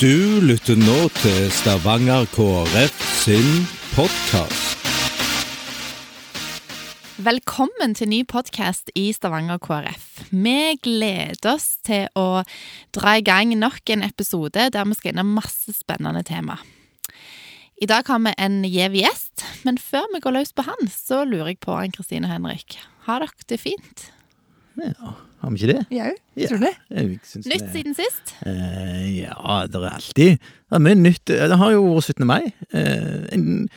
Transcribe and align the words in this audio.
Du 0.00 0.40
lytter 0.40 0.78
nå 0.80 1.10
til 1.20 1.50
Stavanger 1.52 2.22
KrF 2.32 3.00
sin 3.20 3.48
podkast. 3.92 4.86
Velkommen 7.20 7.92
til 7.98 8.08
ny 8.08 8.22
podkast 8.24 8.88
i 8.96 9.10
Stavanger 9.12 9.60
KrF. 9.60 10.06
Vi 10.32 10.78
gleder 10.80 11.50
oss 11.52 11.82
til 11.84 12.08
å 12.16 12.40
dra 12.96 13.18
i 13.20 13.26
gang 13.26 13.52
nok 13.60 13.92
en 13.92 14.06
episode 14.06 14.70
der 14.72 14.88
vi 14.88 14.96
skal 14.96 15.12
innom 15.12 15.34
masse 15.36 15.74
spennende 15.76 16.24
tema. 16.24 16.56
I 17.76 17.90
dag 17.90 18.08
har 18.08 18.22
vi 18.24 18.32
en 18.40 18.62
gjev 18.64 18.96
gjest, 19.02 19.44
men 19.68 19.76
før 19.76 20.08
vi 20.14 20.22
går 20.24 20.38
løs 20.38 20.56
på 20.56 20.64
han, 20.64 20.88
så 20.88 21.26
lurer 21.28 21.52
jeg 21.52 21.60
på 21.60 21.76
Ann 21.76 21.92
Kristine 21.92 22.32
Henrik. 22.32 22.78
Har 23.04 23.20
dere 23.20 23.52
det 23.52 23.60
fint? 23.68 24.08
Ja, 24.78 25.12
har 25.40 25.50
vi 25.50 25.56
ikke 25.58 25.72
det? 25.74 25.86
Jau, 25.90 26.10
ja, 26.36 26.46
tror 26.48 26.60
det. 26.62 26.72
Jeg 26.90 27.20
synes 27.24 27.46
Nytt 27.46 27.60
det- 27.60 27.72
siden 27.74 27.94
sist? 27.96 28.34
Eh, 28.46 29.20
ja, 29.22 29.66
det 29.66 29.74
er 29.80 29.90
alltid 29.90 30.38
Det 30.38 30.72
er 30.72 30.78
mye 30.84 30.94
nytt. 30.94 31.24
Det 31.26 31.56
har 31.58 31.70
jo 31.72 31.82
vært 31.94 32.04
17. 32.14 32.26
mai. 32.26 32.52
Eh, 32.72 33.26
en, 33.32 33.68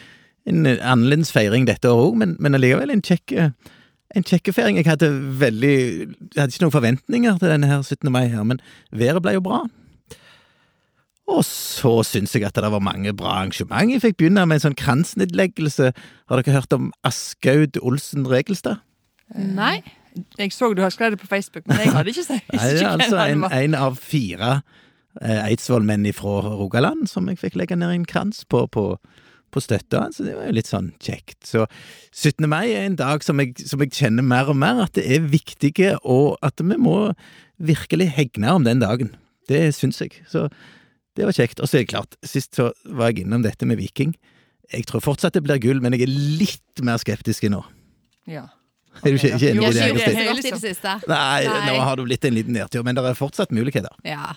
en 0.46 0.66
annerledes 0.68 1.32
feiring 1.32 1.66
dette 1.68 1.90
året 1.90 2.12
òg, 2.12 2.16
men, 2.18 2.36
men 2.40 2.54
allikevel 2.56 2.92
en 2.92 3.02
kjekk 3.02 3.32
eh, 3.34 3.50
en 4.16 4.24
kjekke 4.24 4.54
feiring. 4.54 4.78
Jeg 4.78 4.86
hadde 4.86 5.10
veldig 5.40 5.76
Jeg 6.36 6.38
hadde 6.38 6.54
ikke 6.54 6.62
noen 6.68 6.76
forventninger 6.78 7.40
til 7.40 7.50
denne 7.50 7.66
her 7.68 7.82
17. 7.82 8.12
mai 8.12 8.28
her, 8.28 8.44
men 8.44 8.60
været 8.94 9.23
ble 9.23 9.34
jo 9.34 9.42
bra. 9.42 9.64
Og 11.34 11.42
så 11.48 12.04
syns 12.06 12.34
jeg 12.36 12.44
at 12.44 12.54
det 12.60 12.70
var 12.70 12.84
mange 12.84 13.14
bra 13.16 13.40
arrangement. 13.40 13.90
Jeg 13.90 14.04
fikk 14.04 14.18
begynne 14.20 14.44
med 14.46 14.60
en 14.60 14.66
sånn 14.68 14.78
kransnedleggelse. 14.78 15.94
Har 16.30 16.42
dere 16.42 16.58
hørt 16.60 16.73
om 16.76 16.92
Askaud 17.08 17.80
Olsen 17.82 18.28
Regelstad? 18.28 18.84
Nei. 19.34 19.80
Jeg 20.38 20.53
så 20.53 20.72
du 20.76 20.84
har 20.84 20.94
skrevet 20.94 21.17
det 21.17 21.23
på 21.23 21.30
Facebook, 21.30 21.66
men 21.70 21.81
jeg 21.84 21.94
hadde 21.95 22.13
ikke 22.13 22.26
sett 22.26 22.53
Nei, 22.53 22.70
det 22.76 22.84
er 22.84 22.91
altså 22.91 23.20
en, 23.23 23.45
en 23.48 23.77
av 23.77 23.98
fire 24.02 24.52
eh, 25.22 25.39
Eidsvollmenn 25.48 26.09
fra 26.16 26.39
Rogaland 26.45 27.08
som 27.12 27.30
jeg 27.31 27.42
fikk 27.42 27.58
legge 27.59 27.78
ned 27.80 27.95
en 27.95 28.05
krans 28.09 28.44
på, 28.50 28.66
på, 28.73 28.86
på 29.53 29.64
støtta, 29.64 30.08
så 30.14 30.28
det 30.28 30.36
var 30.38 30.50
jo 30.50 30.58
litt 30.58 30.70
sånn 30.70 30.92
kjekt. 31.03 31.39
Så 31.50 31.66
17. 32.11 32.45
mai 32.50 32.73
er 32.73 32.88
en 32.88 33.00
dag 33.00 33.25
som 33.25 33.42
jeg, 33.42 33.55
som 33.70 33.81
jeg 33.83 33.94
kjenner 33.95 34.25
mer 34.25 34.52
og 34.53 34.59
mer 34.59 34.83
at 34.86 34.95
det 34.97 35.05
er 35.17 35.25
viktige, 35.33 35.95
og 36.03 36.38
at 36.45 36.61
vi 36.61 36.77
må 36.77 36.98
virkelig 37.64 38.11
hegne 38.17 38.53
om 38.53 38.66
den 38.67 38.81
dagen. 38.83 39.14
Det 39.50 39.66
syns 39.75 40.02
jeg. 40.02 40.22
Så 40.30 40.48
det 41.17 41.27
var 41.27 41.36
kjekt. 41.36 41.61
Og 41.61 41.70
så 41.70 41.77
er 41.77 41.86
det 41.86 41.94
klart, 41.94 42.17
sist 42.25 42.58
så 42.58 42.72
var 42.86 43.11
jeg 43.11 43.25
innom 43.25 43.44
dette 43.45 43.67
med 43.70 43.80
Viking. 43.81 44.16
Jeg 44.73 44.88
tror 44.89 45.03
fortsatt 45.03 45.36
det 45.36 45.44
blir 45.45 45.61
gull, 45.61 45.81
men 45.83 45.94
jeg 45.95 46.08
er 46.08 46.14
litt 46.39 46.83
mer 46.86 47.02
skeptisk 47.02 47.45
nå. 47.52 47.61
Ja. 48.30 48.48
Er 49.02 49.09
du 49.09 49.17
ikke, 49.17 49.33
ikke 49.36 49.49
enig 49.49 49.63
i 49.63 49.66
har 49.66 49.73
det? 49.73 49.88
ikke 49.88 49.97
gjort 49.97 50.17
det 50.19 50.27
godt 50.30 50.45
i 50.45 50.53
det 50.53 50.61
siste. 50.61 50.95
Nei, 51.09 51.41
Nei. 51.49 51.63
nå 51.72 51.80
har 51.81 51.99
du 51.99 52.05
blitt 52.08 52.30
en 52.30 52.38
liten 52.38 52.53
nedtur, 52.59 52.86
men 52.86 52.95
det 52.95 53.03
er 53.09 53.17
fortsatt 53.19 53.52
muligheter. 53.55 53.91
Ja. 54.08 54.36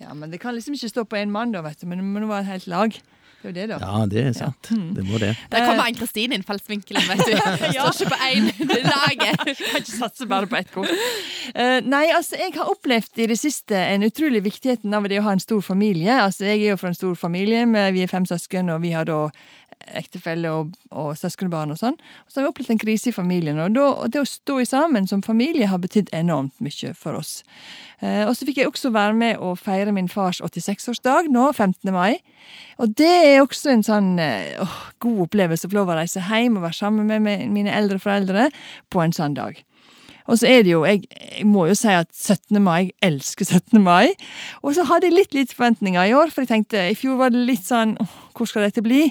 ja, 0.00 0.14
men 0.14 0.32
det 0.32 0.40
kan 0.42 0.56
liksom 0.56 0.74
ikke 0.78 0.90
stå 0.94 1.04
på 1.04 1.20
én 1.20 1.30
mann, 1.34 1.52
da, 1.54 1.62
vet 1.66 1.80
du. 1.82 1.86
Men 1.90 2.00
det 2.02 2.08
må 2.08 2.26
være 2.30 2.46
et 2.46 2.52
helt 2.56 2.68
lag. 2.72 2.98
Det 3.38 3.46
er 3.46 3.52
jo 3.52 3.54
det, 3.54 3.64
da. 3.70 3.76
Ja, 3.78 4.06
det 4.10 4.22
er 4.26 4.32
sant. 4.34 4.68
Det 4.96 5.02
må 5.06 5.18
det. 5.22 5.28
Der 5.52 5.62
kommer 5.62 5.84
Ann 5.86 5.94
Kristine 5.94 6.34
innfallsvinkelen, 6.34 7.04
vet 7.06 7.20
du. 7.22 7.36
Står 7.70 7.92
ikke 7.94 8.08
på 8.10 8.18
én 8.26 8.48
laget. 8.82 9.44
Kan 9.44 9.78
ikke 9.78 9.92
satse 9.92 10.26
bare 10.26 10.48
på 10.50 10.58
ett 10.58 10.72
kort. 10.74 10.90
Eh, 11.54 11.78
nei, 11.86 12.08
altså, 12.16 12.34
jeg 12.40 12.56
har 12.56 12.72
opplevd 12.72 13.22
i 13.22 13.28
det 13.30 13.38
siste 13.38 13.78
en 13.78 14.02
utrolig 14.08 14.42
viktigheten 14.42 14.90
av 14.98 15.06
det 15.06 15.20
å 15.22 15.28
ha 15.28 15.36
en 15.36 15.44
stor 15.44 15.62
familie. 15.62 16.18
Altså, 16.18 16.48
Jeg 16.50 16.64
er 16.64 16.72
jo 16.72 16.80
fra 16.82 16.90
en 16.90 16.98
stor 16.98 17.14
familie, 17.14 17.62
vi 17.94 18.02
er 18.02 18.10
fem 18.10 18.26
søsken, 18.26 18.74
og 18.74 18.82
vi 18.82 18.90
har 18.96 19.06
da 19.06 19.28
ektefelle 19.96 20.50
og, 20.52 20.74
og 20.90 21.12
søskenbarn 21.18 21.72
og 21.74 21.78
sånn. 21.80 21.96
Og 22.26 22.30
så 22.32 22.40
har 22.40 22.46
vi 22.46 22.50
opplevd 22.52 22.74
en 22.74 22.80
krise 22.82 23.10
i 23.10 23.14
familien, 23.16 23.58
og, 23.62 23.72
da, 23.76 23.86
og 24.04 24.10
det 24.14 24.22
å 24.22 24.28
stå 24.28 24.58
i 24.62 24.66
sammen 24.68 25.06
som 25.10 25.22
familie 25.24 25.68
har 25.70 25.80
betydd 25.82 26.10
enormt 26.16 26.56
mye 26.64 26.92
for 26.98 27.18
oss. 27.20 27.42
Eh, 28.00 28.24
og 28.28 28.34
så 28.38 28.46
fikk 28.48 28.60
jeg 28.62 28.70
også 28.70 28.92
være 28.94 29.16
med 29.18 29.38
å 29.42 29.54
feire 29.58 29.94
min 29.94 30.10
fars 30.12 30.42
86-årsdag 30.44 31.30
nå, 31.34 31.48
15. 31.52 31.92
mai. 31.94 32.18
Og 32.78 32.92
det 32.98 33.08
er 33.34 33.40
også 33.42 33.72
en 33.74 33.86
sånn 33.86 34.12
eh, 34.22 34.58
åh, 34.62 34.76
god 35.02 35.24
opplevelse 35.28 35.66
å 35.66 35.72
få 35.72 35.80
lov 35.80 35.94
å 35.94 35.98
reise 35.98 36.22
hjem 36.28 36.60
og 36.60 36.68
være 36.68 36.78
sammen 36.82 37.08
med 37.10 37.24
mi- 37.24 37.48
mine 37.60 37.74
eldre 37.74 37.98
foreldre 38.02 38.50
på 38.92 39.02
en 39.02 39.16
sånn 39.16 39.34
dag. 39.38 39.58
Og 40.28 40.36
så 40.36 40.44
er 40.50 40.58
det 40.60 40.74
jo, 40.74 40.82
jeg, 40.84 41.06
jeg 41.08 41.46
må 41.48 41.62
jo 41.70 41.74
si 41.78 41.88
at 41.88 42.10
17. 42.12 42.58
mai, 42.60 42.90
jeg 42.90 42.96
elsker 43.06 43.46
17. 43.48 43.78
mai. 43.80 44.10
Og 44.60 44.74
så 44.76 44.84
hadde 44.84 45.08
jeg 45.08 45.14
litt 45.16 45.32
litt 45.32 45.54
forventninger 45.56 46.10
i 46.10 46.12
år, 46.12 46.28
for 46.28 46.44
jeg 46.44 46.50
tenkte 46.50 46.82
i 46.90 46.96
fjor 47.00 47.16
var 47.22 47.32
det 47.32 47.46
litt 47.48 47.64
sånn 47.64 47.94
åh, 48.02 48.12
hvor 48.36 48.50
skal 48.50 48.66
dette 48.66 48.84
bli? 48.84 49.06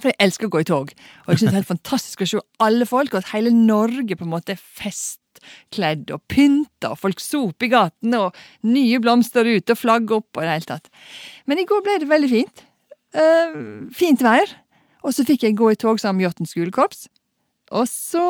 For 0.00 0.10
jeg 0.10 0.18
elsker 0.26 0.48
å 0.48 0.52
gå 0.52 0.62
i 0.62 0.68
tog. 0.68 0.90
Og 1.24 1.32
jeg 1.32 1.40
synes 1.40 1.48
det 1.48 1.54
er 1.54 1.60
helt 1.62 1.70
fantastisk 1.70 2.24
å 2.24 2.28
se 2.30 2.42
alle 2.64 2.88
folk, 2.88 3.14
og 3.14 3.22
at 3.22 3.32
hele 3.32 3.52
Norge 3.54 4.18
på 4.18 4.26
en 4.26 4.32
måte 4.34 4.56
er 4.56 4.60
festkledd 4.60 6.12
og 6.14 6.22
pynta, 6.32 6.92
og 6.92 7.00
folk 7.00 7.22
soper 7.22 7.68
i 7.68 7.72
gatene, 7.72 8.26
og 8.26 8.68
nye 8.68 9.00
blomster 9.02 9.48
ute, 9.48 9.72
og 9.72 9.80
flagg 9.80 10.12
opp, 10.16 10.30
og 10.34 10.42
i 10.42 10.48
det 10.48 10.56
hele 10.58 10.70
tatt. 10.74 10.90
Men 11.48 11.62
i 11.62 11.68
går 11.68 11.84
ble 11.86 11.98
det 12.02 12.10
veldig 12.12 12.32
fint. 12.32 12.64
Uh, 13.16 13.86
fint 13.96 14.24
vær. 14.24 14.56
Og 15.06 15.14
så 15.14 15.24
fikk 15.24 15.46
jeg 15.46 15.56
gå 15.56 15.70
i 15.72 15.78
tog 15.78 16.00
sammen 16.02 16.20
med 16.20 16.28
Jåtten 16.28 16.50
skolekorps. 16.50 17.06
Og 17.74 17.86
så 17.88 18.26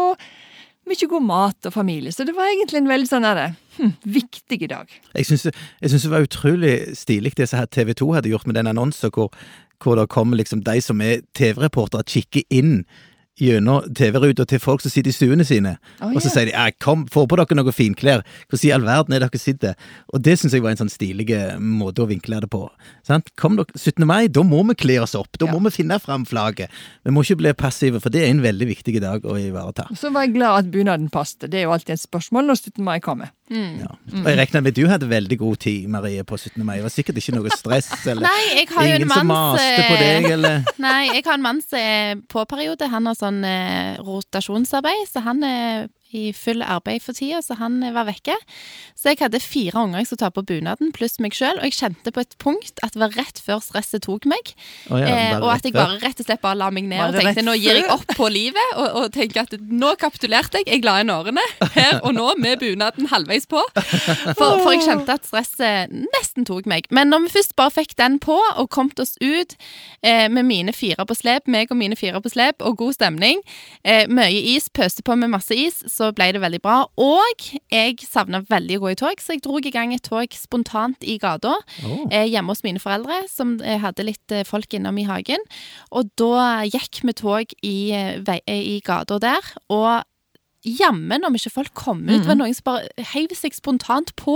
mye 0.86 1.08
god 1.10 1.24
mat 1.26 1.66
og 1.66 1.74
familie. 1.74 2.12
Så 2.14 2.24
det 2.26 2.34
var 2.36 2.50
egentlig 2.50 2.78
en 2.78 2.90
veldig 2.90 3.08
sånn 3.10 3.26
hm, 3.26 3.94
viktig 4.04 4.68
dag. 4.70 4.90
Jeg 5.16 5.26
syns, 5.26 5.48
det 5.80 6.12
var 6.12 6.26
utrolig 6.26 6.76
stilig 6.98 7.34
det 7.36 7.48
som 7.50 7.64
TV 7.66 7.92
2 7.98 8.12
hadde 8.14 8.30
gjort 8.30 8.46
med 8.46 8.58
den 8.58 8.70
annonsen, 8.70 9.10
hvor, 9.14 9.32
hvor 9.82 9.96
det 9.96 10.08
kommer 10.08 10.36
liksom 10.36 10.64
de 10.64 10.80
som 10.80 11.00
er 11.00 11.20
TV-reportere, 11.34 12.04
kikker 12.04 12.42
inn 12.50 12.84
gjennom 13.36 13.84
TV-ruta 13.92 14.46
til 14.48 14.60
folk 14.62 14.80
som 14.80 14.88
sitter 14.92 15.12
i 15.12 15.14
stuene 15.14 15.44
sine, 15.44 15.74
Å, 16.00 16.08
og 16.14 16.22
så 16.24 16.30
sier 16.32 16.48
de 16.48 16.72
'kom, 16.80 17.04
få 17.12 17.26
på 17.28 17.36
dere 17.36 17.56
noen 17.56 17.74
finklær', 17.74 18.24
hvordan 18.48 18.64
i 18.64 18.72
all 18.72 18.80
verden 18.86 19.12
er 19.12 19.20
dere 19.20 19.38
sitter? 19.38 19.74
Og 20.14 20.22
det 20.22 20.38
syns 20.38 20.52
jeg 20.54 20.62
var 20.62 20.70
en 20.70 20.76
sånn 20.80 20.88
stilig 20.88 21.28
måte 21.60 22.00
å 22.00 22.08
vinkle 22.08 22.40
det 22.40 22.48
på. 22.48 22.70
Sant? 23.04 23.28
Kom 23.36 23.56
dere 23.56 23.66
17. 23.76 24.06
mai, 24.06 24.28
da 24.28 24.40
må 24.40 24.66
vi 24.66 24.74
kle 24.74 25.02
oss 25.02 25.14
opp, 25.14 25.36
da 25.38 25.46
Ja. 25.46 25.52
må 25.52 25.62
vi 25.64 25.82
finne 25.82 26.00
fram 26.00 26.24
flagget. 26.24 26.70
Vi 27.04 27.10
må 27.12 27.20
ikke 27.20 27.36
bli 27.36 27.52
passive, 27.52 28.00
for 28.00 28.08
det 28.08 28.22
er 28.22 28.30
en 28.30 28.40
veldig 28.40 28.66
viktig 28.74 29.00
dag 29.00 29.20
å 29.22 29.36
ivareta. 29.36 29.86
Så 29.94 30.10
var 30.10 30.22
jeg 30.24 30.34
glad 30.34 30.58
at 30.64 30.70
bunaden 30.72 31.10
passet. 31.10 31.50
Det 31.50 31.54
er 31.60 31.64
jo 31.64 31.72
alltid 31.72 31.90
et 31.90 32.08
spørsmål 32.08 32.46
når 32.46 32.56
17. 32.56 32.82
mai 32.84 33.00
kommer. 33.00 33.28
Ja. 33.50 33.92
Og 34.10 34.26
jeg 34.26 34.38
regner 34.40 34.64
med 34.66 34.74
du 34.74 34.82
hadde 34.90 35.08
veldig 35.10 35.38
god 35.38 35.60
tid, 35.62 35.86
Marie, 35.92 36.24
på 36.26 36.38
17. 36.38 36.64
mai. 36.66 36.76
Det 36.80 36.86
var 36.88 36.94
sikkert 36.94 37.20
ikke 37.20 37.36
noe 37.36 37.52
stress, 37.54 37.90
eller 38.10 38.26
Nei, 38.26 38.40
jeg 38.58 38.70
har 38.72 38.90
ingen 38.90 39.12
som 39.12 39.30
mann 39.30 39.52
maste 39.52 39.84
på 39.86 39.98
deg, 40.00 40.30
eller 40.36 40.66
Nei, 40.86 41.02
jeg 41.12 41.26
har 41.28 41.38
en 41.38 41.46
mann 41.46 41.62
som 41.62 41.78
er 41.80 42.24
på 42.32 42.46
periode. 42.50 42.90
Han 42.90 43.10
har 43.10 43.18
sånn 43.18 43.42
eh, 43.46 44.00
rotasjonsarbeid, 44.02 45.06
så 45.12 45.22
han 45.26 45.46
er 45.46 45.86
i 46.16 46.32
full 46.36 46.64
arbeid 46.64 47.04
for 47.04 47.16
tida, 47.16 47.42
så 47.44 47.58
han 47.60 47.78
eh, 47.84 47.94
var 47.94 48.08
vekke. 48.08 48.36
Så 48.96 49.12
jeg 49.12 49.20
hadde 49.20 49.40
fire 49.44 49.84
unger 49.84 50.02
jeg 50.02 50.10
skulle 50.10 50.24
ta 50.24 50.30
på 50.34 50.44
bunaden, 50.48 50.92
pluss 50.96 51.18
meg 51.22 51.36
sjøl, 51.36 51.60
og 51.60 51.68
jeg 51.68 51.76
kjente 51.78 52.12
på 52.14 52.24
et 52.24 52.36
punkt 52.42 52.80
at 52.86 52.96
det 52.96 53.02
var 53.02 53.16
rett 53.18 53.40
før 53.44 53.62
stresset 53.64 54.06
tok 54.06 54.26
meg. 54.30 54.54
Oh 54.90 55.00
ja, 55.00 55.10
eh, 55.10 55.36
og 55.40 55.50
at 55.54 55.66
jeg 55.66 55.76
bare 55.76 56.00
rett 56.02 56.22
og 56.22 56.28
slett 56.28 56.42
bare 56.44 56.58
la 56.60 56.70
meg 56.74 56.88
ned 56.90 57.04
og 57.10 57.20
tenkte 57.20 57.44
nå 57.44 57.56
gir 57.60 57.80
jeg 57.80 57.88
opp 57.92 58.08
på 58.16 58.30
livet, 58.32 58.74
og, 58.76 58.86
og 59.02 59.14
tenker 59.14 59.44
at 59.44 59.56
nå 59.60 59.94
kapitulerte 60.00 60.62
jeg. 60.62 60.70
Jeg 60.76 60.86
la 60.86 60.98
inn 61.02 61.12
årene 61.12 61.44
her 61.76 62.00
og 62.02 62.16
nå 62.16 62.30
med 62.42 62.60
bunaden 62.62 63.10
halvveis 63.12 63.46
på. 63.50 63.62
For, 64.36 64.58
for 64.62 64.72
jeg 64.74 64.84
kjente 64.86 65.14
at 65.16 65.26
stresset 65.28 65.92
nesten 65.92 66.46
tok 66.48 66.66
meg. 66.68 66.88
Men 66.94 67.10
når 67.12 67.26
vi 67.26 67.34
først 67.36 67.56
bare 67.58 67.74
fikk 67.74 67.96
den 68.00 68.18
på 68.22 68.36
og 68.36 68.70
kom 68.72 68.90
oss 69.02 69.16
ut 69.20 69.56
eh, 70.02 70.26
med 70.32 70.46
mine 70.48 70.72
fire 70.72 71.06
på 71.06 71.16
slep, 71.16 71.48
meg 71.50 71.70
og 71.70 71.78
mine 71.80 71.96
fire 71.98 72.20
på 72.22 72.32
slep, 72.32 72.62
og 72.64 72.78
god 72.80 72.96
stemning, 72.96 73.42
eh, 73.84 74.06
mye 74.08 74.42
is, 74.54 74.68
pøste 74.70 75.04
på 75.06 75.16
med 75.18 75.32
masse 75.32 75.54
is, 75.54 75.82
så 75.90 76.05
ble 76.14 76.32
det 76.32 76.40
veldig 76.42 76.60
bra. 76.62 76.76
Og 76.96 77.46
jeg 77.72 77.98
savna 78.06 78.40
veldig 78.46 78.76
å 78.78 78.80
gå 78.84 78.90
i 78.92 78.98
tog, 79.00 79.20
så 79.22 79.34
jeg 79.34 79.42
dro 79.42 79.58
i 79.58 79.70
gang 79.74 79.92
et 79.94 80.02
tog 80.06 80.26
spontant 80.36 80.96
i 81.02 81.18
gata 81.18 81.54
Oh. 81.84 82.06
eh, 82.10 82.26
hjemme 82.30 82.48
hos 82.54 82.62
mine 82.62 82.78
foreldre, 82.82 83.28
som 83.28 83.56
eh, 83.62 83.78
hadde 83.82 84.04
litt 84.06 84.30
eh, 84.32 84.44
folk 84.44 84.72
innom 84.74 84.98
i 84.98 85.04
hagen. 85.08 85.42
Og 85.92 86.10
da 86.16 86.62
gikk 86.64 87.02
vi 87.02 87.12
tog 87.12 87.52
i, 87.62 87.76
i 88.46 88.80
gata 88.84 89.18
der, 89.18 89.40
og 89.70 90.02
Jammen 90.66 91.22
om 91.22 91.34
ikke 91.38 91.52
folk 91.52 91.68
kom 91.78 92.00
ut. 92.08 92.24
Det 92.24 92.26
var 92.26 92.34
noen 92.40 92.54
som 92.56 92.64
bare 92.66 92.88
heiv 93.12 93.30
seg 93.38 93.54
spontant 93.54 94.08
på. 94.18 94.34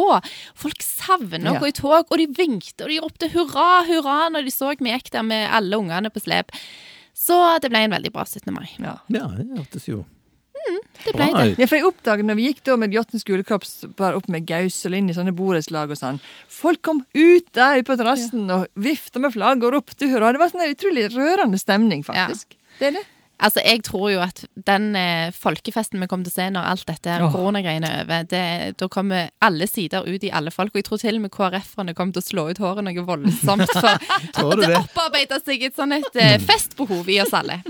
Folk 0.54 0.78
savner 0.84 1.42
å 1.50 1.54
Ja. 1.56 1.58
gå 1.58 1.66
i 1.66 1.72
tog, 1.74 2.06
og 2.06 2.16
de 2.18 2.28
vinkte 2.28 2.84
og 2.84 2.88
de 2.92 3.00
ropte 3.02 3.28
hurra, 3.32 3.82
hurra 3.88 4.28
når 4.30 4.44
de 4.46 4.52
så 4.54 4.70
vi 4.78 4.92
gikk 4.92 5.10
der 5.10 5.22
med 5.26 5.50
alle 5.50 5.74
ungene 5.74 6.06
på 6.14 6.22
slep. 6.22 6.52
Så 7.18 7.58
det 7.60 7.72
ble 7.72 7.78
en 7.82 7.90
veldig 7.90 8.12
bra 8.14 8.22
17. 8.22 8.46
mai. 8.54 8.68
Ja. 8.78 8.98
Ja, 9.10 9.26
det 9.34 9.48
hørtes 9.58 9.88
jo 9.88 10.04
Det 11.04 11.14
ble 11.16 11.28
det. 11.32 11.46
Ja, 11.60 11.66
for 11.66 11.78
jeg 11.78 11.86
oppdaget 11.88 12.28
når 12.28 12.38
vi 12.38 12.48
gikk 12.50 12.64
da 12.68 12.76
med 12.80 12.94
Jåtten 12.94 13.22
skolekorps 13.22 13.72
bare 13.98 14.18
opp 14.18 14.28
med 14.32 14.46
Gausel 14.48 14.98
inn 14.98 15.08
i 15.10 15.16
sånne 15.16 15.32
borettslag 15.36 15.92
og 15.92 15.98
sånn 15.98 16.20
Folk 16.52 16.82
kom 16.86 17.04
ut 17.16 17.48
der 17.56 17.80
på 17.86 17.96
terrassen 18.00 18.50
og 18.52 18.66
vifta 18.74 19.22
med 19.22 19.34
flagg 19.34 19.64
og 19.64 19.74
ropte 19.76 20.10
hurra. 20.10 20.34
Det 20.34 20.42
var 20.42 20.52
sånn 20.52 20.66
en 20.66 20.74
utrolig 20.74 21.08
rørende 21.14 21.60
stemning, 21.60 22.04
faktisk. 22.06 22.52
Ja. 22.52 22.76
Det 22.80 22.90
er 22.90 22.98
det. 23.00 23.06
Altså, 23.40 23.60
Jeg 23.64 23.82
tror 23.86 24.10
jo 24.12 24.20
at 24.20 24.42
den 24.66 24.94
eh, 24.96 25.30
folkefesten 25.32 26.00
vi 26.02 26.06
kommer 26.10 26.26
til 26.28 26.32
å 26.34 26.38
se 26.38 26.46
når 26.52 26.66
alt 26.72 26.84
dette 26.90 27.14
oh. 27.24 27.30
Koronagreiene 27.32 27.88
er 27.88 28.02
over, 28.04 28.24
det, 28.28 28.42
da 28.80 28.88
kommer 28.92 29.30
alle 29.42 29.66
sider 29.70 30.04
ut 30.04 30.24
i 30.26 30.30
alle 30.30 30.50
folk. 30.52 30.74
Og 30.74 30.80
jeg 30.82 30.84
tror 30.90 31.00
til 31.00 31.16
og 31.16 31.22
med 31.24 31.32
KrF-erne 31.32 31.94
kommer 31.96 32.12
til 32.16 32.20
å 32.22 32.26
slå 32.28 32.44
ut 32.50 32.60
håret 32.60 32.84
noe 32.84 33.04
voldsomt. 33.08 33.64
For 33.72 34.04
Tror 34.36 34.56
du 34.58 34.62
det 34.64 34.70
det? 34.74 34.80
opparbeider 34.82 35.40
seg 35.44 35.64
et 35.70 35.76
sånn 35.78 35.96
et 35.96 36.18
eh, 36.20 36.36
festbehov 36.44 37.08
i 37.08 37.18
oss 37.24 37.32
alle. 37.36 37.60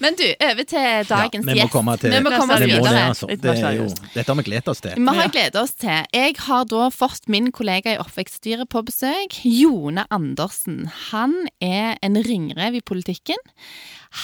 Men 0.00 0.16
du, 0.18 0.24
over 0.48 0.64
til 0.72 1.04
dagens 1.10 1.44
vi 1.44 1.52
må 1.52 1.58
gjest. 1.60 1.72
komme 1.76 1.96
til 2.00 2.14
vi 2.16 2.22
må 2.24 2.32
komme 2.34 2.56
oss 2.56 2.64
Vi 2.64 2.70
må 2.72 2.78
det, 2.78 2.82
videre. 2.88 3.04
altså. 3.12 3.28
Det 3.28 3.54
er 3.58 3.78
jo, 3.82 3.88
dette 4.14 4.26
har 4.32 4.40
vi 4.40 4.46
gledet 4.48 4.72
oss 4.72 4.80
til. 4.84 4.96
Vi 4.98 5.06
har 5.20 5.22
Ja. 5.28 5.34
gledet 5.36 5.60
oss 5.62 5.74
til. 5.76 6.02
Jeg 6.14 6.36
har 6.46 6.64
da 6.72 6.88
fått 6.94 7.28
min 7.28 7.52
kollega 7.52 7.92
i 7.94 8.00
oppvekststyret 8.00 8.68
på 8.72 8.84
besøk, 8.88 9.38
Jone 9.44 10.06
Andersen. 10.14 10.86
Han 11.10 11.36
er 11.60 11.96
en 12.02 12.16
ringrev 12.24 12.78
i 12.80 12.80
politikken. 12.80 13.36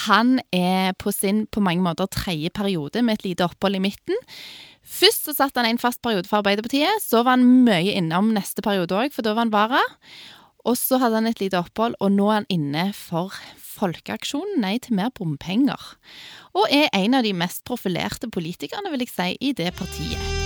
Han 0.06 0.38
er 0.54 0.94
på 1.00 1.12
sin 1.14 1.44
på 1.46 1.62
mange 1.64 1.84
måter 1.84 2.10
tredje 2.10 2.52
periode 2.54 3.02
med 3.04 3.20
et 3.20 3.28
lite 3.30 3.46
opphold 3.46 3.78
i 3.78 3.82
midten. 3.84 4.16
Først 4.84 5.28
så 5.28 5.34
satt 5.36 5.56
han 5.56 5.68
en 5.68 5.80
fast 5.80 6.02
periode 6.04 6.28
for 6.28 6.42
Arbeiderpartiet, 6.42 7.02
så 7.02 7.24
var 7.24 7.38
han 7.38 7.64
mye 7.66 7.96
innom 7.96 8.34
neste 8.36 8.64
periode 8.64 8.96
òg, 8.96 9.14
for 9.14 9.24
da 9.24 9.32
var 9.32 9.46
han 9.46 9.54
vara. 9.54 9.82
Og 10.64 10.78
så 10.80 11.00
hadde 11.00 11.20
han 11.20 11.28
et 11.28 11.40
lite 11.42 11.60
opphold, 11.60 11.96
og 12.00 12.12
nå 12.12 12.30
er 12.30 12.40
han 12.42 12.50
inne 12.52 12.86
for 12.96 13.34
Folkeaksjonen 13.74 14.62
Nei 14.62 14.76
til 14.78 14.96
mer 15.00 15.10
bompenger. 15.16 15.90
Og 16.54 16.70
er 16.70 16.88
en 16.94 17.18
av 17.18 17.26
de 17.26 17.34
mest 17.36 17.64
profilerte 17.68 18.30
politikerne, 18.30 18.92
vil 18.94 19.04
jeg 19.04 19.14
si, 19.16 19.30
i 19.40 19.52
det 19.56 19.74
partiet. 19.76 20.43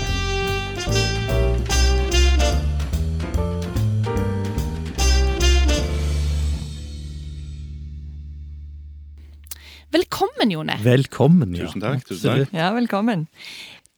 Velkommen, 9.94 10.50
Jone. 10.52 10.76
Velkommen, 10.84 11.54
ja. 11.56 11.64
Tusen 11.66 11.80
takk, 11.80 12.04
tusen 12.04 12.42
takk. 12.42 12.52
Ja, 12.56 12.68
velkommen. 12.76 13.26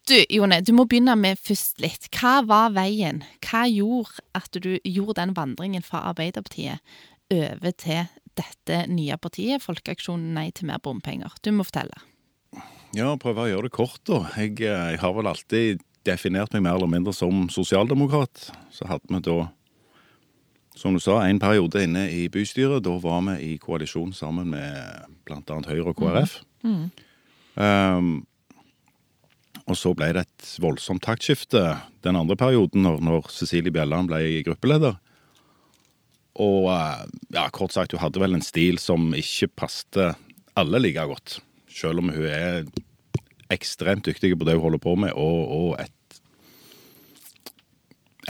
Du, 0.07 0.15
Jone, 0.31 0.61
du 0.63 0.71
må 0.73 0.85
begynne 0.89 1.17
med 1.19 1.39
først 1.39 1.81
litt. 1.83 2.07
Hva 2.15 2.39
var 2.47 2.71
veien? 2.75 3.21
Hva 3.43 3.65
gjorde 3.69 4.23
at 4.37 4.55
du 4.55 4.73
gjorde 4.87 5.19
den 5.19 5.35
vandringen 5.37 5.83
fra 5.85 6.05
Arbeiderpartiet 6.09 6.79
over 7.31 7.75
til 7.75 8.07
dette 8.39 8.85
nye 8.91 9.17
partiet, 9.19 9.63
Folkeaksjonen 9.63 10.31
Nei 10.37 10.47
til 10.55 10.71
mer 10.71 10.79
bompenger? 10.83 11.35
Du 11.43 11.51
må 11.55 11.67
fortelle. 11.67 11.99
Ja, 12.95 13.11
prøve 13.19 13.45
å 13.45 13.51
gjøre 13.51 13.67
det 13.67 13.75
kort, 13.75 14.01
da. 14.07 14.25
Jeg, 14.39 14.57
eh, 14.63 14.87
jeg 14.95 15.03
har 15.03 15.15
vel 15.15 15.29
alltid 15.31 15.83
definert 16.07 16.55
meg 16.55 16.65
mer 16.65 16.79
eller 16.79 16.91
mindre 16.91 17.13
som 17.15 17.45
sosialdemokrat. 17.51 18.49
Så 18.73 18.87
hadde 18.89 19.11
vi 19.11 19.21
da, 19.27 19.37
som 20.77 20.95
du 20.95 21.01
sa, 21.03 21.19
en 21.25 21.39
periode 21.41 21.83
inne 21.83 22.07
i 22.13 22.25
bystyret. 22.31 22.83
Da 22.85 22.95
var 23.03 23.21
vi 23.27 23.53
i 23.53 23.59
koalisjon 23.61 24.13
sammen 24.15 24.53
med 24.53 25.07
bl.a. 25.27 25.61
Høyre 25.67 25.91
og 25.91 25.97
KrF. 25.99 26.37
Um, 27.59 28.11
og 29.67 29.77
så 29.77 29.93
ble 29.95 30.09
det 30.15 30.25
et 30.25 30.51
voldsomt 30.63 31.03
taktskifte 31.05 31.61
den 32.05 32.17
andre 32.17 32.37
perioden, 32.39 32.83
når, 32.85 33.01
når 33.05 33.29
Cecilie 33.31 33.73
Bjelland 33.73 34.09
ble 34.09 34.41
gruppeleder. 34.47 34.97
Og 36.41 36.69
eh, 36.71 37.03
ja, 37.35 37.45
kort 37.53 37.75
sagt, 37.75 37.93
hun 37.93 38.01
hadde 38.01 38.21
vel 38.23 38.37
en 38.37 38.45
stil 38.45 38.79
som 38.81 39.11
ikke 39.15 39.51
passte 39.63 40.13
alle 40.59 40.81
like 40.81 41.03
godt. 41.07 41.39
Selv 41.71 42.01
om 42.01 42.11
hun 42.11 42.27
er 42.27 42.63
ekstremt 43.51 44.07
dyktig 44.07 44.33
på 44.39 44.47
det 44.47 44.55
hun 44.57 44.65
holder 44.65 44.81
på 44.81 44.95
med, 44.99 45.13
og, 45.19 45.39
og 45.51 45.69
et 45.83 45.93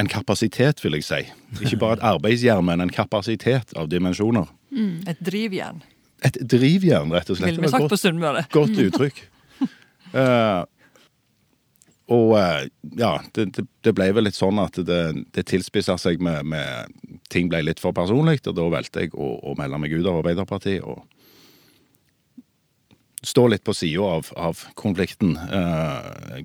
En 0.01 0.09
kapasitet, 0.09 0.81
vil 0.83 0.97
jeg 0.97 1.05
si. 1.05 1.21
Ikke 1.61 1.77
bare 1.81 1.99
et 1.99 2.05
arbeidsjern, 2.11 2.65
men 2.65 2.81
en 2.81 2.91
kapasitet 2.93 3.73
av 3.77 3.89
dimensjoner. 3.91 4.49
Et 5.11 5.19
drivjern, 5.21 5.81
Et 6.23 6.37
drivjern, 6.45 7.09
rett 7.13 7.29
og 7.29 7.37
slett. 7.37 7.49
ville 7.49 7.61
Det 7.61 7.65
vi 7.65 7.71
sagt 7.71 7.81
godt- 7.81 7.93
på 7.93 7.97
Sunnmøre. 7.97 8.43
Godt 8.53 8.77
uttrykk. 8.77 9.21
uh, 10.13 10.63
og 12.17 12.33
uh, 12.37 12.67
ja, 12.97 13.13
det, 13.33 13.47
det, 13.55 13.65
det 13.83 13.93
ble 13.97 14.11
vel 14.13 14.27
litt 14.29 14.37
sånn 14.37 14.59
at 14.61 14.77
det, 14.85 15.01
det 15.33 15.45
tilspissa 15.49 15.97
seg 15.97 16.21
med, 16.21 16.45
med 16.45 16.93
Ting 17.31 17.49
ble 17.49 17.61
litt 17.63 17.79
for 17.79 17.95
personlig, 17.95 18.41
og 18.45 18.55
da 18.57 18.67
valgte 18.69 19.05
jeg 19.05 19.13
å, 19.15 19.31
å 19.41 19.55
melde 19.57 19.79
meg 19.79 19.93
ut 19.95 20.05
av 20.05 20.19
Arbeiderpartiet 20.19 20.83
og 20.83 21.05
stå 23.23 23.47
litt 23.47 23.63
på 23.63 23.73
sida 23.77 24.01
av, 24.17 24.29
av 24.35 24.61
konflikten. 24.75 25.37
Uh, 25.37 26.41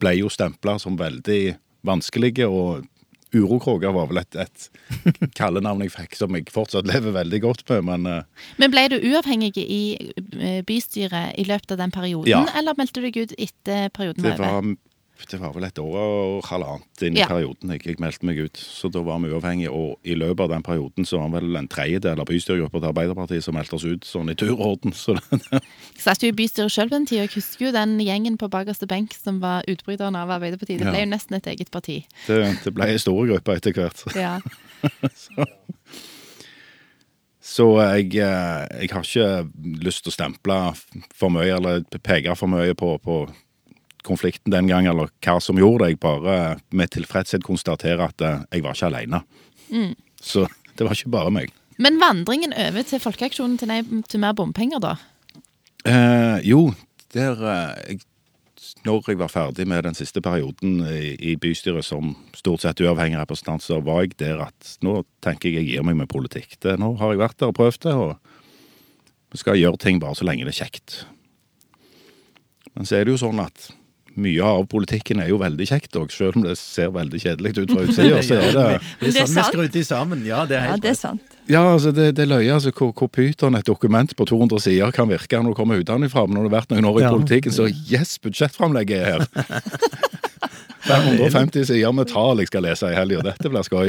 ble 0.00 0.16
jo 0.20 0.30
stempla 0.32 0.78
som 0.78 0.96
veldig 1.00 1.56
vanskelige, 1.84 2.48
og 2.48 2.84
urokråke 3.34 3.90
var 3.90 4.06
vel 4.06 4.20
et, 4.20 4.36
et 4.38 4.68
kallenavn 5.38 5.82
jeg 5.82 5.90
fikk 5.96 6.14
som 6.20 6.36
jeg 6.38 6.46
fortsatt 6.54 6.86
lever 6.86 7.16
veldig 7.16 7.40
godt 7.42 7.64
med, 7.72 7.84
men 7.88 8.06
eh, 8.06 8.46
Men 8.62 8.70
ble 8.70 8.84
du 8.92 8.96
uavhengig 9.00 9.56
i 9.58 9.80
eh, 10.38 10.60
bystyret 10.68 11.34
i 11.42 11.46
løpet 11.48 11.74
av 11.74 11.82
den 11.82 11.90
perioden, 11.94 12.30
Ja. 12.30 12.44
eller 12.56 12.78
meldte 12.78 13.02
du 13.02 13.08
deg 13.08 13.18
ut 13.24 13.34
etter 13.38 13.88
perioden 13.96 14.22
Det 14.22 14.36
var 14.38 14.62
det 15.30 15.38
var 15.40 15.52
vel 15.54 15.64
et 15.64 15.78
år 15.80 15.94
og 15.96 16.44
halvannet 16.50 17.02
inn 17.06 17.16
i 17.16 17.20
Ja. 17.22 17.26
perioden 17.30 17.70
jeg, 17.70 17.80
jeg 17.86 17.98
meldte 18.02 18.26
meg 18.28 18.38
ut. 18.44 18.56
Så 18.60 18.90
da 18.92 19.00
var 19.06 19.18
vi 19.22 19.30
uavhengige, 19.32 19.70
og 19.72 19.96
i 20.04 20.14
løpet 20.14 20.40
av 20.44 20.48
den 20.50 20.62
perioden 20.66 21.06
så 21.08 21.18
var 21.22 21.30
det 21.30 21.40
vel 21.48 21.56
en 21.56 21.68
tredjedel 21.68 22.20
av 22.20 22.26
bystyregruppa 22.28 22.80
til 22.82 22.88
Arbeiderpartiet 22.90 23.42
som 23.46 23.54
meldte 23.56 23.74
oss 23.78 23.84
ut 23.88 24.04
sånn 24.04 24.30
i 24.30 24.34
turorden. 24.34 24.92
Så 24.92 25.14
Jeg 25.30 25.62
satt 26.06 26.22
jo 26.22 26.28
i 26.28 26.36
bystyret 26.36 26.70
sjøl 26.74 26.90
på 26.92 26.96
en 26.98 27.06
tid, 27.06 27.22
og 27.22 27.28
jeg 27.28 27.34
husker 27.38 27.66
jo 27.66 27.72
den 27.72 27.96
gjengen 28.04 28.36
på 28.38 28.50
bakerste 28.52 28.86
benk 28.90 29.14
som 29.16 29.40
var 29.40 29.64
utbryterne 29.70 30.18
av 30.18 30.30
Arbeiderpartiet. 30.36 30.78
Det 30.82 30.86
Ja. 30.86 30.92
ble 30.92 31.04
jo 31.06 31.10
nesten 31.14 31.36
et 31.38 31.46
eget 31.46 31.70
parti. 31.70 32.04
det, 32.26 32.58
det 32.64 32.74
ble 32.74 32.84
ei 32.92 32.98
stor 32.98 33.24
gruppe 33.26 33.56
etter 33.56 33.72
hvert. 33.72 34.04
Ja. 34.18 34.40
Så 37.44 37.66
jeg, 37.76 38.06
eh, 38.16 38.80
jeg 38.80 38.90
har 38.90 39.04
ikke 39.04 39.26
lyst 39.84 40.04
til 40.06 40.10
å 40.12 40.14
stemple 40.16 40.56
for 41.14 41.28
mye 41.32 41.52
eller 41.58 41.82
peke 42.00 42.32
for 42.40 42.48
mye 42.48 42.72
på, 42.74 42.94
på 43.04 43.18
konflikten 44.04 44.52
den 44.52 44.68
gang, 44.70 44.86
eller 44.90 45.10
hva 45.24 45.38
som 45.42 45.58
gjorde 45.58 45.86
det. 45.86 45.94
Jeg 45.94 46.02
bare 46.04 46.38
med 46.76 46.92
tilfredshet 46.94 47.44
konstaterer 47.46 48.06
at 48.08 48.24
eh, 48.24 48.46
jeg 48.52 48.64
var 48.64 48.76
ikke 48.76 48.90
alene. 48.92 49.22
Så 50.20 50.46
det 50.76 50.86
var 50.86 50.96
ikke 50.96 51.14
bare 51.14 51.34
meg. 51.34 51.52
Men 51.80 51.98
vandringen 51.98 52.54
over 52.54 52.86
til 52.86 53.02
Folkeaksjonen 53.02 53.58
til, 53.58 53.70
nei, 53.70 53.82
til 54.10 54.22
mer 54.22 54.34
bompenger, 54.36 54.82
da? 54.82 54.96
Eh, 55.84 56.40
jo, 56.46 56.68
der 57.12 57.40
eh, 57.50 57.96
Når 58.84 59.08
jeg 59.08 59.18
var 59.18 59.32
ferdig 59.32 59.66
med 59.68 59.82
den 59.84 59.96
siste 59.96 60.20
perioden 60.20 60.78
i, 60.86 61.14
i 61.32 61.34
bystyret 61.40 61.84
som 61.84 62.14
stort 62.36 62.62
sett 62.62 62.80
uavhengig 62.84 63.18
representant, 63.18 63.62
så 63.64 63.80
var 63.80 64.04
jeg 64.04 64.18
der 64.20 64.42
at 64.46 64.76
nå 64.84 65.02
tenker 65.24 65.48
jeg 65.48 65.64
jeg 65.64 65.70
gir 65.72 65.86
meg 65.88 65.96
med 65.96 66.08
politikk. 66.12 66.58
Det, 66.60 66.76
nå 66.80 66.94
har 67.00 67.12
jeg 67.12 67.22
vært 67.22 67.38
der 67.40 67.52
og 67.52 67.56
prøvd 67.56 67.80
det, 67.86 67.94
og 67.96 69.32
vi 69.32 69.40
skal 69.40 69.58
gjøre 69.58 69.80
ting 69.80 70.00
bare 70.00 70.16
så 70.16 70.28
lenge 70.28 70.44
det 70.44 70.52
er 70.52 70.60
kjekt. 70.64 70.98
Men 72.74 72.88
så 72.88 72.98
er 72.98 73.06
det 73.06 73.14
jo 73.14 73.22
sånn 73.24 73.40
at 73.40 73.70
mye 74.16 74.42
av 74.46 74.66
politikken 74.70 75.20
er 75.20 75.28
jo 75.32 75.38
veldig 75.42 75.66
kjekt 75.68 75.96
òg, 75.98 76.12
selv 76.14 76.36
om 76.38 76.44
det 76.46 76.54
ser 76.60 76.90
veldig 76.94 77.20
kjedelig 77.22 77.54
ut 77.58 77.70
fra 77.74 77.82
utsida. 77.86 78.22
Så 78.22 78.34
er 78.38 78.52
det 78.54 78.54
Det 78.54 78.64
er 78.64 78.80
Det 79.00 79.08
er 79.08 79.12
sånn 79.14 79.28
vi 79.28 79.34
sant. 79.34 79.48
skrur 79.52 79.68
de 79.74 79.84
sammen. 79.84 80.24
Ja, 80.28 80.44
det 80.46 80.58
er 80.60 80.66
Ja, 80.70 80.76
det 80.76 80.90
er 80.92 80.98
sant. 80.98 81.22
Ja, 81.50 81.62
altså 81.74 81.92
det, 81.92 82.14
det 82.16 82.28
løye 82.30 82.54
altså, 82.54 82.70
hvor, 82.72 82.92
hvor 82.96 83.08
pyton 83.12 83.54
et 83.58 83.66
dokument 83.66 84.14
på 84.16 84.24
200 84.30 84.60
sider 84.64 84.90
kan 84.96 85.08
virke 85.10 85.36
når 85.42 85.52
du 85.52 85.58
kommer 85.58 85.76
utenfra. 85.82 86.26
Men 86.26 86.38
når 86.38 86.48
du 86.48 86.50
har 86.54 86.60
vært 86.62 86.70
noen 86.72 86.88
år 86.92 87.00
i 87.00 87.04
Ja. 87.04 87.10
politikken, 87.12 87.52
så 87.52 87.66
yes, 87.90 88.16
budsjettframlegget 88.18 88.98
er 88.98 89.04
her. 89.12 89.26
550 90.84 91.64
sider 91.68 91.92
med 91.96 92.10
tall 92.12 92.38
jeg 92.42 92.48
skal 92.50 92.62
lese 92.66 92.90
i 92.92 92.96
helga. 92.96 93.22
Dette 93.24 93.48
blir 93.52 93.64
skøy. 93.64 93.88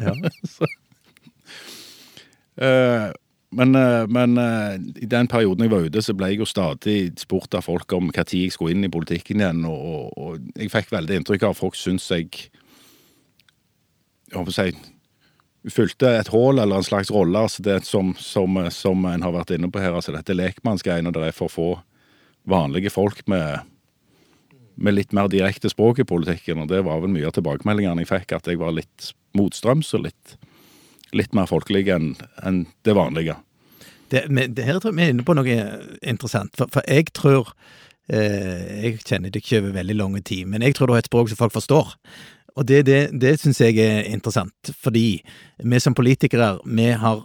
Ja. 0.00 0.14
Så. 0.56 0.64
Eh, 3.52 3.56
men 3.56 3.74
eh, 3.74 4.06
men 4.08 4.38
eh, 4.38 5.02
i 5.02 5.06
den 5.06 5.28
perioden 5.28 5.62
jeg 5.62 5.70
var 5.70 5.84
ute, 5.84 6.02
så 6.02 6.14
ble 6.14 6.32
jeg 6.32 6.40
jo 6.40 6.46
stadig 6.46 7.12
spurt 7.18 7.54
av 7.54 7.62
folk 7.62 7.92
om 7.92 8.10
når 8.10 8.24
jeg 8.32 8.52
skulle 8.52 8.72
inn 8.72 8.84
i 8.84 8.90
politikken 8.90 9.40
igjen. 9.40 9.64
Og, 9.64 10.12
og, 10.16 10.38
jeg 10.56 10.70
fikk 10.70 10.92
veldig 10.92 11.20
inntrykk 11.20 11.42
av 11.42 11.50
at 11.50 11.60
folk 11.60 11.76
syntes 11.76 12.10
jeg 12.10 12.28
jeg 14.32 14.38
håper 14.38 14.48
å 14.48 14.56
si, 14.56 14.72
fylte 15.68 16.08
et 16.16 16.30
hull 16.32 16.58
eller 16.58 16.76
en 16.76 16.86
slags 16.86 17.10
rolle. 17.12 17.38
altså 17.38 17.62
det 17.62 17.84
som, 17.84 18.14
som, 18.16 18.56
som 18.70 19.04
en 19.04 19.22
har 19.22 19.32
vært 19.32 19.50
inne 19.50 19.68
på 19.70 19.78
her. 19.78 19.92
altså 19.92 20.12
Dette 20.12 20.32
lekmannsgreiene 20.32 21.12
der 21.12 21.20
det 21.20 21.28
er 21.28 21.36
for 21.36 21.52
få 21.52 21.66
vanlige 22.48 22.90
folk 22.90 23.20
med, 23.28 23.60
med 24.74 24.96
litt 24.96 25.12
mer 25.12 25.28
direkte 25.28 25.68
språk 25.68 26.00
i 26.00 26.08
politikken. 26.08 26.64
Og 26.64 26.68
det 26.72 26.80
var 26.86 27.04
vel 27.04 27.12
mye 27.12 27.28
av 27.28 27.36
tilbakemeldingene 27.36 28.06
jeg 28.06 28.08
fikk, 28.08 28.32
at 28.32 28.48
jeg 28.48 28.58
var 28.58 28.72
litt 28.72 29.12
motstrøms 29.36 29.92
og 29.98 30.06
litt, 30.08 30.38
litt 31.16 31.34
mer 31.36 31.48
folkelig 31.50 31.86
enn 31.92 32.12
en 32.42 32.64
det 32.86 32.96
vanlige. 32.96 33.36
Det, 34.12 34.26
men 34.28 34.52
det 34.54 34.66
her 34.66 34.80
tror 34.80 34.92
jeg 34.92 34.98
vi 34.98 35.06
er 35.06 35.14
inne 35.14 35.24
på 35.24 35.36
noe 35.36 35.56
interessant, 36.04 36.52
for, 36.58 36.68
for 36.72 36.84
jeg 36.84 37.08
tror 37.16 37.54
eh, 38.12 38.82
Jeg 38.84 39.00
kjenner 39.06 39.32
det 39.32 39.40
ikke 39.40 39.62
over 39.62 39.78
veldig 39.78 39.96
lang 39.96 40.18
tid, 40.20 40.46
men 40.52 40.64
jeg 40.64 40.76
tror 40.76 40.90
det 40.90 40.98
er 40.98 41.04
et 41.06 41.10
språk 41.10 41.32
som 41.32 41.40
folk 41.40 41.54
forstår. 41.54 41.94
Og 42.52 42.66
det, 42.68 42.82
det, 42.84 43.00
det 43.16 43.38
syns 43.40 43.62
jeg 43.62 43.78
er 43.80 44.08
interessant, 44.10 44.72
fordi 44.76 45.22
vi 45.64 45.80
som 45.80 45.96
politikere, 45.96 46.58
vi 46.66 46.90
har 46.92 47.22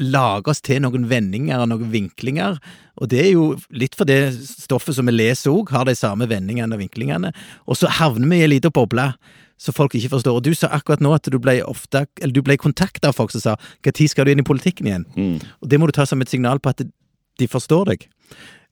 lage 0.00 0.48
oss 0.48 0.62
til 0.64 0.80
noen 0.80 1.04
vendinger 1.08 1.60
og 1.60 1.68
noen 1.68 1.90
vinklinger, 1.92 2.56
og 2.96 3.10
det 3.12 3.20
er 3.26 3.30
jo 3.34 3.46
litt 3.76 3.96
for 3.96 4.08
det 4.08 4.34
stoffet 4.36 4.96
som 4.96 5.08
vi 5.08 5.14
leser 5.14 5.52
òg, 5.52 5.72
har 5.72 5.88
de 5.88 5.96
samme 5.96 6.28
vendingene 6.28 6.76
og 6.76 6.80
vinklingene, 6.80 7.32
og 7.68 7.78
så 7.80 7.90
havner 8.00 8.28
vi 8.28 8.40
i 8.40 8.46
ei 8.46 8.52
lita 8.54 8.72
boble 8.72 9.10
så 9.62 9.74
folk 9.74 9.94
ikke 9.94 10.10
forstår. 10.16 10.38
Og 10.38 10.46
du 10.46 10.54
sa 10.58 10.70
akkurat 10.74 11.02
nå 11.04 11.12
at 11.14 11.28
du 11.30 11.38
ble 11.42 11.60
ofte, 11.68 12.06
eller 12.20 12.34
du 12.34 12.42
ble 12.42 12.58
kontakta 12.58 13.12
av 13.12 13.18
folk 13.18 13.30
som 13.30 13.40
sa 13.40 13.56
'når 13.84 14.08
skal 14.08 14.24
du 14.26 14.32
inn 14.32 14.42
i 14.42 14.48
politikken 14.50 14.86
igjen'? 14.86 15.06
Mm. 15.14 15.38
Og 15.62 15.68
det 15.68 15.78
må 15.78 15.86
du 15.86 15.92
ta 15.92 16.04
som 16.04 16.20
et 16.20 16.28
signal 16.28 16.58
på 16.58 16.70
at 16.70 16.82
de 17.38 17.46
forstår 17.46 17.84
deg. 17.86 18.08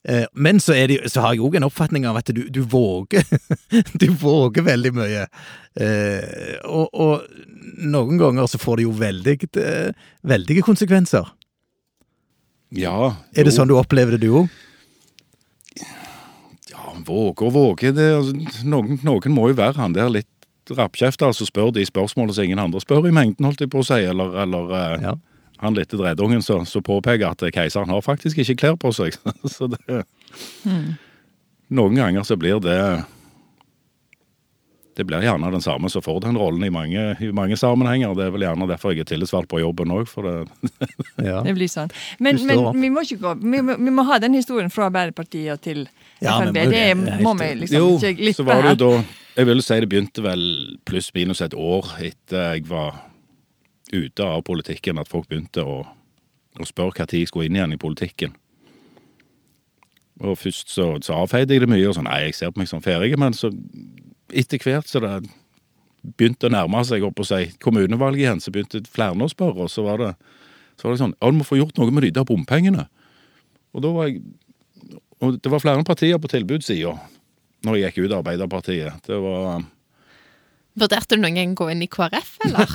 Eh, 0.08 0.24
Men 0.32 0.60
så, 0.60 0.72
det, 0.72 1.12
så 1.12 1.20
har 1.20 1.34
jeg 1.34 1.44
òg 1.44 1.56
en 1.56 1.68
oppfatning 1.68 2.06
av 2.06 2.16
at 2.16 2.32
du, 2.32 2.48
du 2.48 2.62
våger 2.62 3.20
Du 4.00 4.08
våger 4.16 4.62
veldig 4.64 4.92
mye. 4.96 5.26
Eh, 5.76 6.56
og, 6.64 6.88
og 6.94 7.26
noen 7.76 8.18
ganger 8.18 8.48
så 8.48 8.58
får 8.58 8.80
det 8.80 8.86
jo 8.88 8.96
veldig, 8.96 9.36
eh, 9.60 9.92
veldige 10.22 10.64
konsekvenser. 10.64 11.28
Ja. 12.72 13.16
Er 13.34 13.44
det 13.44 13.52
jo. 13.52 13.58
sånn 13.60 13.68
du 13.68 13.76
opplever 13.76 14.16
det, 14.16 14.24
du 14.24 14.42
òg? 14.42 14.48
Ja, 16.70 16.94
våge 17.04 17.46
og 17.46 17.52
våge. 17.52 17.92
Det, 17.92 18.10
altså, 18.16 18.64
noen, 18.64 19.00
noen 19.04 19.34
må 19.34 19.50
jo 19.50 19.58
være 19.60 19.82
han 19.82 19.96
der 19.96 20.10
litt 20.12 20.30
rappkjefter 20.78 21.32
som 21.36 21.46
spør 21.48 21.72
de 21.74 21.84
spørsmålene 21.88 22.34
som 22.36 22.44
ingen 22.46 22.58
andre 22.62 22.80
spør 22.80 23.08
i 23.08 23.14
mengden, 23.14 23.44
holdt 23.48 23.60
jeg 23.64 23.70
på 23.72 23.82
å 23.82 23.86
si. 23.86 24.00
Eller, 24.06 24.36
eller 24.44 24.74
eh, 24.78 24.96
Ja. 25.08 25.14
han 25.60 25.74
lille 25.76 25.86
dredungen 26.00 26.42
som 26.42 26.64
påpeker 26.82 27.30
at 27.30 27.42
keiseren 27.54 27.90
har 27.92 28.00
faktisk 28.02 28.38
ikke 28.38 28.56
klær 28.62 28.76
på 28.80 28.92
seg. 28.96 29.16
så 29.54 29.68
det 29.68 30.04
Noen 31.70 31.94
ganger 31.94 32.22
så 32.26 32.36
blir 32.36 32.58
det 32.64 32.76
Det 34.96 35.04
blir 35.06 35.22
gjerne 35.22 35.48
den 35.54 35.62
samme 35.62 35.88
som 35.88 36.02
får 36.02 36.18
den 36.26 36.36
rollen 36.36 36.64
i 36.66 36.70
mange, 36.70 37.02
i 37.22 37.28
mange 37.32 37.56
sammenhenger. 37.56 38.10
Det 38.18 38.24
er 38.26 38.32
vel 38.34 38.42
gjerne 38.44 38.66
derfor 38.68 38.92
jeg 38.92 39.04
er 39.04 39.08
tillitsvalgt 39.08 39.48
på 39.48 39.60
jobben 39.62 39.92
òg, 39.94 40.08
for 40.10 40.26
det 40.26 40.34
Ja. 41.30 41.38
Det 41.46 41.54
blir 41.56 41.70
sånn. 41.70 41.92
Men, 42.18 42.40
men 42.48 42.80
vi 42.82 42.90
må 42.92 43.04
ikke 43.06 43.20
gå 43.22 43.34
vi 43.40 43.62
må, 43.64 43.76
vi 43.78 43.94
må 43.94 44.04
ha 44.10 44.18
den 44.20 44.34
historien 44.36 44.68
fra 44.72 44.88
Arbeiderpartiet 44.90 45.62
til 45.64 45.86
Ja, 46.20 46.38
men 46.42 46.50
FNB. 46.50 46.58
det 46.58 46.66
det, 46.74 47.22
må 47.24 47.32
vi 47.38 47.48
liksom 47.62 47.78
Jo, 47.78 47.94
ikke 47.96 48.12
glippe 48.18 48.42
så 48.42 48.48
var 48.50 48.60
det 48.66 48.74
her. 48.74 48.80
da 48.82 48.90
Jeg 49.38 49.46
vil 49.52 49.62
si 49.64 49.78
det 49.80 49.88
begynte 49.94 50.22
vel 50.26 50.44
pluss 50.90 51.12
minus 51.14 51.42
et 51.44 51.54
år 51.54 51.86
etter 52.02 52.56
jeg 52.56 52.66
var 52.70 53.04
ute 53.92 54.26
av 54.26 54.42
politikken, 54.46 54.98
at 54.98 55.10
folk 55.10 55.28
begynte 55.30 55.64
å, 55.66 55.82
å 56.58 56.66
spørre 56.66 57.06
når 57.06 57.16
jeg 57.18 57.30
skulle 57.30 57.50
inn 57.50 57.58
igjen 57.58 57.74
i 57.74 57.80
politikken. 57.80 58.34
Og 60.20 60.36
først 60.36 60.72
så, 60.74 60.92
så 61.02 61.16
avfeide 61.22 61.56
jeg 61.56 61.64
det 61.64 61.70
mye, 61.70 61.86
og 61.88 61.96
sånn 61.96 62.08
Nei, 62.10 62.26
jeg 62.26 62.36
ser 62.36 62.52
på 62.52 62.60
meg 62.60 62.68
som 62.70 62.82
ferdig, 62.84 63.14
men 63.20 63.36
så 63.36 63.52
etter 64.36 64.60
hvert 64.62 64.90
så 64.90 65.00
det 65.02 65.14
begynte 66.16 66.48
å 66.48 66.52
nærme 66.52 66.82
seg 66.86 67.04
opp 67.04 67.20
og 67.20 67.28
si 67.28 67.48
kommunevalget 67.62 68.24
igjen, 68.24 68.42
så 68.42 68.52
begynte 68.52 68.82
flere 68.88 69.16
å 69.16 69.30
spørre, 69.30 69.66
og 69.66 69.72
så 69.72 69.84
var 69.86 70.00
det, 70.00 70.12
så 70.80 70.88
var 70.88 70.94
det 70.94 71.02
sånn 71.02 71.16
Ja, 71.16 71.30
du 71.30 71.40
må 71.40 71.46
få 71.48 71.58
gjort 71.60 71.80
noe 71.80 71.92
med 71.92 72.06
de 72.06 72.12
der 72.16 72.28
bompengene. 72.28 72.86
Og 73.76 73.84
da 73.84 73.90
var 73.94 74.08
jeg 74.10 74.22
Og 75.20 75.36
det 75.36 75.50
var 75.52 75.60
flere 75.60 75.84
partier 75.84 76.16
på 76.16 76.30
tilbudssida 76.32 76.94
når 77.66 77.76
jeg 77.76 77.90
gikk 77.90 78.06
ut 78.06 78.12
av 78.14 78.20
Arbeiderpartiet. 78.22 79.02
Det 79.04 79.18
var 79.20 79.60
Vurderte 80.78 81.16
du 81.16 81.22
noen 81.24 81.34
gang 81.34 81.54
gå 81.58 81.66
inn 81.72 81.82
i 81.82 81.88
KrF, 81.90 82.36
eller? 82.46 82.74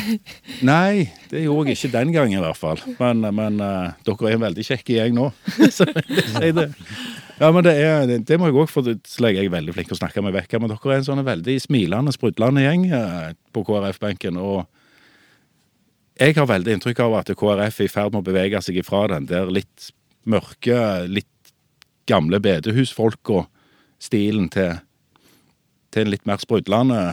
Nei, 0.70 1.04
det 1.28 1.42
gjorde 1.44 1.68
jeg 1.68 1.76
ikke 1.76 1.92
den 1.92 2.14
gangen 2.14 2.38
i 2.38 2.42
hvert 2.42 2.56
fall. 2.56 2.80
Men, 2.96 3.20
men 3.36 3.60
uh, 3.60 3.92
dere 4.06 4.30
er 4.30 4.36
en 4.38 4.44
veldig 4.46 4.64
kjekk 4.64 4.94
gjeng 4.94 5.18
nå. 5.18 5.26
Så 5.76 5.84
jeg 5.90 6.56
det. 6.56 6.70
Ja, 7.36 7.50
men 7.52 7.66
det, 7.66 7.74
er, 7.76 8.06
det, 8.08 8.22
det 8.30 8.38
må 8.40 8.48
jeg 8.48 8.56
òg, 8.56 8.70
for 8.72 8.88
jeg 8.88 9.42
er 9.42 9.52
veldig 9.52 9.74
flink 9.76 9.90
til 9.90 9.98
å 9.98 10.00
snakke 10.00 10.24
meg 10.24 10.32
vekk. 10.38 10.56
Men 10.62 10.72
dere 10.72 10.94
er 10.94 11.02
en 11.02 11.08
sånn 11.10 11.20
veldig 11.26 11.58
smilende, 11.66 12.14
sprudlende 12.16 12.64
gjeng 12.64 12.88
uh, 12.94 13.28
på 13.52 13.66
KrF-benken. 13.68 14.40
Og 14.40 14.64
jeg 16.16 16.38
har 16.38 16.48
veldig 16.48 16.78
inntrykk 16.78 17.04
av 17.04 17.18
at 17.20 17.34
KrF 17.36 17.84
er 17.84 17.90
i 17.90 17.92
ferd 17.92 18.16
med 18.16 18.24
å 18.24 18.28
bevege 18.30 18.64
seg 18.64 18.80
ifra 18.80 19.04
den 19.12 19.28
der 19.28 19.52
litt 19.52 19.90
mørke, 20.24 20.80
litt 21.04 21.52
gamle 22.08 22.40
bedehusfolk 22.40 23.34
og 23.36 23.44
stilen 24.00 24.48
til, 24.52 24.80
til 25.92 26.06
en 26.06 26.12
litt 26.14 26.24
mer 26.28 26.40
sprudlende 26.40 27.04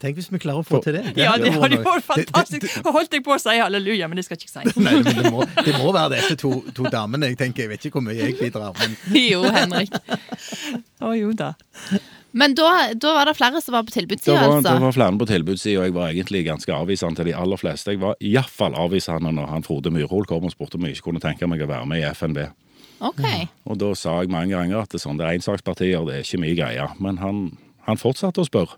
Tenk 0.00 0.16
hvis 0.16 0.30
vi 0.32 0.38
klarer 0.40 0.62
å 0.62 0.66
få 0.66 0.78
til 0.84 0.94
det. 0.96 1.02
Ja, 1.20 1.34
det 1.36 1.50
hadde 1.52 1.60
vært 1.60 1.76
Det- 1.76 1.84
det- 1.84 2.04
fantastisk. 2.32 2.78
Nå 2.86 2.92
holdt 2.96 3.12
jeg 3.12 3.24
på 3.26 3.34
å 3.34 3.40
si 3.40 3.56
halleluja, 3.60 4.08
men 4.08 4.16
det 4.16 4.24
skal 4.24 4.38
jeg 4.38 4.48
ikke 4.48 4.54
si. 4.72 4.80
Nei, 4.86 4.94
men 4.96 5.04
det 5.04 5.32
må, 5.32 5.44
det 5.64 5.74
må 5.76 5.92
være 5.92 6.14
disse 6.16 6.36
to, 6.40 6.52
to 6.76 6.88
damene. 6.92 7.28
Jeg 7.34 7.38
tenker, 7.42 7.66
jeg 7.66 7.72
vet 7.74 7.84
ikke 7.90 8.00
hvor 8.00 8.06
mye 8.08 8.16
jeg 8.16 8.38
bidrar, 8.40 8.72
men 8.80 8.96
Jo, 9.14 9.42
Henrik. 9.44 9.92
Å 11.00 11.12
jo 11.18 11.32
da. 11.36 11.52
Men 12.32 12.54
da, 12.54 12.94
da 12.94 13.12
var 13.16 13.26
det 13.26 13.34
flere 13.36 13.60
som 13.60 13.74
var 13.74 13.82
på 13.82 13.90
tilbudssida, 13.94 14.38
altså? 14.38 14.70
det 14.76 14.82
var 14.84 14.92
flere 14.94 15.18
på 15.18 15.26
tilbudssida, 15.26 15.80
og 15.80 15.88
jeg 15.88 15.94
var 15.96 16.12
egentlig 16.12 16.42
ganske 16.46 16.74
avvisende 16.76 17.18
til 17.18 17.30
de 17.32 17.34
aller 17.34 17.58
fleste. 17.58 17.90
Jeg 17.90 18.00
var 18.04 18.14
iallfall 18.22 18.76
avvisende 18.78 19.32
når 19.34 19.48
han 19.50 19.66
Frode 19.66 19.90
Myrhol 19.90 20.28
kom 20.30 20.46
og 20.46 20.52
spurte 20.54 20.78
om 20.78 20.86
jeg 20.86 20.96
ikke 20.96 21.08
kunne 21.10 21.22
tenke 21.24 21.48
meg 21.50 21.64
å 21.64 21.68
være 21.70 21.88
med 21.90 22.04
i 22.04 22.06
FNB. 22.14 22.44
Ok. 23.00 23.24
Og 23.66 23.78
da 23.80 23.90
sa 23.98 24.20
jeg 24.20 24.30
mange 24.30 24.52
ganger 24.54 24.82
at 24.84 24.92
det 24.92 25.00
er 25.00 25.04
sånn, 25.08 25.18
det 25.18 25.26
er 25.26 25.38
ensakspartier, 25.40 26.04
det 26.06 26.14
er 26.20 26.24
ikke 26.26 26.40
min 26.44 26.54
greie. 26.58 26.86
Men 27.02 27.18
han, 27.18 27.42
han 27.88 27.98
fortsatte 27.98 28.44
å 28.44 28.46
spørre. 28.46 28.76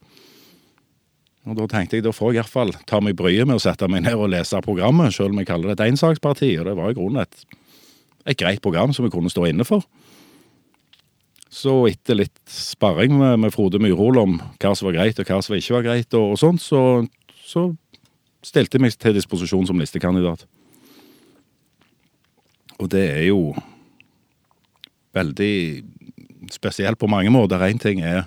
Og 1.42 1.58
da 1.58 1.66
tenkte 1.66 1.98
jeg 1.98 2.04
da 2.06 2.12
får 2.14 2.32
jeg 2.32 2.42
iallfall 2.42 2.70
ta 2.86 3.00
meg 3.02 3.16
bryet 3.18 3.48
med 3.48 3.58
å 3.58 3.62
sette 3.62 3.88
meg 3.90 4.04
ned 4.04 4.14
og 4.14 4.30
lese 4.30 4.60
programmet, 4.62 5.14
selv 5.14 5.34
om 5.34 5.40
jeg 5.42 5.48
kaller 5.48 5.72
det 5.72 5.80
et 5.80 5.90
ensaksparti. 5.90 6.52
Og 6.60 6.68
det 6.68 6.76
var 6.78 6.92
i 6.92 6.96
grunnen 6.96 7.24
et, 7.24 7.58
et 8.30 8.38
greit 8.38 8.62
program 8.62 8.94
som 8.94 9.06
vi 9.06 9.10
kunne 9.14 9.32
stå 9.32 9.48
inne 9.50 9.66
for. 9.66 9.82
Så 11.52 11.74
etter 11.90 12.20
litt 12.22 12.38
sparring 12.48 13.16
med, 13.18 13.40
med 13.42 13.52
Frode 13.52 13.82
Myrhol 13.82 14.20
om 14.22 14.38
hva 14.62 14.72
som 14.78 14.88
var 14.88 15.00
greit 15.00 15.18
og 15.20 15.28
hva 15.28 15.40
som 15.44 15.56
ikke 15.58 15.76
var 15.80 15.88
greit, 15.88 16.14
og, 16.14 16.36
og 16.36 16.40
sånt, 16.40 16.62
så, 16.62 17.02
så 17.44 17.66
stilte 18.46 18.78
jeg 18.78 18.86
meg 18.86 18.96
til 18.96 19.18
disposisjon 19.18 19.66
som 19.68 19.82
listekandidat. 19.82 20.46
Og 22.80 22.88
det 22.90 23.02
er 23.18 23.26
jo 23.28 23.52
veldig 25.14 25.54
spesielt 26.54 26.98
på 26.98 27.10
mange 27.10 27.30
måter. 27.34 27.62
Én 27.66 27.82
ting 27.82 28.00
er 28.00 28.24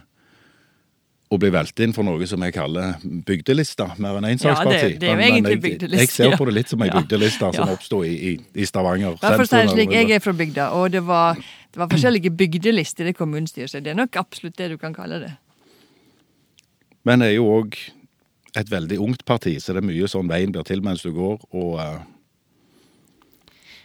å 1.34 1.40
bli 1.42 1.50
valgt 1.50 1.80
inn 1.82 1.92
for 1.96 2.06
noe 2.06 2.26
som 2.30 2.44
jeg 2.46 2.54
kaller 2.54 3.00
bygdelista, 3.26 3.88
mer 3.98 4.20
enn 4.20 4.28
ensaksparti. 4.30 4.76
Ja, 4.76 4.88
det- 4.90 5.00
det 5.00 5.10
er 5.10 5.12
jo 5.12 5.18
Men- 5.18 5.44
men 5.44 5.46
egentlig 5.46 5.80
jeg- 5.82 6.00
Jeg 6.00 6.10
ser 6.10 6.38
på 6.38 6.46
det 6.46 6.54
litt 6.54 6.70
som 6.70 6.82
ei 6.82 6.88
Ja. 6.88 7.02
bygdeliste 7.02 7.54
som 7.56 7.68
Ja. 7.68 7.76
oppsto 7.76 8.04
i, 8.06 8.14
i, 8.34 8.40
i 8.62 8.66
Stavanger. 8.66 9.20
Bare 9.20 9.36
for 9.38 9.44
å 9.44 9.48
si 9.48 9.56
det 9.56 9.70
slik, 9.72 9.92
jeg 9.92 10.12
er 10.12 10.20
fra 10.20 10.34
bygda, 10.34 10.72
og 10.74 10.92
det 10.92 11.04
var, 11.04 11.34
det 11.36 11.76
var 11.78 11.88
forskjellige 11.88 12.30
bygdelister 12.38 13.02
i 13.02 13.12
det 13.12 13.18
kommunestyret, 13.18 13.70
så 13.72 13.82
det 13.84 13.88
er 13.88 13.96
nok 13.96 14.12
absolutt 14.16 14.56
det 14.56 14.70
du 14.70 14.78
kan 14.78 14.94
kalle 14.94 15.20
det. 15.20 15.38
Men 17.04 17.20
det 17.20 17.30
er 17.30 17.36
jo 17.36 17.46
òg 17.64 17.76
et 18.56 18.70
veldig 18.70 18.98
ungt 19.00 19.26
parti, 19.26 19.56
så 19.60 19.74
det 19.74 19.78
er 19.84 19.88
mye 19.88 20.08
sånn 20.08 20.28
veien 20.30 20.52
blir 20.52 20.64
til 20.64 20.82
mens 20.82 21.02
du 21.02 21.12
går. 21.12 21.40
Og 21.54 21.80
uh, 21.80 22.00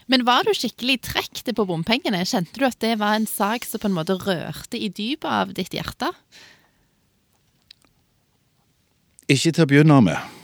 Men 0.09 0.25
var 0.25 0.43
du 0.43 0.51
skikkelig 0.51 1.01
trukket 1.03 1.55
på 1.55 1.67
bompengene? 1.67 2.25
Kjente 2.27 2.59
du 2.59 2.65
at 2.67 2.79
det 2.81 2.99
var 2.99 3.15
en 3.15 3.27
sak 3.27 3.65
som 3.65 3.79
på 3.79 3.87
en 3.87 3.95
måte 3.95 4.19
rørte 4.19 4.75
i 4.75 4.89
dypet 4.89 5.25
av 5.31 5.53
ditt 5.55 5.71
hjerte? 5.71 6.11
Ikke 9.31 9.53
til 9.55 9.65
å 9.65 9.71
begynne 9.71 9.99
med. 10.05 10.37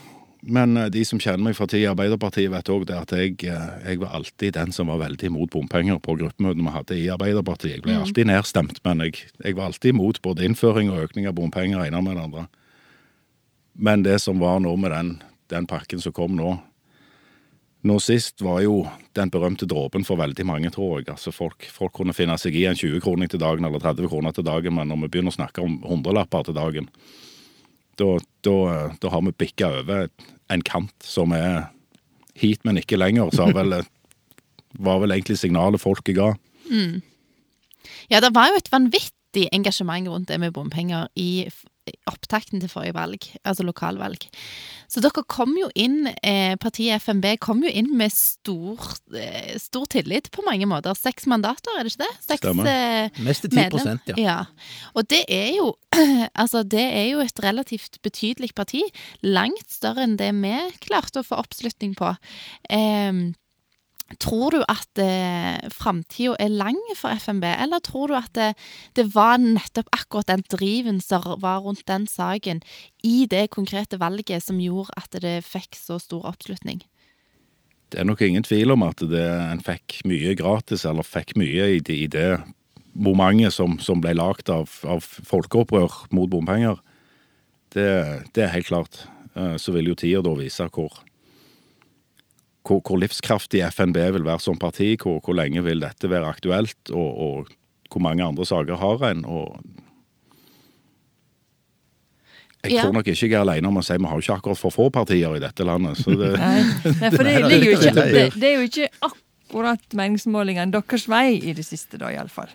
Men 0.47 0.77
eh, 0.79 0.89
de 0.93 1.03
som 1.07 1.19
kjenner 1.19 1.49
meg 1.49 1.57
fra 1.57 1.67
tid 1.69 1.83
i 1.83 1.89
Arbeiderpartiet, 1.89 2.51
vet 2.53 2.69
òg 2.71 2.85
det 2.87 2.97
at 2.97 3.13
jeg, 3.15 3.35
eh, 3.49 3.71
jeg 3.83 4.01
var 4.03 4.15
alltid 4.15 4.55
den 4.55 4.71
som 4.75 4.91
var 4.91 5.01
veldig 5.01 5.31
imot 5.31 5.51
bompenger 5.55 5.99
på 6.03 6.15
gruppemøtene 6.21 6.69
vi 6.69 6.75
hadde 6.75 6.99
i 6.99 7.09
Arbeiderpartiet. 7.11 7.77
Jeg 7.77 7.85
ble 7.85 7.97
alltid 7.99 8.29
nedstemt, 8.29 8.79
men 8.87 9.03
jeg, 9.07 9.25
jeg 9.43 9.57
var 9.57 9.71
alltid 9.71 9.95
imot 9.95 10.21
både 10.23 10.47
innføring 10.47 10.93
og 10.93 11.03
økning 11.07 11.27
av 11.27 11.35
bompenger, 11.37 11.83
ene 11.83 12.03
med 12.05 12.15
det 12.15 12.25
andre. 12.29 12.47
Men 13.77 14.07
det 14.07 14.17
som 14.23 14.39
var 14.41 14.61
nå 14.63 14.71
med 14.79 14.93
den, 14.95 15.11
den 15.51 15.67
pakken 15.69 16.01
som 16.01 16.15
kom 16.15 16.37
nå 16.37 16.57
Nå 17.85 17.93
sist 18.01 18.41
var 18.41 18.57
jo 18.65 18.79
den 19.15 19.29
berømte 19.31 19.67
dråpen 19.69 20.03
for 20.03 20.17
veldig 20.19 20.43
mange, 20.49 20.71
tror 20.73 20.97
jeg. 20.97 21.05
Altså 21.13 21.31
folk, 21.31 21.61
folk 21.71 21.93
kunne 21.95 22.15
finne 22.17 22.33
seg 22.41 22.57
i 22.57 22.65
en 22.67 22.75
20-kroning 22.75 23.29
til 23.31 23.39
dagen 23.39 23.63
eller 23.63 23.79
30 23.79 24.09
kroner 24.11 24.33
til 24.35 24.43
dagen, 24.43 24.73
men 24.75 24.89
når 24.89 25.03
vi 25.03 25.09
begynner 25.13 25.31
å 25.31 25.37
snakke 25.37 25.63
om 25.63 25.77
hundrelapper 25.85 26.49
til 26.49 26.57
dagen, 26.57 26.89
da, 27.97 28.17
da, 28.45 28.55
da 29.01 29.11
har 29.13 29.23
vi 29.25 29.35
bikka 29.43 29.69
over 29.81 30.07
en 30.53 30.63
kant 30.65 30.93
som 31.03 31.33
er 31.35 31.67
hit, 32.37 32.63
men 32.65 32.79
ikke 32.79 32.99
lenger. 32.99 33.31
Så 33.35 33.49
vel, 33.55 33.79
var 34.87 35.01
vel 35.03 35.15
egentlig 35.15 35.39
signalet 35.41 35.81
folket 35.81 36.17
ga. 36.17 36.31
Ja, 38.11 38.21
det 38.23 38.33
var 38.35 38.51
jo 38.51 38.59
et 38.59 38.71
vanvittig 38.71 39.47
engasjement 39.55 40.09
rundt 40.11 40.29
det 40.31 40.39
med 40.41 40.53
bompenger 40.55 41.09
i 41.19 41.47
opptakten 42.09 42.61
til 42.61 42.71
forrige 42.71 42.95
valg, 42.97 43.27
altså 43.47 43.65
lokalvalg. 43.67 44.27
Så 44.87 45.01
dere 45.03 45.23
kom 45.27 45.55
jo 45.59 45.67
inn, 45.75 46.07
eh, 46.23 46.55
partiet 46.61 47.01
FNB 47.03 47.33
kom 47.43 47.63
jo 47.65 47.71
inn 47.71 47.89
med 47.99 48.13
stor, 48.15 48.77
eh, 49.13 49.57
stor 49.59 49.85
tillit 49.91 50.29
på 50.31 50.45
mange 50.47 50.67
måter. 50.69 50.95
Seks 50.95 51.27
mandater, 51.27 51.75
er 51.75 51.83
det 51.83 51.93
ikke 51.93 52.05
det? 52.05 52.13
Seks, 52.23 52.43
Stemmer. 52.45 52.69
eh, 52.71 53.21
mest 53.25 53.43
til 53.43 53.51
10 53.51 53.55
medlem. 53.57 53.99
ja. 54.13 54.15
ja. 54.23 54.37
Og 54.95 55.07
det 55.07 55.23
er 55.27 55.51
jo 55.57 55.73
Altså, 56.37 56.61
det 56.63 56.83
er 56.83 57.07
jo 57.11 57.19
et 57.23 57.39
relativt 57.43 57.97
betydelig 58.03 58.53
parti. 58.55 58.83
Langt 59.23 59.71
større 59.71 60.03
enn 60.05 60.17
det 60.19 60.29
vi 60.37 60.53
klarte 60.83 61.23
å 61.23 61.25
få 61.25 61.39
oppslutning 61.41 61.95
på. 61.97 62.13
Em, 62.69 63.33
tror 64.23 64.55
du 64.55 64.61
at 64.71 65.01
eh, 65.03 65.69
framtida 65.73 66.37
er 66.39 66.53
lang 66.53 66.79
for 66.95 67.11
FNB, 67.11 67.43
eller 67.43 67.83
tror 67.83 68.11
du 68.11 68.15
at 68.17 68.31
det, 68.37 68.51
det 68.95 69.09
var 69.15 69.39
nettopp 69.41 69.89
akkurat 69.95 70.29
den 70.31 70.45
driven 70.47 71.01
som 71.03 71.25
var 71.43 71.65
rundt 71.65 71.85
den 71.89 72.07
saken 72.07 72.61
i 73.03 73.25
det 73.29 73.49
konkrete 73.51 73.99
valget 73.99 74.45
som 74.45 74.61
gjorde 74.63 74.95
at 74.95 75.19
det 75.23 75.41
fikk 75.45 75.75
så 75.75 75.99
stor 75.99 76.29
oppslutning? 76.31 76.83
Det 77.91 78.01
er 78.01 78.07
nok 78.07 78.21
ingen 78.23 78.43
tvil 78.43 78.73
om 78.75 78.83
at 78.83 78.99
det, 78.99 79.23
en 79.23 79.63
fikk 79.63 80.01
mye 80.07 80.35
gratis, 80.39 80.83
eller 80.87 81.07
fikk 81.07 81.37
mye 81.39 81.69
i 81.77 81.79
det, 81.79 81.95
i 81.95 82.07
det 82.11 82.31
momentet 82.97 83.55
som, 83.55 83.77
som 83.79 84.01
ble 84.03 84.15
lagd 84.17 84.49
av, 84.51 84.71
av 84.87 85.03
folkeopprør 85.03 86.07
mot 86.15 86.31
bompenger. 86.31 86.81
Det, 87.75 87.87
det 88.35 88.43
er 88.43 88.55
helt 88.55 88.71
klart. 88.71 89.05
Eh, 89.37 89.55
Så 89.61 89.71
vil 89.75 89.91
jo 89.91 89.95
tida 89.95 90.23
da 90.25 90.33
vise 90.35 90.67
hvor, 90.73 90.99
hvor, 92.67 92.81
hvor 92.83 92.99
livskraftig 92.99 93.63
FNB 93.71 93.97
vil 94.17 94.25
være 94.27 94.43
som 94.43 94.57
parti, 94.59 94.93
hvor, 95.01 95.21
hvor 95.23 95.37
lenge 95.39 95.63
vil 95.63 95.79
dette 95.83 96.09
være 96.11 96.27
aktuelt, 96.27 96.91
og, 96.91 97.19
og 97.27 97.51
hvor 97.93 98.03
mange 98.03 98.25
andre 98.25 98.45
saker 98.45 98.75
har 98.81 99.05
en. 99.11 99.23
og 99.25 99.61
jeg 102.63 102.71
Ja. 102.73 102.81
tror 102.83 102.91
nok 102.97 103.07
ikke 103.07 103.27
jeg 103.29 103.37
er 103.37 103.43
alene 103.45 103.67
om 103.69 103.77
å 103.79 103.83
si 103.85 103.95
vi 103.95 104.03
har 104.09 104.17
jo 104.17 104.23
ikke 104.25 104.35
akkurat 104.41 104.59
for 104.59 104.73
få 104.73 104.89
partier 104.91 105.35
i 105.37 105.39
dette 105.39 105.63
landet. 105.63 105.97
så 106.01 106.11
det... 106.19 106.33
Nei, 106.35 106.63
Nei 106.99 107.11
for 107.13 107.23
det, 107.23 107.35
ligger 107.47 107.69
jo 107.71 107.77
ikke, 107.77 107.93
det- 107.95 108.13
det, 108.13 108.23
det 108.41 108.49
er 108.49 108.55
jo 108.57 108.65
ikke 108.67 108.89
akkurat 109.07 109.93
meningsmålingene 109.95 110.73
deres 110.75 111.05
vei 111.07 111.37
i 111.37 111.53
det 111.55 111.63
siste, 111.65 111.97
da, 112.01 112.09
iallfall. 112.11 112.49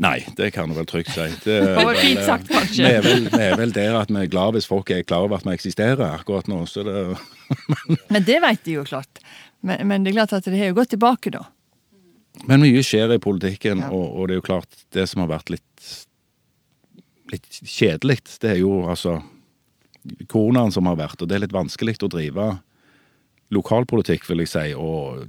Nei, 0.00 0.22
det 0.38 0.50
kan 0.54 0.70
du 0.70 0.74
vel 0.78 0.86
trygt 0.88 1.10
si. 1.12 1.26
Det, 1.44 1.58
Det 1.60 1.84
var 1.84 1.98
fint 2.00 2.22
sagt, 2.24 2.48
Vi 2.48 2.54
kanskje. 2.56 2.88
er, 2.88 3.02
vel, 3.04 3.26
vi 3.28 3.42
er 3.44 3.56
vel 3.60 3.72
der 3.76 3.98
at 4.00 4.08
vi 4.10 4.22
er 4.22 4.30
glad 4.32 4.56
hvis 4.56 4.66
folk 4.70 4.90
er 4.90 5.02
klar 5.04 5.26
over 5.26 5.36
at 5.36 5.44
vi 5.46 5.52
eksisterer 5.52 6.00
akkurat 6.16 6.48
nå. 6.48 6.62
så 6.66 6.82
det... 6.86 6.94
Men 8.12 8.24
det 8.24 8.38
vet 8.42 8.62
de 8.64 8.78
jo 8.78 8.84
klart. 8.88 9.20
Men, 9.60 9.84
men 9.86 10.02
det 10.04 10.10
er 10.14 10.16
klart 10.22 10.32
at 10.38 10.48
det 10.48 10.58
har 10.58 10.72
jo 10.72 10.78
gått 10.80 10.90
tilbake, 10.96 11.30
da. 11.36 11.44
Men 12.48 12.64
mye 12.64 12.80
skjer 12.82 13.12
i 13.14 13.20
politikken, 13.22 13.84
Ja. 13.84 13.90
og, 13.92 14.16
og 14.16 14.26
det 14.28 14.34
er 14.34 14.40
jo 14.40 14.46
klart 14.48 14.80
det 14.96 15.04
som 15.10 15.20
har 15.22 15.28
vært 15.34 15.52
litt, 15.52 15.90
litt 17.30 17.60
kjedelig, 17.60 18.16
det 18.42 18.54
er 18.56 18.58
jo 18.62 18.72
altså 18.90 19.18
koronaen 20.32 20.72
som 20.74 20.88
har 20.88 20.96
vært, 20.98 21.20
og 21.22 21.28
det 21.30 21.36
er 21.36 21.44
litt 21.44 21.54
vanskelig 21.54 21.98
å 22.02 22.08
drive 22.10 22.48
lokalpolitikk, 23.52 24.24
vil 24.30 24.42
jeg 24.42 24.50
si, 24.50 24.64
og 24.74 25.26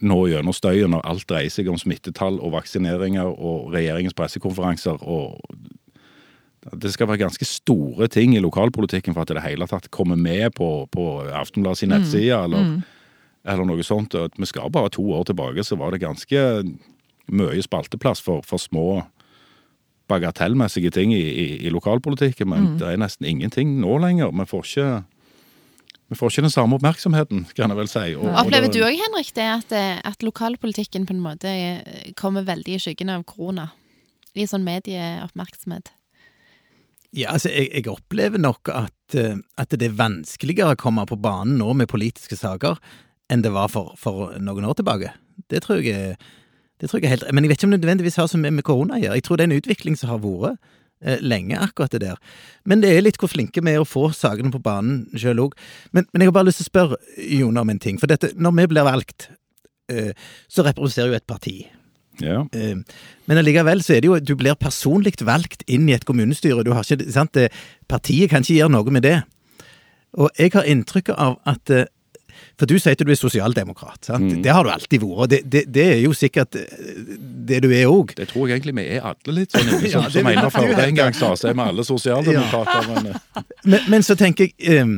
nå 0.00 0.18
gjennom 0.30 0.54
støyen 0.54 0.92
når 0.94 1.06
alt 1.08 1.26
dreier 1.30 1.52
seg 1.52 1.68
om 1.70 1.78
smittetall 1.80 2.38
og 2.38 2.54
vaksineringer 2.54 3.28
og 3.28 3.72
regjeringens 3.74 4.16
pressekonferanser 4.18 5.02
og 5.02 5.40
det 6.68 6.92
skal 6.92 7.08
være 7.08 7.22
ganske 7.22 7.46
store 7.46 8.08
ting 8.12 8.34
i 8.36 8.42
lokalpolitikken 8.42 9.14
for 9.14 9.24
at 9.24 9.32
det 9.32 9.44
hele 9.44 9.66
tatt 9.70 9.90
kommer 9.94 10.18
med 10.18 10.50
på, 10.58 10.86
på 10.92 11.04
Aftenbladets 11.32 11.86
nettside, 11.88 12.34
eller, 12.34 12.80
eller 13.46 13.68
noe 13.68 13.84
sånt. 13.86 14.14
At 14.18 14.36
Vi 14.36 14.48
skal 14.50 14.70
bare 14.70 14.90
to 14.92 15.04
år 15.14 15.24
tilbake, 15.24 15.64
så 15.64 15.78
var 15.78 15.94
det 15.94 16.02
ganske 16.02 16.42
mye 17.28 17.62
spalteplass 17.62 18.20
for, 18.24 18.42
for 18.44 18.60
små 18.60 19.02
bagatellmessige 20.08 20.90
ting 20.90 21.12
i, 21.12 21.20
i, 21.20 21.46
i 21.66 21.70
lokalpolitikken, 21.72 22.48
men 22.48 22.76
det 22.80 22.88
er 22.88 23.00
nesten 23.00 23.28
ingenting 23.28 23.78
nå 23.80 23.98
lenger. 24.00 24.32
Vi 24.32 24.48
får 24.48 24.68
ikke 24.68 24.90
vi 26.08 26.16
får 26.16 26.32
ikke 26.32 26.44
den 26.46 26.52
samme 26.52 26.78
oppmerksomheten, 26.78 27.44
kan 27.54 27.68
jeg 27.68 27.76
vel 27.76 27.88
si. 27.90 28.14
Og- 28.14 28.24
og 28.24 28.46
Opplever 28.46 28.68
det- 28.68 28.72
du 28.72 28.84
òg, 28.84 28.96
Henrik, 28.96 29.32
det 29.34 29.44
at, 29.44 29.72
eh, 29.72 30.00
at 30.04 30.18
lokalpolitikken 30.22 31.06
på 31.06 31.10
en 31.10 31.20
måte 31.20 31.44
eh, 31.44 32.12
kommer 32.14 32.44
veldig 32.44 32.74
i 32.74 32.78
skyggen 32.78 33.10
av 33.10 33.24
korona? 33.24 33.70
I 34.34 34.44
sånn 34.46 34.64
medieoppmerksomhet? 34.64 35.88
Ja, 37.12 37.32
altså, 37.32 37.48
jeg, 37.50 37.70
jeg 37.72 37.86
opplever 37.88 38.38
nok 38.38 38.68
at, 38.68 39.14
eh, 39.14 39.36
at 39.56 39.70
det 39.70 39.82
er 39.82 39.96
vanskeligere 39.96 40.74
å 40.74 40.80
komme 40.80 41.06
på 41.06 41.20
banen 41.20 41.58
nå 41.58 41.74
med 41.74 41.88
politiske 41.88 42.36
saker 42.36 42.78
enn 43.30 43.42
det 43.42 43.52
var 43.52 43.68
for, 43.68 43.94
for 43.96 44.38
noen 44.38 44.64
år 44.64 44.76
tilbake. 44.76 45.12
Det 45.48 45.62
tror 45.62 45.82
jeg 45.82 46.16
det 46.80 46.88
tror 46.90 47.00
jeg 47.02 47.10
helt 47.10 47.32
Men 47.32 47.42
jeg 47.44 47.50
vet 47.50 47.58
ikke 47.58 47.64
om 47.64 47.70
det 47.74 47.80
nødvendigvis 47.82 48.16
har 48.16 48.28
så 48.30 48.38
mye 48.38 48.52
med 48.54 48.64
korona 48.64 48.94
å 48.94 49.02
gjøre. 49.02 49.14
Jeg 49.18 49.22
tror 49.26 49.36
det 49.36 49.44
er 49.44 49.50
en 49.50 49.60
utvikling 49.60 49.96
som 49.98 50.10
har 50.10 50.18
vært 50.22 50.58
lenge, 51.00 51.58
akkurat 51.62 51.92
det 51.94 52.00
der. 52.02 52.18
Men 52.66 52.82
det 52.82 52.90
er 52.90 53.04
litt 53.04 53.18
hvor 53.20 53.30
flinke 53.30 53.62
vi 53.62 53.74
er 53.74 53.82
å 53.82 53.88
få 53.88 54.08
sakene 54.16 54.50
på 54.54 54.62
banen 54.62 55.04
sjøl 55.18 55.44
òg. 55.44 55.56
Men, 55.92 56.08
men 56.12 56.24
jeg 56.24 56.32
har 56.32 56.38
bare 56.38 56.50
lyst 56.50 56.62
til 56.62 56.68
å 56.68 56.72
spørre 56.72 56.98
Jon 57.38 57.60
om 57.60 57.70
en 57.70 57.82
ting. 57.82 58.00
For 58.00 58.10
dette, 58.10 58.32
når 58.34 58.56
vi 58.56 58.68
blir 58.74 58.88
valgt, 58.88 59.28
eh, 59.92 60.10
så 60.50 60.66
representerer 60.66 61.14
jo 61.14 61.20
et 61.20 61.28
parti. 61.30 61.56
Ja. 62.18 62.40
Eh, 62.52 62.74
Men 63.30 63.38
allikevel 63.38 63.78
så 63.84 63.94
er 63.94 64.00
det 64.02 64.08
jo 64.08 64.16
Du 64.18 64.34
blir 64.34 64.56
personlig 64.58 65.14
valgt 65.22 65.62
inn 65.70 65.88
i 65.88 65.94
et 65.94 66.04
kommunestyre. 66.04 66.64
Du 66.66 66.72
har 66.74 66.82
ikke, 66.82 67.12
sant? 67.14 67.38
Partiet 67.86 68.30
kan 68.30 68.42
ikke 68.42 68.58
gjøre 68.58 68.74
noe 68.74 68.90
med 68.90 69.06
det. 69.06 69.20
Og 70.18 70.30
jeg 70.38 70.50
har 70.54 70.66
inntrykk 70.66 71.12
av 71.14 71.38
at 71.46 71.70
eh, 71.70 71.86
For 72.58 72.66
du 72.66 72.74
sier 72.78 72.96
at 72.96 73.02
du 73.06 73.10
er 73.12 73.18
sosialdemokrat. 73.18 74.00
sant? 74.08 74.24
Mm. 74.32 74.42
Det 74.42 74.50
har 74.50 74.64
du 74.66 74.70
alltid 74.72 75.02
vært. 75.04 75.30
Det, 75.30 75.38
det, 75.46 75.60
det 75.74 75.84
er 75.92 76.00
jo 76.02 76.10
sikkert 76.16 76.56
eh, 76.58 77.12
det 77.48 77.60
du 77.62 77.68
er 77.70 77.86
òg. 77.86 78.14
Det 78.18 78.26
tror 78.32 78.48
jeg 78.50 78.58
egentlig 78.58 78.74
vi 78.80 78.86
er 78.96 79.04
alle 79.12 79.34
litt 79.36 79.54
sånn. 79.54 79.68
Som, 79.78 79.86
Ja, 79.86 80.02
som 80.10 80.26
Einar 80.32 80.50
Førde 80.50 80.82
en 80.88 80.96
gang 80.98 81.14
sa, 81.14 81.30
så 81.38 81.52
er 81.52 81.54
vi 81.54 81.62
alle 81.68 81.84
sosialdemokrater. 81.86 82.88
Men 82.90 83.12
eh, 83.12 83.22
Men, 83.70 83.80
men 83.94 84.02
så 84.06 84.16
tenker 84.18 84.48
jeg 84.58 84.82
um, 84.82 84.96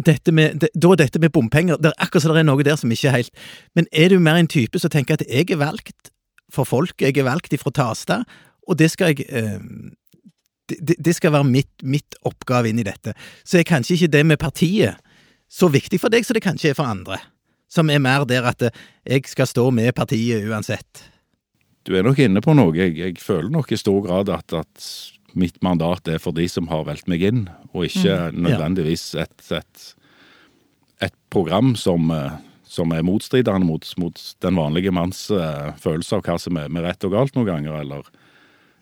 dette 0.00 0.32
med, 0.32 0.56
det, 0.62 0.70
Da 0.74 0.94
dette 0.96 1.20
med 1.20 1.32
bompenger 1.34 1.76
det 1.80 1.90
er 1.92 2.04
Akkurat 2.06 2.24
som 2.24 2.32
det 2.36 2.40
er 2.44 2.48
noe 2.48 2.64
der 2.64 2.76
som 2.80 2.92
ikke 2.92 3.08
er 3.10 3.16
helt 3.18 3.44
Men 3.76 3.88
er 3.92 4.12
du 4.12 4.18
mer 4.22 4.38
en 4.40 4.48
type 4.48 4.78
som 4.80 4.92
tenker 4.92 5.18
at 5.18 5.24
jeg 5.28 5.50
er 5.52 5.60
valgt 5.60 6.12
for 6.54 6.64
folk, 6.68 6.94
jeg 7.02 7.16
er 7.18 7.26
valgt 7.26 7.52
ifra 7.56 7.72
Tasta, 7.74 8.20
og 8.70 8.78
det 8.78 8.86
skal 8.92 9.12
jeg 9.12 9.24
eh, 9.28 9.58
det, 10.70 10.76
det- 10.88 10.96
det 11.04 11.14
skal 11.18 11.32
være 11.34 11.44
mitt, 11.48 11.72
mitt 11.82 12.14
oppgave 12.26 12.70
inn 12.70 12.78
i 12.80 12.84
dette. 12.86 13.12
Så 13.44 13.58
er 13.60 13.66
kanskje 13.66 13.96
ikke 13.98 14.08
det 14.14 14.22
med 14.26 14.38
partiet 14.42 14.96
så 15.48 15.68
viktig 15.72 16.00
for 16.02 16.12
deg 16.12 16.26
som 16.26 16.34
det 16.36 16.44
kanskje 16.44 16.70
er 16.72 16.78
for 16.78 16.88
andre. 16.90 17.18
Som 17.68 17.90
er 17.90 17.98
mer 18.02 18.24
der 18.28 18.46
at 18.46 18.62
eh, 18.62 18.74
jeg 19.06 19.26
skal 19.30 19.46
stå 19.50 19.68
med 19.74 19.94
partiet 19.94 20.44
uansett. 20.46 21.04
du 21.86 21.94
er 21.94 22.02
nok 22.02 22.18
inne 22.18 22.40
på 22.42 22.54
noe. 22.54 22.74
Jeg, 22.74 22.96
jeg 22.98 23.18
føler 23.22 23.50
nok 23.50 23.70
i 23.72 23.76
stor 23.78 24.00
grad 24.02 24.28
at, 24.28 24.52
at 24.52 24.88
mitt 25.38 25.60
mandat 25.62 26.08
er 26.08 26.18
for 26.18 26.32
de 26.34 26.48
som 26.48 26.66
har 26.70 26.84
valgt 26.88 27.06
meg 27.06 27.22
inn, 27.22 27.44
og 27.74 27.84
ikke 27.86 28.32
nødvendigvis 28.34 29.14
et, 29.20 29.36
et, 29.54 29.82
et 31.06 31.14
program 31.30 31.74
som, 31.78 32.10
eh, 32.10 32.38
som 32.66 32.90
er 32.96 33.04
motstridende 33.06 33.66
mot, 33.68 33.86
mot 34.02 34.22
den 34.42 34.56
vanlige 34.58 34.90
manns 34.94 35.26
eh, 35.30 35.74
følelse 35.78 36.16
av 36.18 36.24
hva 36.26 36.38
som 36.42 36.56
er 36.58 36.68
med 36.72 36.82
rett 36.88 37.04
og 37.06 37.12
galt 37.14 37.34
noen 37.38 37.50
ganger, 37.52 37.82
eller 37.84 38.08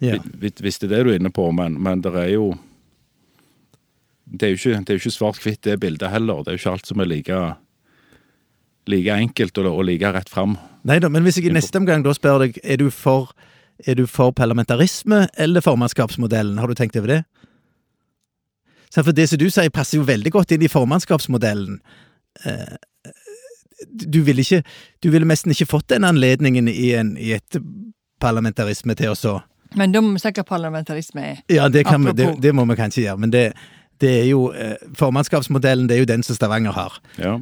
Ja. 0.02 0.16
hvis, 0.40 0.56
hvis 0.60 0.78
det 0.82 0.88
er 0.90 0.96
det 0.96 1.02
du 1.04 1.10
er 1.12 1.18
inne 1.20 1.30
på, 1.32 1.44
men, 1.54 1.76
men 1.82 2.00
det 2.02 2.10
er 2.18 2.32
jo 2.34 2.54
det 4.26 4.46
er 4.46 4.54
jo 4.54 4.60
ikke, 4.60 4.80
det 4.84 4.94
er 4.94 5.00
ikke 5.02 5.10
svart-hvitt, 5.14 5.62
det 5.64 5.80
bildet 5.80 6.10
heller. 6.10 6.42
Det 6.42 6.52
er 6.52 6.56
jo 6.58 6.62
ikke 6.62 6.72
alt 6.78 6.86
som 6.88 7.00
er 7.00 7.10
like, 7.10 7.40
like 8.90 9.18
enkelt 9.20 9.58
og, 9.58 9.68
og 9.72 9.84
like 9.84 10.12
rett 10.16 10.30
fram. 10.32 10.56
Nei 10.84 10.98
da, 11.00 11.08
men 11.12 11.24
hvis 11.24 11.38
jeg 11.40 11.48
i 11.48 11.54
neste 11.54 11.80
omgang 11.80 12.04
da 12.04 12.12
spør 12.16 12.46
deg, 12.46 12.58
er 12.64 12.80
du 12.80 12.90
for, 12.92 13.32
er 13.86 13.96
du 14.00 14.06
for 14.10 14.32
parlamentarisme 14.36 15.26
eller 15.36 15.64
formannskapsmodellen? 15.64 16.58
Har 16.58 16.68
du 16.68 16.74
tenkt 16.74 16.96
over 16.96 17.08
det? 17.08 17.22
Så 18.94 19.02
for 19.02 19.12
det 19.12 19.28
som 19.28 19.38
du 19.40 19.48
sier, 19.50 19.72
passer 19.74 19.98
jo 19.98 20.06
veldig 20.06 20.30
godt 20.32 20.52
inn 20.54 20.62
i 20.62 20.72
formannskapsmodellen. 20.72 21.80
Eh, 22.44 22.74
Du 24.00 24.22
ville 24.22 24.40
ikke 24.40 24.62
Du 25.02 25.10
ville 25.10 25.26
nesten 25.26 25.50
ikke 25.50 25.66
fått 25.66 25.88
den 25.90 26.04
anledningen 26.04 26.68
i, 26.68 26.92
en, 26.94 27.16
i 27.18 27.32
et 27.36 27.58
parlamentarisme 28.22 28.94
til 28.94 29.10
å 29.10 29.16
så 29.18 29.32
Men 29.74 29.92
da 29.92 30.00
må 30.00 30.12
vi 30.14 30.22
snakke 30.22 30.44
parlamentarisme 30.46 31.20
er. 31.20 31.40
Ja, 31.50 31.68
det, 31.68 31.82
kan 31.84 32.04
vi, 32.06 32.12
det, 32.14 32.28
det 32.40 32.52
må 32.54 32.64
vi 32.70 32.76
kanskje 32.78 33.02
gjøre, 33.02 33.18
men 33.18 33.32
det, 33.34 33.52
det 34.02 34.10
er 34.20 34.24
jo 34.28 34.48
eh, 34.52 34.74
Formannskapsmodellen, 34.98 35.88
det 35.88 35.96
er 35.96 36.02
jo 36.02 36.08
den 36.10 36.24
som 36.26 36.36
Stavanger 36.36 36.74
har. 36.74 36.96
Ja. 37.18 37.38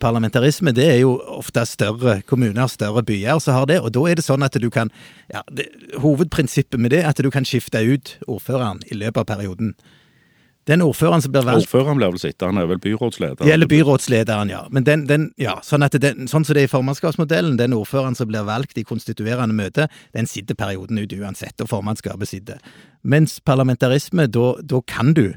parlamentarisme, 0.00 0.72
det 0.72 0.86
er 0.90 0.98
jo 1.00 1.16
ofte 1.38 1.64
større 1.66 2.20
kommuner, 2.26 2.66
større 2.66 3.02
byer 3.06 3.38
som 3.38 3.54
har 3.54 3.68
det, 3.70 3.80
og 3.80 3.92
da 3.94 4.06
er 4.10 4.18
det 4.18 4.24
sånn 4.26 4.42
at 4.42 4.58
du 4.60 4.68
kan 4.70 4.90
ja, 5.32 5.42
det, 5.50 5.68
Hovedprinsippet 6.02 6.80
med 6.80 6.92
det 6.92 7.04
er 7.04 7.12
at 7.12 7.22
du 7.22 7.30
kan 7.30 7.46
skifte 7.46 7.80
ut 7.82 8.16
ordføreren 8.26 8.82
i 8.90 8.98
løpet 8.98 9.22
av 9.22 9.30
perioden. 9.36 9.74
Den 10.66 10.82
ordføreren 10.82 11.22
som 11.22 11.30
blir 11.30 11.44
valgt 11.46 11.68
Ordføreren 11.68 11.98
blir 12.00 12.10
vel 12.10 12.18
sittende, 12.18 12.48
han 12.50 12.64
er 12.64 12.70
vel 12.72 12.80
byrådsleder. 12.82 13.50
Eller 13.54 13.68
byrådslederen, 13.70 14.50
ja. 14.50 14.64
Men 14.74 14.86
den, 14.86 15.04
den, 15.06 15.28
ja, 15.38 15.54
sånn, 15.62 15.86
at 15.86 15.94
den, 16.02 16.26
sånn 16.26 16.46
som 16.46 16.56
det 16.56 16.64
er 16.64 16.66
i 16.66 16.72
formannskapsmodellen, 16.72 17.54
den 17.60 17.76
ordføreren 17.76 18.18
som 18.18 18.26
blir 18.26 18.42
valgt 18.48 18.78
i 18.80 18.84
konstituerende 18.86 19.54
møte, 19.54 19.86
den 20.16 20.26
sitter 20.26 20.58
perioden 20.58 20.98
ut 20.98 21.14
uansett, 21.14 21.54
og 21.62 21.70
formannskapet 21.70 22.32
sitter. 22.32 22.74
Mens 23.06 23.38
parlamentarisme, 23.46 24.26
da 24.26 24.82
kan 24.90 25.14
du 25.14 25.28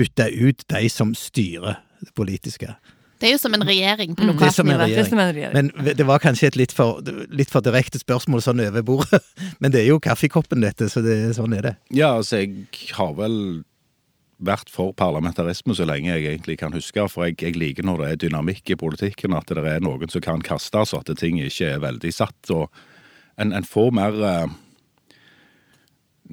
bytte 0.00 0.30
ut 0.40 0.64
de 0.72 0.88
som 0.92 1.12
styrer 1.18 1.78
det 2.00 2.14
politiske. 2.16 2.72
Det 3.20 3.28
er 3.28 3.34
jo 3.34 3.40
som 3.42 3.52
en 3.52 3.64
regjering 3.68 4.14
på 4.16 4.24
Mm, 4.24 4.38
det 4.40 4.48
som 4.56 4.64
en 4.64 4.72
lokalt 4.72 4.78
nivå. 4.78 4.78
regjering. 4.80 5.04
Det 5.04 5.10
som 5.10 5.18
en 5.20 5.34
regjering. 5.36 5.72
Men 5.84 5.96
det 5.98 6.06
var 6.08 6.18
kanskje 6.24 6.46
et 6.48 6.56
litt 6.56 6.72
for, 6.72 7.02
litt 7.28 7.50
for 7.52 7.60
direkte 7.60 8.00
spørsmål 8.00 8.40
sånn 8.40 8.62
over 8.64 8.82
bordet. 8.82 9.20
Men 9.60 9.74
det 9.74 9.82
er 9.82 9.90
jo 9.90 9.98
kaffekoppen 10.00 10.64
dette, 10.64 10.88
så 10.88 11.02
det, 11.04 11.18
sånn 11.36 11.52
er 11.58 11.66
det. 11.68 11.74
Ja, 11.92 12.14
altså, 12.16 12.40
jeg 12.40 12.64
har 12.96 13.12
vel 13.18 13.36
vært 14.40 14.70
for 14.72 14.94
parlamentarisme 14.96 15.74
så 15.76 15.84
lenge 15.84 16.14
jeg 16.14 16.24
egentlig 16.30 16.56
kan 16.62 16.72
huske. 16.72 17.04
For 17.12 17.28
jeg, 17.28 17.36
jeg 17.44 17.60
liker 17.60 17.84
når 17.84 18.00
det 18.00 18.08
er 18.14 18.22
dynamikk 18.24 18.72
i 18.72 18.78
politikken, 18.80 19.36
at 19.36 19.52
det 19.52 19.66
er 19.68 19.84
noen 19.84 20.08
som 20.08 20.24
kan 20.24 20.40
kaste, 20.40 20.80
så 20.88 21.02
at 21.04 21.12
ting 21.20 21.36
ikke 21.44 21.74
er 21.74 21.84
veldig 21.84 22.14
satt. 22.16 22.40
og 22.56 22.70
En, 23.36 23.52
en 23.52 23.68
får 23.68 23.92
mer 24.00 24.16
eh, 24.24 24.48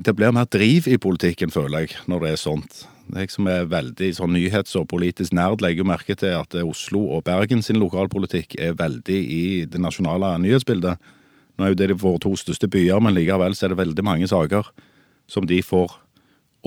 Det 0.08 0.15
blir 0.15 0.32
mer 0.32 0.45
driv 0.45 0.88
i 0.88 0.95
politikken, 0.97 1.51
føler 1.51 1.84
jeg, 1.84 1.97
når 2.08 2.23
det 2.23 2.32
er 2.32 2.39
sånt. 2.47 2.86
Jeg 3.15 3.32
som 3.32 3.48
er 3.48 3.70
veldig 3.72 4.10
sånn 4.17 4.34
nyhets- 4.36 4.76
og 4.76 4.89
politisk 4.91 5.32
nerd, 5.32 5.62
legger 5.63 5.88
merke 5.88 6.15
til 6.15 6.36
at 6.36 6.56
Oslo 6.60 7.06
og 7.15 7.24
Bergen 7.24 7.62
sin 7.63 7.80
lokalpolitikk 7.80 8.58
er 8.60 8.76
veldig 8.76 9.20
i 9.32 9.46
det 9.65 9.80
nasjonale 9.80 10.34
nyhetsbildet. 10.43 10.98
Nå 11.58 11.65
er 11.65 11.72
jo 11.72 11.80
det 11.80 11.88
de 11.89 11.98
våre 11.98 12.20
to 12.22 12.36
største 12.36 12.67
byer, 12.67 13.00
men 13.02 13.15
likevel 13.15 13.56
så 13.56 13.65
er 13.65 13.74
det 13.74 13.80
veldig 13.80 14.04
mange 14.06 14.28
saker 14.28 14.67
som 15.28 15.48
de 15.48 15.62
får 15.63 15.96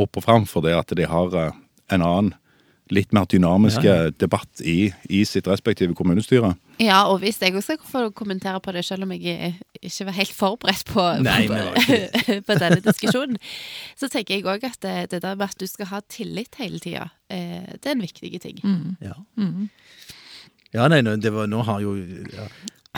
opp 0.00 0.16
og 0.16 0.24
fram 0.24 0.46
fordi 0.48 0.72
at 0.76 0.92
de 0.96 1.06
har 1.08 1.36
eh, 1.36 1.58
en 1.94 2.04
annen, 2.06 2.34
litt 2.94 3.14
mer 3.16 3.28
dynamisk 3.30 3.84
Ja, 3.84 4.06
eh, 4.06 4.12
debatt 4.20 4.62
i, 4.64 4.92
i 5.08 5.22
sitt 5.28 5.48
respektive 5.50 5.94
kommunestyre. 5.94 6.54
Ja, 6.80 7.02
og 7.10 7.20
hvis 7.20 7.40
jeg 7.42 7.54
også 7.54 7.76
skal 7.76 7.90
få 7.92 8.02
kommentere 8.16 8.60
på 8.60 8.72
det, 8.72 8.84
selv 8.84 9.04
om 9.04 9.12
jeg 9.12 9.34
eh, 9.34 9.60
ikke 9.82 10.08
var 10.08 10.16
helt 10.16 10.34
forberedt 10.34 10.84
på, 10.88 11.04
Nei, 11.24 11.44
på, 11.50 11.60
på 12.48 12.58
denne 12.60 12.80
diskusjonen, 12.84 13.38
så 13.98 14.08
tenker 14.08 14.38
jeg 14.38 14.48
òg 14.48 14.64
at 14.68 14.80
det, 14.82 14.96
det 15.14 15.22
der 15.22 15.38
med 15.38 15.48
at 15.50 15.60
du 15.60 15.66
skal 15.68 15.90
ha 15.92 16.02
tillit 16.08 16.60
hele 16.60 16.80
tida, 16.80 17.10
eh, 17.28 17.76
det 17.76 17.86
er 17.86 17.96
en 17.96 18.06
viktig 18.06 18.32
ting. 18.40 18.60
Ja. 19.00 19.16
Ja, 20.70 20.86
nei, 20.86 21.00
det 21.02 21.32
var, 21.34 21.48
nå 21.50 21.64
har 21.66 21.80
jo 21.82 21.96
ja. 21.98 22.46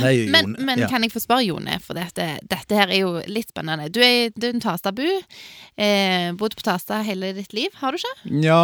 Nei, 0.00 0.26
Men, 0.32 0.56
men 0.58 0.80
ja. 0.80 0.88
kan 0.88 1.04
jeg 1.04 1.12
få 1.12 1.20
spørre, 1.20 1.44
Jone, 1.44 1.74
for 1.84 1.98
dette, 1.98 2.24
dette 2.48 2.76
her 2.78 2.88
er 2.88 3.02
jo 3.02 3.10
litt 3.28 3.50
spennende. 3.52 3.90
Du 3.92 4.00
er, 4.00 4.30
du 4.32 4.46
er 4.48 4.54
en 4.54 4.62
Tastabu. 4.64 5.04
Eh, 5.76 6.32
bodd 6.40 6.56
på 6.56 6.64
Tasta 6.64 7.02
hele 7.04 7.34
ditt 7.36 7.52
liv, 7.52 7.68
har 7.82 7.92
du 7.92 8.00
ikke? 8.00 8.14
Ja, 8.46 8.62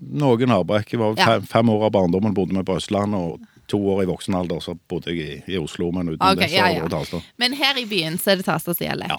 noen 0.00 0.54
avbrekk. 0.56 0.94
Jeg 0.94 1.02
var 1.02 1.18
Ja. 1.20 1.26
fem, 1.34 1.44
fem 1.50 1.68
år 1.74 1.84
av 1.90 1.92
barndommen 1.98 2.32
bodde 2.36 2.56
vi 2.56 2.64
på 2.64 2.78
Østlandet, 2.80 3.20
og 3.20 3.60
to 3.70 3.78
år 3.92 4.02
i 4.02 4.08
voksen 4.08 4.34
alder 4.34 4.64
så 4.64 4.74
bodde 4.88 5.12
jeg 5.12 5.20
i, 5.20 5.54
i 5.54 5.60
Oslo, 5.60 5.92
men 5.92 6.14
uten 6.14 6.24
okay, 6.24 6.40
det 6.46 6.50
så 6.50 6.56
ja, 6.56 6.64
har 6.72 6.80
ja. 6.80 6.88
Tasta. 6.96 7.20
Men 7.38 7.52
her 7.60 7.78
i 7.78 7.86
byen 7.86 8.16
så 8.18 8.32
er 8.32 8.40
det 8.40 8.48
Tasta 8.48 8.74
som 8.74 8.86
gjelder. 8.88 9.14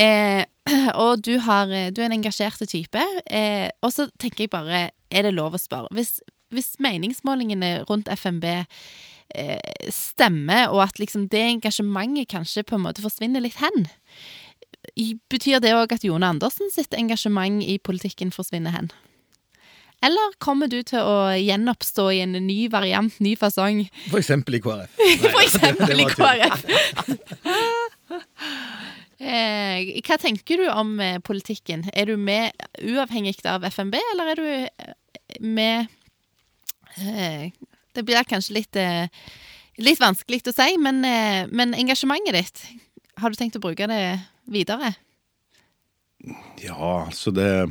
Eh, 0.00 0.42
og 1.04 1.22
du, 1.22 1.36
har, 1.44 1.68
du 1.92 2.00
er 2.00 2.08
en 2.08 2.16
engasjert 2.18 2.64
type. 2.70 3.04
Eh, 3.28 3.68
og 3.84 3.92
så 3.92 4.08
tenker 4.18 4.46
jeg 4.46 4.56
bare, 4.56 4.86
er 5.12 5.28
det 5.28 5.36
lov 5.36 5.54
å 5.54 5.60
spørre? 5.60 5.92
Hvis, 5.92 6.22
hvis 6.54 6.72
meningsmålingene 6.82 7.82
rundt 7.88 8.08
FNB 8.08 8.48
eh, 9.34 9.58
stemmer, 9.92 10.68
og 10.72 10.82
at 10.88 10.98
liksom 11.00 11.28
det 11.32 11.40
engasjementet 11.56 12.28
kanskje 12.32 12.62
på 12.68 12.76
en 12.78 12.84
måte 12.86 13.02
forsvinner 13.04 13.40
litt 13.44 13.56
hen, 13.62 13.86
i- 14.98 15.14
betyr 15.30 15.60
det 15.62 15.72
òg 15.76 15.92
at 15.94 16.04
Jone 16.04 16.26
Andersen 16.26 16.70
sitt 16.74 16.92
engasjement 16.98 17.62
i 17.62 17.78
politikken 17.78 18.32
forsvinner 18.34 18.70
hen? 18.74 18.90
Eller 20.02 20.32
kommer 20.42 20.66
du 20.66 20.80
til 20.82 20.98
å 20.98 21.30
gjenoppstå 21.38 22.08
i 22.10 22.20
en 22.24 22.32
ny 22.32 22.66
variant, 22.68 23.14
ny 23.22 23.36
fasong, 23.38 23.84
For 24.10 24.18
eksempel 24.18 24.56
i 24.58 24.60
KrF. 24.64 24.96
for 25.30 25.42
eksempel 25.44 26.00
i 26.02 26.08
KrF? 26.10 26.64
Eh, 29.22 30.00
hva 30.02 30.16
tenker 30.18 30.58
du 30.58 30.64
om 30.72 30.96
eh, 30.98 31.20
politikken? 31.22 31.84
Er 31.94 32.08
du 32.10 32.16
med 32.18 32.50
uavhengig 32.82 33.36
av 33.46 33.62
FNB, 33.68 33.94
eller 34.12 34.32
er 34.32 34.40
du 34.40 34.48
eh, 34.50 34.94
med 35.38 35.86
Det 37.92 38.04
blir 38.08 38.24
kanskje 38.28 38.56
litt, 38.56 38.76
eh, 38.76 39.08
litt 39.78 40.00
vanskelig 40.00 40.42
å 40.48 40.54
si, 40.54 40.76
men, 40.78 41.04
eh, 41.04 41.46
men 41.50 41.74
engasjementet 41.74 42.32
ditt, 42.32 42.62
har 43.18 43.30
du 43.30 43.36
tenkt 43.36 43.56
å 43.56 43.62
bruke 43.62 43.86
det 43.88 44.20
videre? 44.48 44.94
Ja, 46.62 47.06
altså 47.06 47.32
det 47.34 47.68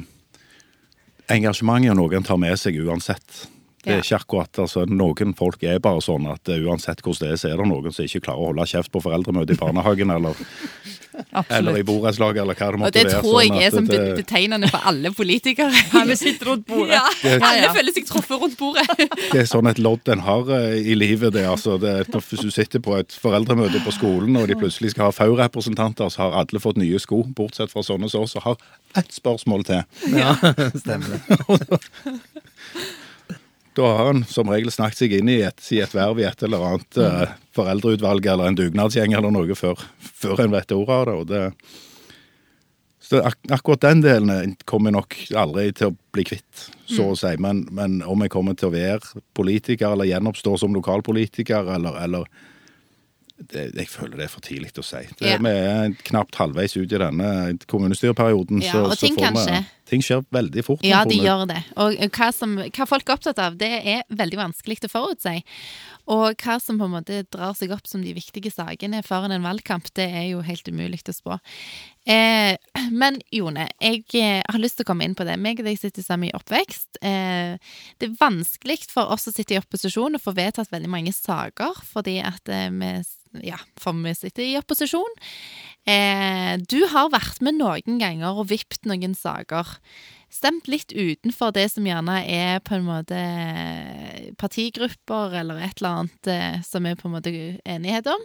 Engasjementet 1.31 1.93
er 1.93 1.95
noe 1.95 2.15
en 2.17 2.25
tar 2.27 2.35
med 2.35 2.57
seg 2.59 2.75
uansett. 2.83 3.45
Det 3.81 3.93
er 3.93 4.01
ikke 4.03 4.17
akkurat, 4.19 4.59
altså 4.59 4.83
Noen 4.85 5.31
folk 5.37 5.63
er 5.63 5.79
bare 5.79 6.01
sånn 6.03 6.27
at 6.29 6.49
eh, 6.51 6.59
uansett 6.61 7.01
hvordan 7.01 7.23
det 7.23 7.31
er, 7.31 7.39
så 7.39 7.49
er 7.49 7.61
det 7.61 7.67
noen 7.69 7.93
som 7.95 8.05
ikke 8.05 8.25
klarer 8.27 8.43
å 8.43 8.49
holde 8.51 8.67
kjeft 8.69 8.91
på 8.91 9.01
foreldremøte 9.01 9.55
i 9.55 9.61
barnehagen 9.61 10.11
eller, 10.13 10.37
eller 11.49 11.77
i 11.77 11.83
borettslaget 11.83 12.41
eller 12.41 12.55
hva 12.55 12.67
det 12.71 12.77
Og 12.77 12.79
måtte 12.81 12.93
det 12.97 13.05
være. 13.11 13.21
tror 13.21 13.41
jeg 13.41 13.49
sånn 13.51 13.61
er 13.61 13.69
som 13.75 13.85
det- 13.87 14.15
betegnende 14.25 14.69
for 14.71 14.79
alle 14.91 15.11
politikere. 15.11 15.71
alle 15.93 16.05
vi 16.11 16.15
sitter 16.15 16.45
rundt 16.51 16.65
bordet. 16.67 16.93
Ja, 16.95 17.07
Det- 17.21 17.41
alle 17.41 17.61
Ja, 17.67 17.73
føler 17.73 17.93
seg 17.93 18.05
truffet 18.07 18.41
rundt 18.41 18.57
bordet. 18.57 18.87
Det 19.33 19.41
er 19.41 19.49
sånn 19.49 19.69
et 19.69 19.79
lodd 19.79 20.07
en 20.09 20.19
har 20.19 20.49
eh, 20.57 20.77
i 20.91 20.95
livet. 20.95 21.33
det, 21.33 21.45
altså, 21.47 21.77
det, 21.79 21.89
er- 22.07 22.19
Hvis 22.31 22.41
du 22.41 22.51
sitter 22.51 22.79
på 22.79 22.97
et 22.99 23.11
foreldremøte 23.11 23.81
på 23.85 23.91
skolen, 23.91 24.35
og 24.37 24.47
de 24.47 24.55
plutselig 24.55 24.91
skal 24.91 25.09
ha 25.09 25.11
FAU-representanter, 25.11 26.09
så 26.09 26.17
har 26.29 26.39
alle 26.45 26.59
fått 26.59 26.77
nye 26.77 26.99
sko, 26.99 27.23
bortsett 27.35 27.71
fra 27.71 27.81
sånne 27.83 28.09
som 28.09 28.21
oss, 28.23 28.35
og 28.35 28.43
har 28.43 28.57
ett 28.95 29.11
spørsmål 29.11 29.63
til. 29.65 29.83
Ja, 30.15 30.35
stemmer 30.83 31.19
det. 31.19 32.19
Da 33.77 33.91
har 33.97 34.09
en 34.11 34.25
som 34.27 34.49
regel 34.51 34.71
snakket 34.73 35.03
seg 35.03 35.13
inn 35.15 35.29
i 35.31 35.41
et, 35.47 35.61
i 35.71 35.79
et 35.79 35.93
verv 35.95 36.19
i 36.19 36.27
et 36.27 36.43
eller 36.43 36.65
annet 36.67 36.97
eh, 36.99 37.37
foreldreutvalg 37.55 38.25
eller 38.27 38.51
en 38.51 38.57
dugnadsgjeng 38.59 39.15
eller 39.15 39.31
noe 39.31 39.55
før, 39.55 39.79
før 39.99 40.43
en 40.43 40.51
vet 40.51 40.75
ordet 40.75 40.97
av 40.97 41.07
det. 41.07 41.15
og 41.21 41.31
det 41.31 41.45
så 43.11 43.19
ak 43.27 43.49
akkurat 43.51 43.81
den 43.83 44.01
delen 44.05 44.29
eh, 44.31 44.53
kommer 44.63 44.87
jeg 44.87 44.95
nok 44.95 45.15
aldri 45.41 45.65
til 45.75 45.89
å 45.89 45.95
bli 46.15 46.23
kvitt, 46.29 46.67
så 46.87 47.09
å 47.11 47.17
si. 47.19 47.33
Men, 47.43 47.65
men 47.75 47.97
om 48.07 48.23
jeg 48.23 48.31
kommer 48.31 48.55
til 48.55 48.69
å 48.69 48.75
være 48.75 49.23
politiker 49.35 49.91
eller 49.91 50.07
gjenoppstå 50.07 50.53
som 50.61 50.77
lokalpolitiker 50.77 51.73
eller, 51.75 51.97
eller 52.05 52.29
det, 53.49 53.71
Jeg 53.75 53.89
føler 53.89 54.17
det 54.19 54.25
er 54.27 54.31
for 54.33 54.45
tidlig 54.45 54.71
å 54.77 54.85
si. 54.85 55.03
Det, 55.19 55.27
Ja. 55.27 55.37
Vi 55.41 55.49
er 55.49 55.93
knapt 56.07 56.35
halvveis 56.35 56.75
ut 56.77 56.91
i 56.91 57.01
denne 57.01 57.57
kommunestyreperioden, 57.67 58.61
Ja, 58.61 58.71
så, 58.71 58.83
og 58.85 58.97
så 58.97 59.07
ting 59.07 59.15
får 59.15 59.27
kan 59.29 59.39
skje. 59.41 59.61
Ting 59.91 60.03
skjer 60.05 60.21
veldig 60.31 60.63
fort. 60.63 60.83
Ja, 60.87 61.01
de 61.03 61.17
gjør 61.19 61.47
det. 61.49 61.63
Og 61.75 61.97
hva, 62.15 62.29
som, 62.31 62.55
hva 62.55 62.85
folk 62.87 63.09
er 63.09 63.17
opptatt 63.17 63.41
av, 63.43 63.57
det 63.59 63.71
er 63.81 64.05
veldig 64.07 64.39
vanskelig 64.39 64.79
å 64.87 64.91
forutsi. 64.91 65.41
Og 66.11 66.39
hva 66.39 66.55
som 66.63 66.79
på 66.79 66.87
en 66.87 66.93
måte 66.95 67.21
drar 67.31 67.53
seg 67.57 67.73
opp 67.75 67.89
som 67.89 68.03
de 68.03 68.13
viktige 68.15 68.53
sakene 68.53 69.03
foran 69.05 69.35
en 69.35 69.43
valgkamp, 69.43 69.91
det 69.97 70.07
er 70.07 70.29
jo 70.31 70.45
helt 70.47 70.67
umulig 70.71 71.01
å 71.11 71.15
spå. 71.15 71.37
Eh, 72.09 72.55
men 72.89 73.19
Jone, 73.35 73.67
jeg 73.83 74.05
eh, 74.17 74.39
har 74.41 74.61
lyst 74.63 74.79
til 74.79 74.87
å 74.87 74.91
komme 74.91 75.05
inn 75.05 75.15
på 75.17 75.27
det. 75.27 75.37
Meg 75.41 75.59
og 75.61 75.67
deg 75.67 75.79
sitter 75.81 76.05
sammen 76.05 76.31
i 76.31 76.35
oppvekst. 76.39 77.01
Eh, 77.03 77.59
det 77.99 78.09
er 78.09 78.19
vanskelig 78.19 78.85
for 78.89 79.11
oss 79.13 79.27
å 79.29 79.35
sitte 79.35 79.57
i 79.57 79.61
opposisjon 79.61 80.17
og 80.17 80.23
få 80.23 80.33
vedtatt 80.39 80.71
veldig 80.71 80.91
mange 80.91 81.13
saker, 81.15 81.83
fordi 81.93 82.21
at 82.25 82.47
eh, 82.51 82.71
vi, 82.71 82.95
ja, 83.39 83.59
for 83.79 83.95
vi 84.03 84.13
sitter 84.17 84.43
i 84.45 84.57
opposisjon. 84.59 85.19
Eh, 85.89 86.55
du 86.61 86.81
har 86.91 87.11
vært 87.13 87.41
med 87.41 87.57
noen 87.57 88.01
ganger 88.01 88.41
og 88.41 88.49
vippet 88.51 88.85
noen 88.89 89.15
saker. 89.17 89.77
Stemt 90.31 90.69
litt 90.71 90.93
utenfor 90.95 91.51
det 91.55 91.65
som 91.73 91.87
gjerne 91.87 92.21
er 92.23 92.61
på 92.63 92.77
en 92.77 92.85
måte 92.87 93.17
partigrupper 94.39 95.35
eller 95.41 95.59
et 95.59 95.81
eller 95.81 96.03
annet 96.03 96.29
eh, 96.31 96.61
som 96.63 96.87
er 96.87 96.95
på 96.99 97.09
en 97.09 97.17
måte 97.17 97.33
enighet 97.67 98.07
om. 98.11 98.23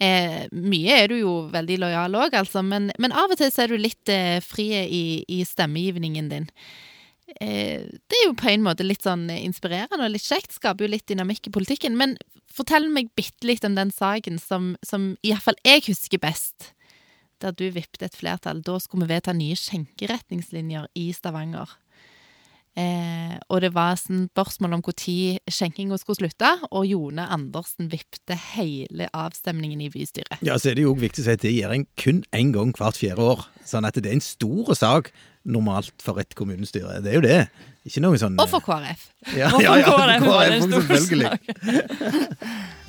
Eh, 0.00 0.42
mye 0.52 0.98
er 0.98 1.08
du 1.08 1.16
jo 1.20 1.32
veldig 1.52 1.78
lojal 1.80 2.18
òg, 2.26 2.36
altså, 2.42 2.64
men, 2.66 2.90
men 3.00 3.16
av 3.16 3.32
og 3.32 3.40
til 3.40 3.52
så 3.52 3.64
er 3.64 3.72
du 3.72 3.80
litt 3.80 4.12
eh, 4.12 4.38
fri 4.44 4.68
i, 4.84 5.04
i 5.28 5.40
stemmegivningen 5.48 6.28
din. 6.32 6.50
Eh, 7.38 7.86
det 7.86 8.18
er 8.18 8.26
jo 8.26 8.34
på 8.38 8.50
en 8.50 8.64
måte 8.66 8.86
litt 8.86 9.06
sånn 9.06 9.28
inspirerende 9.32 10.06
og 10.06 10.14
litt 10.14 10.26
kjekt, 10.26 10.56
skaper 10.56 10.86
jo 10.86 10.94
litt 10.96 11.06
dynamikk 11.10 11.50
i 11.50 11.54
politikken. 11.54 11.96
Men 12.00 12.16
fortell 12.50 12.88
meg 12.92 13.12
bitte 13.18 13.46
litt 13.48 13.64
om 13.66 13.78
den 13.78 13.92
saken 13.94 14.40
som, 14.42 14.74
som 14.86 15.14
iallfall 15.26 15.58
jeg 15.66 15.86
husker 15.90 16.22
best 16.22 16.72
der 17.40 17.54
du 17.56 17.70
vippet 17.72 18.02
et 18.04 18.16
flertall. 18.16 18.60
Da 18.64 18.76
skulle 18.82 19.06
vi 19.06 19.14
vedta 19.14 19.32
nye 19.36 19.56
skjenkeretningslinjer 19.56 20.90
i 21.00 21.06
Stavanger. 21.16 21.70
Eh, 22.78 23.34
og 23.50 23.64
det 23.64 23.72
var 23.74 23.96
sånn 23.98 24.28
spørsmål 24.28 24.76
om 24.76 24.82
når 24.84 25.40
skjenkinga 25.50 25.98
skulle 25.98 26.20
slutte, 26.20 26.52
og 26.70 26.86
Jone 26.86 27.24
Andersen 27.34 27.90
vippte 27.90 28.36
hele 28.54 29.08
avstemningen 29.10 29.82
i 29.82 29.90
bystyret. 29.90 30.38
Ja, 30.46 30.56
så 30.56 30.70
er 30.70 30.78
det 30.78 30.86
jo 30.86 30.94
viktig 30.94 31.24
å 31.24 31.26
si 31.26 31.34
at 31.34 31.42
det 31.42 31.56
gjør 31.56 31.74
en 31.74 31.88
kun 31.98 32.22
én 32.36 32.54
gang 32.54 32.70
hvert 32.76 33.00
fjerde 33.00 33.26
år. 33.26 33.44
Sånn 33.66 33.88
at 33.88 33.98
det 33.98 34.06
er 34.06 34.20
en 34.20 34.24
stor 34.24 34.70
sak 34.78 35.10
normalt 35.44 35.94
for 36.02 36.20
et 36.20 36.34
kommunestyre. 36.36 37.00
Det 37.04 37.12
er 37.12 37.18
jo 37.20 37.24
det. 37.24 37.40
Ikke 37.88 38.02
noe 38.04 38.18
sånn 38.20 38.36
Og 38.40 38.50
for 38.50 38.60
KrF. 38.64 39.06
ja, 39.40 39.48
Og 39.48 39.56
for 39.56 39.64
ja, 39.64 39.78
ja, 39.80 39.88
KrF 39.88 40.26
var 40.28 40.44
det 40.44 40.60
en 40.60 40.68
stor 40.68 40.82
selvfølgelig. 40.90 41.28
sak. 41.30 41.40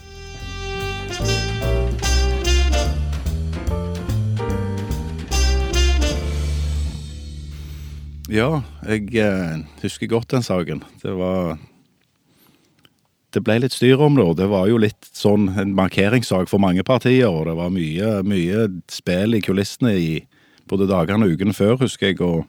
Ja, 8.31 8.61
jeg 8.87 9.09
eh, 9.19 9.59
husker 9.81 10.07
godt 10.07 10.31
den 10.31 10.43
saken. 10.45 10.83
Det 11.03 11.11
var 11.19 11.57
Det 13.31 13.39
ble 13.43 13.61
litt 13.63 13.71
styr 13.75 13.99
om 14.03 14.15
det, 14.15 14.23
og 14.27 14.35
det 14.39 14.47
var 14.51 14.67
jo 14.67 14.79
litt 14.79 15.07
sånn 15.15 15.49
en 15.55 15.71
markeringssak 15.75 16.49
for 16.51 16.59
mange 16.59 16.83
partier, 16.83 17.29
og 17.31 17.45
det 17.47 17.53
var 17.55 17.69
mye, 17.71 18.09
mye 18.27 18.65
spill 18.91 19.37
i 19.37 19.39
kulissene 19.43 19.93
i 19.95 20.09
både 20.71 20.87
dagene 20.89 21.27
og 21.27 21.35
ukene 21.35 21.55
før, 21.55 21.77
husker 21.83 22.11
jeg, 22.11 22.21
og 22.23 22.47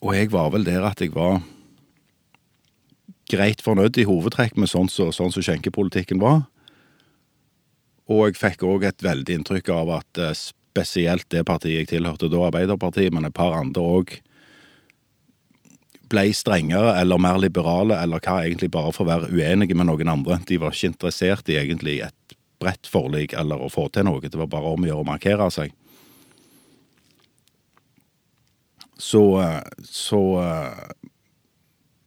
Og 0.00 0.14
jeg 0.16 0.30
var 0.32 0.48
vel 0.48 0.64
der 0.64 0.80
at 0.88 1.00
jeg 1.00 1.12
var 1.12 1.42
greit 3.30 3.60
fornøyd 3.62 3.98
i 4.00 4.06
hovedtrekk 4.08 4.56
med 4.56 4.70
sånn 4.70 4.88
som 4.88 5.12
sånn 5.12 5.32
så 5.34 5.42
skjenkepolitikken 5.44 6.22
var. 6.22 6.46
Og 8.10 8.30
jeg 8.30 8.40
fikk 8.40 8.64
òg 8.66 8.88
et 8.88 9.04
veldig 9.04 9.36
inntrykk 9.38 9.70
av 9.76 9.92
at 10.00 10.18
eh, 10.18 10.32
spesielt 10.34 11.28
det 11.30 11.44
partiet 11.46 11.82
jeg 11.82 11.90
tilhørte 11.92 12.30
da, 12.32 12.42
Arbeiderpartiet, 12.48 13.12
men 13.14 13.28
et 13.28 13.36
par 13.36 13.54
andre 13.58 13.84
òg, 14.00 14.16
ble 16.10 16.24
strengere 16.34 16.96
eller 16.98 17.20
mer 17.22 17.38
liberale, 17.38 18.00
eller 18.02 18.22
hva 18.24 18.40
egentlig 18.42 18.72
bare 18.74 18.90
for 18.96 19.04
å 19.04 19.12
være 19.12 19.30
uenige 19.30 19.76
med 19.78 19.86
noen 19.86 20.10
andre. 20.10 20.40
De 20.48 20.58
var 20.58 20.74
ikke 20.74 20.90
interessert 20.90 21.52
i 21.52 21.60
egentlig 21.60 22.00
et 22.08 22.34
bredt 22.60 22.88
forlik 22.90 23.34
eller 23.36 23.60
å 23.60 23.70
få 23.72 23.88
til 23.92 24.06
noe. 24.08 24.22
Det 24.22 24.38
var 24.38 24.50
bare 24.52 24.74
om 24.74 24.84
å 24.84 24.90
gjøre 24.90 25.04
å 25.04 25.08
markere 25.08 25.48
seg. 25.54 25.72
Så, 29.00 29.40
eh, 29.40 29.62
så 29.84 30.22
eh, 30.44 30.84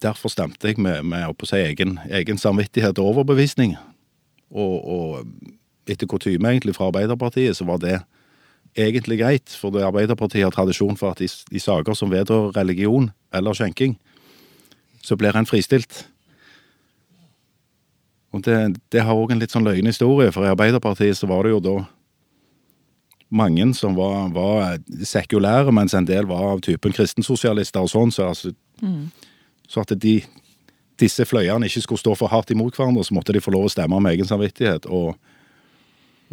Derfor 0.04 0.28
stemte 0.28 0.68
jeg 0.68 0.82
med, 0.84 1.06
med 1.08 1.30
å 1.32 1.48
si, 1.48 1.56
egen, 1.64 1.94
egen 2.12 2.36
samvittighet 2.36 2.98
og 3.00 3.14
overbevisning. 3.14 3.78
Og, 4.52 4.74
og 4.84 5.88
etter 5.88 6.10
kutyme 6.12 6.50
egentlig 6.52 6.74
fra 6.76 6.90
Arbeiderpartiet, 6.90 7.56
så 7.56 7.64
var 7.70 7.80
det 7.80 8.02
egentlig 8.76 9.22
greit. 9.22 9.54
For 9.56 9.72
Arbeiderpartiet 9.80 10.44
har 10.44 10.52
tradisjon 10.52 11.00
for 11.00 11.16
at 11.16 11.24
i, 11.24 11.30
i 11.56 11.62
saker 11.64 11.96
som 11.96 12.12
vedrører 12.12 12.52
religion 12.58 13.14
eller 13.32 13.56
skjenking, 13.56 13.96
så 15.00 15.16
blir 15.16 15.40
en 15.40 15.48
fristilt. 15.48 16.04
Og 18.34 18.44
det, 18.46 18.58
det 18.94 19.04
har 19.06 19.18
òg 19.18 19.34
en 19.34 19.42
litt 19.44 19.54
sånn 19.54 19.66
løgn 19.66 19.90
historie, 19.90 20.32
for 20.34 20.46
i 20.46 20.52
Arbeiderpartiet 20.52 21.20
så 21.20 21.30
var 21.30 21.46
det 21.46 21.54
jo 21.54 21.62
da 21.64 21.76
mange 23.34 23.66
som 23.78 23.96
var, 23.98 24.30
var 24.34 24.80
sekulære, 25.06 25.74
mens 25.74 25.94
en 25.98 26.06
del 26.06 26.28
var 26.30 26.54
av 26.54 26.64
typen 26.66 26.94
kristensosialister 26.94 27.82
og 27.82 27.90
sånn, 27.90 28.14
så, 28.14 28.30
altså, 28.34 28.54
så 29.70 29.86
at 29.86 29.94
de 30.02 30.20
disse 31.02 31.26
fløyene 31.26 31.68
ikke 31.68 31.82
skulle 31.86 32.02
stå 32.02 32.14
for 32.18 32.30
hardt 32.30 32.52
imot 32.54 32.76
hverandre, 32.78 33.06
så 33.06 33.16
måtte 33.18 33.34
de 33.34 33.42
få 33.42 33.54
lov 33.54 33.68
å 33.68 33.72
stemme 33.74 34.00
med 34.02 34.16
egen 34.18 34.30
samvittighet. 34.30 34.90
og 34.90 35.16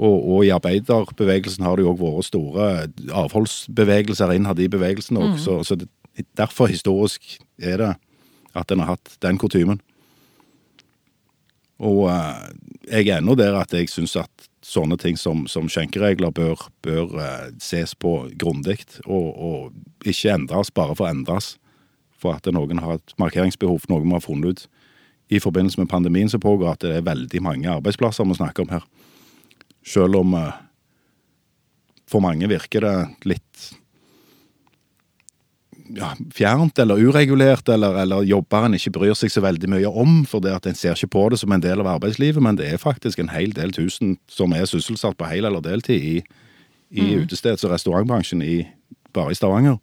og, 0.00 0.16
og, 0.16 0.44
i 0.46 0.52
arbeiderbevegelsen 0.54 1.64
har 1.66 1.76
det 1.76 1.84
jo 1.84 1.90
òg 1.90 1.98
vært 2.00 2.24
store 2.30 2.66
avholdsbevegelser 3.20 4.32
innad 4.32 4.62
i 4.62 4.68
bevegelsen 4.72 5.18
òg, 5.20 5.34
så, 5.42 5.58
så 5.66 5.76
det, 5.76 5.90
derfor 6.40 6.70
historisk 6.72 7.34
er 7.60 7.82
det 7.82 7.90
at 8.56 8.72
en 8.72 8.80
har 8.80 8.94
hatt 8.94 9.18
den 9.20 9.36
kutymen. 9.36 9.82
Og 11.80 12.06
eh, 12.12 12.46
jeg 12.90 13.08
er 13.08 13.20
ennå 13.20 13.36
der 13.38 13.56
at 13.56 13.72
jeg 13.72 13.88
syns 13.92 14.16
at 14.20 14.48
sånne 14.64 14.98
ting 15.00 15.16
som, 15.16 15.46
som 15.48 15.68
skjenkeregler 15.72 16.32
bør, 16.36 16.66
bør 16.84 17.16
eh, 17.16 17.46
ses 17.62 17.94
på 17.96 18.28
grundig, 18.40 18.82
og, 19.06 19.28
og, 19.32 19.72
ikke 20.04 20.34
endres 20.34 20.72
bare 20.72 20.96
for 20.96 21.08
å 21.08 21.14
endres. 21.14 21.54
For 22.20 22.36
at 22.36 22.48
noen 22.52 22.82
har 22.84 22.98
et 22.98 23.14
markeringsbehov, 23.20 23.86
noe 23.88 24.04
vi 24.04 24.12
har 24.12 24.24
funnet 24.24 24.52
ut 24.52 24.66
i 25.30 25.38
forbindelse 25.40 25.80
med 25.80 25.88
pandemien 25.88 26.28
som 26.28 26.42
pågår, 26.42 26.74
at 26.74 26.84
det 26.84 26.96
er 26.98 27.06
veldig 27.06 27.40
mange 27.44 27.70
arbeidsplasser 27.70 28.26
vi 28.26 28.36
snakker 28.36 28.66
om 28.66 28.74
her. 28.74 28.84
Selv 29.86 30.20
om 30.20 30.34
eh, 30.36 30.58
for 32.10 32.24
mange 32.24 32.48
virker 32.50 32.84
det 32.84 32.96
litt 33.30 33.70
ja, 35.96 36.10
fjernt 36.34 36.78
eller 36.78 37.00
uregulert, 37.00 37.68
eller, 37.68 37.96
eller 38.02 38.26
jobberen 38.26 38.76
ikke 38.76 38.92
bryr 38.94 39.16
seg 39.18 39.32
så 39.32 39.42
veldig 39.44 39.70
mye 39.72 39.90
om, 39.90 40.20
for 40.28 40.42
det 40.44 40.54
at 40.54 40.68
en 40.68 40.78
ser 40.78 40.96
ikke 40.96 41.14
på 41.16 41.24
det 41.32 41.40
som 41.42 41.52
en 41.54 41.62
del 41.64 41.82
av 41.82 41.90
arbeidslivet, 41.96 42.42
men 42.42 42.58
det 42.58 42.68
er 42.70 42.82
faktisk 42.82 43.22
en 43.22 43.32
hel 43.32 43.54
del 43.56 43.74
tusen 43.76 44.16
som 44.30 44.54
er 44.56 44.68
sysselsatt 44.70 45.18
på 45.18 45.28
hel 45.30 45.48
eller 45.48 45.64
deltid 45.64 46.00
i, 46.00 46.16
i 46.90 47.06
mm. 47.06 47.24
utesteds- 47.24 47.66
og 47.66 47.74
restaurantbransjen 47.74 48.42
i, 48.46 48.62
bare 49.16 49.34
i 49.34 49.38
Stavanger. 49.38 49.78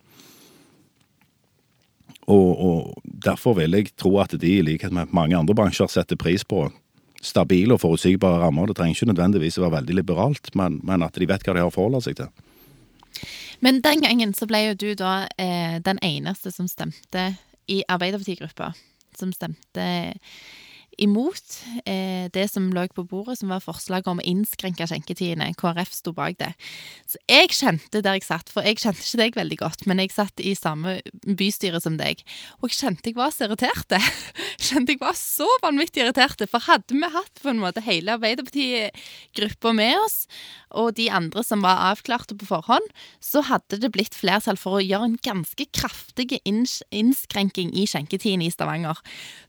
Og, 2.27 2.49
og, 2.59 3.03
derfor 3.03 3.55
vil 3.55 3.75
jeg 3.77 3.93
tro 3.95 4.17
at 4.19 4.35
de, 4.35 4.57
i 4.57 4.65
likhet 4.65 4.91
med 4.91 5.13
mange 5.15 5.37
andre 5.37 5.55
bransjer, 5.55 5.87
setter 5.91 6.19
pris 6.19 6.43
på 6.43 6.65
stabile 7.23 7.75
og 7.75 7.81
forutsigbare 7.81 8.41
rammer. 8.43 8.67
Det 8.67 8.77
trenger 8.77 8.99
ikke 8.99 9.11
nødvendigvis 9.13 9.57
å 9.57 9.63
være 9.63 9.79
veldig 9.79 9.95
liberalt, 10.01 10.51
men, 10.59 10.81
men 10.85 11.05
at 11.07 11.15
de 11.15 11.27
vet 11.27 11.43
hva 11.47 11.55
de 11.55 11.63
har 11.63 11.71
å 11.71 11.73
forholde 11.73 12.03
seg 12.03 12.19
til. 12.19 12.29
Men 13.59 13.81
den 13.81 14.01
gangen 14.01 14.33
så 14.37 14.47
ble 14.49 14.63
jo 14.67 14.77
du 14.77 14.89
da 14.99 15.27
eh, 15.37 15.77
den 15.83 15.99
eneste 16.05 16.51
som 16.53 16.67
stemte 16.69 17.31
i 17.67 17.81
Arbeiderpartigruppa. 17.87 18.73
Som 19.17 19.33
stemte 19.33 19.87
imot 20.97 21.59
eh, 21.85 22.25
det 22.33 22.47
som 22.49 22.69
lå 22.73 22.87
på 22.95 23.05
bordet, 23.07 23.37
som 23.39 23.51
var 23.51 23.63
forslaget 23.63 24.09
om 24.09 24.21
å 24.21 24.25
innskrenke 24.27 24.87
skjenketidene. 24.89 25.51
KrF 25.59 25.93
sto 25.93 26.13
bak 26.15 26.37
det. 26.41 26.51
Så 27.09 27.21
jeg 27.29 27.53
kjente 27.53 28.01
der 28.01 28.17
jeg 28.17 28.25
satt, 28.25 28.49
for 28.53 28.65
jeg 28.65 28.81
kjente 28.81 29.03
ikke 29.03 29.21
deg 29.21 29.37
veldig 29.37 29.59
godt, 29.61 29.85
men 29.89 30.01
jeg 30.01 30.13
satt 30.15 30.41
i 30.41 30.55
samme 30.57 30.97
bystyre 31.27 31.81
som 31.83 31.99
deg, 31.99 32.23
og 32.61 32.71
jeg 32.71 32.79
kjente 32.79 33.11
jeg 33.11 33.19
var 33.19 33.33
så 33.35 33.47
irriterte. 33.47 34.01
kjente 34.67 34.95
jeg 34.95 35.01
var 35.03 35.17
så 35.19 35.47
vanvittig 35.63 36.03
irritert, 36.03 36.41
for 36.49 36.65
hadde 36.65 36.97
vi 36.97 37.11
hatt 37.13 37.43
på 37.43 37.53
en 37.53 37.61
måte 37.61 37.85
hele 37.85 38.17
Arbeiderpartigruppa 38.17 39.75
med 39.77 40.01
oss, 40.01 40.23
og 40.77 40.95
de 40.97 41.07
andre 41.13 41.43
som 41.45 41.61
var 41.63 41.83
avklarte 41.91 42.35
på 42.37 42.49
forhånd, 42.49 42.89
så 43.23 43.43
hadde 43.47 43.79
det 43.83 43.93
blitt 43.93 44.17
flertall 44.17 44.57
for 44.59 44.79
å 44.79 44.83
gjøre 44.83 45.11
en 45.11 45.19
ganske 45.23 45.69
kraftig 45.75 46.41
innskrenking 46.41 47.71
i 47.77 47.85
skjenketidene 47.87 48.47
i 48.47 48.53
Stavanger. 48.53 48.99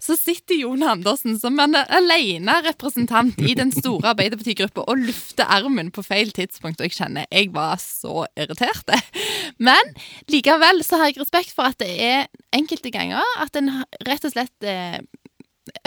Så 0.03 0.19
sitter 0.19 0.61
Jon 0.61 0.85
Andersen 0.87 1.38
som 1.41 1.59
en 1.63 1.77
alene 1.79 2.55
representant 2.67 3.39
i 3.43 3.55
den 3.59 3.71
store 3.75 4.13
Arbeiderpartigruppa 4.13 4.85
og 4.89 5.05
lufte 5.07 5.47
armen 5.47 5.93
på 5.95 6.05
feil 6.07 6.33
tidspunkt, 6.35 6.81
og 6.81 6.89
jeg 6.89 6.97
kjenner 6.99 7.29
jeg 7.33 7.53
var 7.55 7.79
så 7.83 8.27
irritert. 8.39 8.93
Men 9.69 9.95
likevel 10.31 10.83
så 10.87 11.01
har 11.01 11.13
jeg 11.13 11.23
respekt 11.23 11.55
for 11.57 11.71
at 11.71 11.79
det 11.83 11.91
er 12.03 12.27
enkelte 12.57 12.93
ganger 12.95 13.25
at 13.43 13.57
en 13.59 13.71
rett 14.09 14.25
og 14.27 14.35
slett 14.35 14.67
eh, 14.67 14.99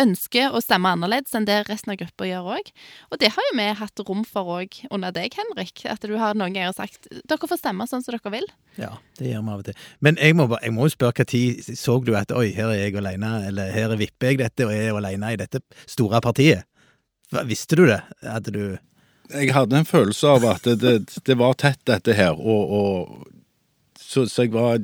ønsker 0.02 0.56
å 0.56 0.62
stemme 0.64 0.92
annerledes 0.96 1.36
enn 1.38 1.46
det 1.48 1.62
resten 1.68 1.94
av 1.94 2.00
gruppa 2.02 2.28
gjør 2.28 2.50
òg. 2.58 2.72
Og 3.12 3.22
det 3.22 3.32
har 3.36 3.48
jo 3.50 3.58
vi 3.60 3.68
hatt 3.80 4.04
rom 4.08 4.24
for 4.28 4.52
òg 4.58 4.80
under 4.90 5.14
deg, 5.16 5.36
Henrik. 5.38 5.84
At 5.90 6.04
du 6.08 6.16
har 6.20 6.38
noen 6.38 6.56
ganger 6.56 6.76
sagt 6.78 7.10
dere 7.12 7.50
får 7.50 7.62
stemme 7.62 7.88
sånn 7.90 8.04
som 8.06 8.16
dere 8.16 8.34
vil. 8.34 8.48
Ja, 8.80 8.94
det 9.20 9.32
gjør 9.32 9.46
vi 9.46 9.54
av 9.56 9.64
og 9.64 9.70
til. 9.70 9.88
Men 10.04 10.20
jeg 10.22 10.38
må, 10.40 10.48
jeg 10.58 10.76
må 10.76 10.88
jo 10.88 10.96
spørre 10.96 11.28
når 11.28 11.80
så 11.80 11.98
du 12.04 12.14
at 12.18 12.34
oi, 12.36 12.50
her 12.56 12.72
er 12.74 12.86
jeg 12.86 13.00
alene, 13.00 13.34
eller 13.52 13.74
her 13.76 13.96
vipper 14.00 14.32
jeg 14.32 14.42
dette, 14.42 14.68
og 14.68 14.76
jeg 14.76 14.92
er 14.92 15.02
alene 15.02 15.34
i 15.34 15.42
dette 15.42 15.64
store 15.86 16.22
partiet? 16.24 16.68
Visste 17.48 17.78
du 17.80 17.86
det? 17.88 18.02
Hadde 18.26 18.52
du 18.52 18.64
Jeg 19.32 19.54
hadde 19.56 19.78
en 19.78 19.88
følelse 19.88 20.28
av 20.28 20.46
at 20.50 20.66
det, 20.68 20.80
det, 20.82 21.22
det 21.24 21.38
var 21.40 21.54
tett, 21.56 21.80
dette 21.88 22.16
her, 22.18 22.36
og, 22.36 22.74
og 22.76 23.28
så, 23.96 24.26
så 24.28 24.44
jeg 24.44 24.52
var 24.52 24.82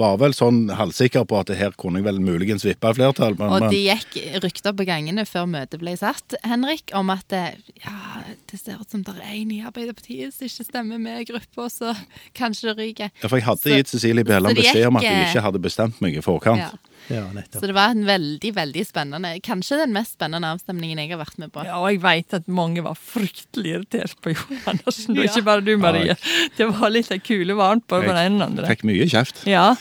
var 0.00 0.16
vel 0.20 0.34
sånn 0.36 0.64
halvsikker 0.74 1.26
på 1.28 1.40
at 1.42 1.52
her 1.56 1.74
kunne 1.78 2.00
jeg 2.00 2.06
vel 2.08 2.20
muligens 2.24 2.64
vippe 2.66 2.92
flertall. 2.96 3.36
Men, 3.38 3.52
og 3.52 3.68
det 3.72 3.80
gikk 3.84 4.18
rykter 4.44 4.74
på 4.76 4.86
gangene 4.88 5.26
før 5.28 5.48
møtet 5.50 5.82
ble 5.82 5.94
satt, 6.00 6.36
Henrik, 6.46 6.94
om 6.96 7.12
at 7.12 7.26
det, 7.32 7.44
ja, 7.84 8.24
det 8.50 8.60
ser 8.60 8.80
ut 8.80 8.90
som 8.90 9.04
det 9.06 9.16
er 9.18 9.34
en 9.34 9.54
i 9.54 9.60
Arbeiderpartiet 9.66 10.34
som 10.36 10.48
ikke 10.48 10.68
stemmer 10.68 11.02
med 11.02 11.26
gruppa, 11.28 11.68
så 11.72 11.94
kanskje 12.36 12.70
det 12.70 12.76
ryker. 12.80 13.12
Ja, 13.20 13.28
for 13.28 13.40
jeg 13.40 13.48
hadde 13.48 13.64
så, 13.64 13.74
gitt 13.76 13.92
Cecilie 13.92 14.26
Bjelland 14.26 14.58
beskjed 14.58 14.88
om 14.88 15.00
at 15.00 15.08
jeg 15.08 15.28
ikke 15.28 15.44
hadde 15.48 15.62
bestemt 15.62 16.00
meg 16.04 16.16
i 16.16 16.24
forkant. 16.24 16.64
Ja. 16.64 16.89
Ja, 17.08 17.24
så 17.50 17.66
det 17.66 17.74
var 17.74 17.90
en 17.90 18.04
veldig 18.06 18.52
veldig 18.54 18.82
spennende 18.86 19.32
Kanskje 19.42 19.80
den 19.80 19.94
mest 19.96 20.14
spennende 20.14 20.52
avstemningen 20.54 21.00
jeg 21.02 21.10
har 21.10 21.18
vært 21.22 21.40
med 21.42 21.50
på. 21.54 21.64
Ja, 21.66 21.80
og 21.80 21.88
jeg 21.90 22.02
vet 22.04 22.36
at 22.38 22.46
mange 22.50 22.84
var 22.86 22.98
fryktelig 22.98 23.72
irritert 23.74 24.14
på 24.22 24.34
Johan 24.34 24.60
Andersen. 24.74 25.16
ja. 25.18 25.26
Ikke 25.26 25.42
bare 25.46 25.64
du, 25.66 25.72
Marie. 25.80 26.14
Det 26.58 26.68
var 26.70 26.92
litt 26.92 27.10
av 27.10 27.22
kule 27.26 27.56
varmt 27.58 27.86
på 27.90 28.02
den 28.04 28.20
ene 28.20 28.46
andre. 28.46 28.68
Fikk 28.70 28.86
mye 28.88 29.08
kjeft. 29.10 29.42
Ja. 29.50 29.72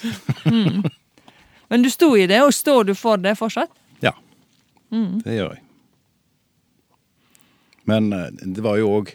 Mm. 0.49 0.87
Men 1.69 1.85
du 1.85 1.89
sto 1.93 2.15
i 2.17 2.25
det, 2.29 2.39
og 2.41 2.53
står 2.55 2.89
du 2.89 2.95
for 2.97 3.21
det 3.21 3.35
fortsatt? 3.37 3.69
Ja. 4.01 4.15
Mm. 4.89 5.19
Det 5.25 5.35
gjør 5.37 5.53
jeg. 5.53 5.63
Men 7.89 8.13
eh, 8.13 8.29
det 8.41 8.63
var 8.65 8.79
jo 8.81 8.89
òg 8.99 9.13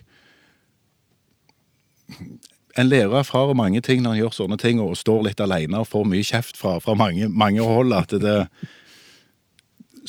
en 2.74 2.88
lærer 2.90 3.20
erfarer 3.20 3.54
mange 3.54 3.80
ting 3.84 4.02
når 4.02 4.14
han 4.14 4.20
gjør 4.24 4.34
sånne 4.38 4.58
ting 4.58 4.80
og 4.82 4.96
står 4.98 5.22
litt 5.28 5.42
alene 5.42 5.82
og 5.82 5.90
får 5.90 6.08
mye 6.10 6.26
kjeft 6.26 6.58
fra, 6.58 6.76
fra 6.82 6.96
mange, 6.98 7.28
mange, 7.30 7.62
hold. 7.62 7.94
At 7.94 8.14
det, 8.18 8.48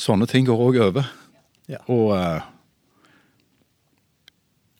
sånne 0.02 0.26
ting 0.30 0.48
går 0.48 0.64
òg 0.68 0.80
over. 0.88 1.08
Ja. 1.70 1.82
Og, 1.86 2.10
eh, 2.16 2.42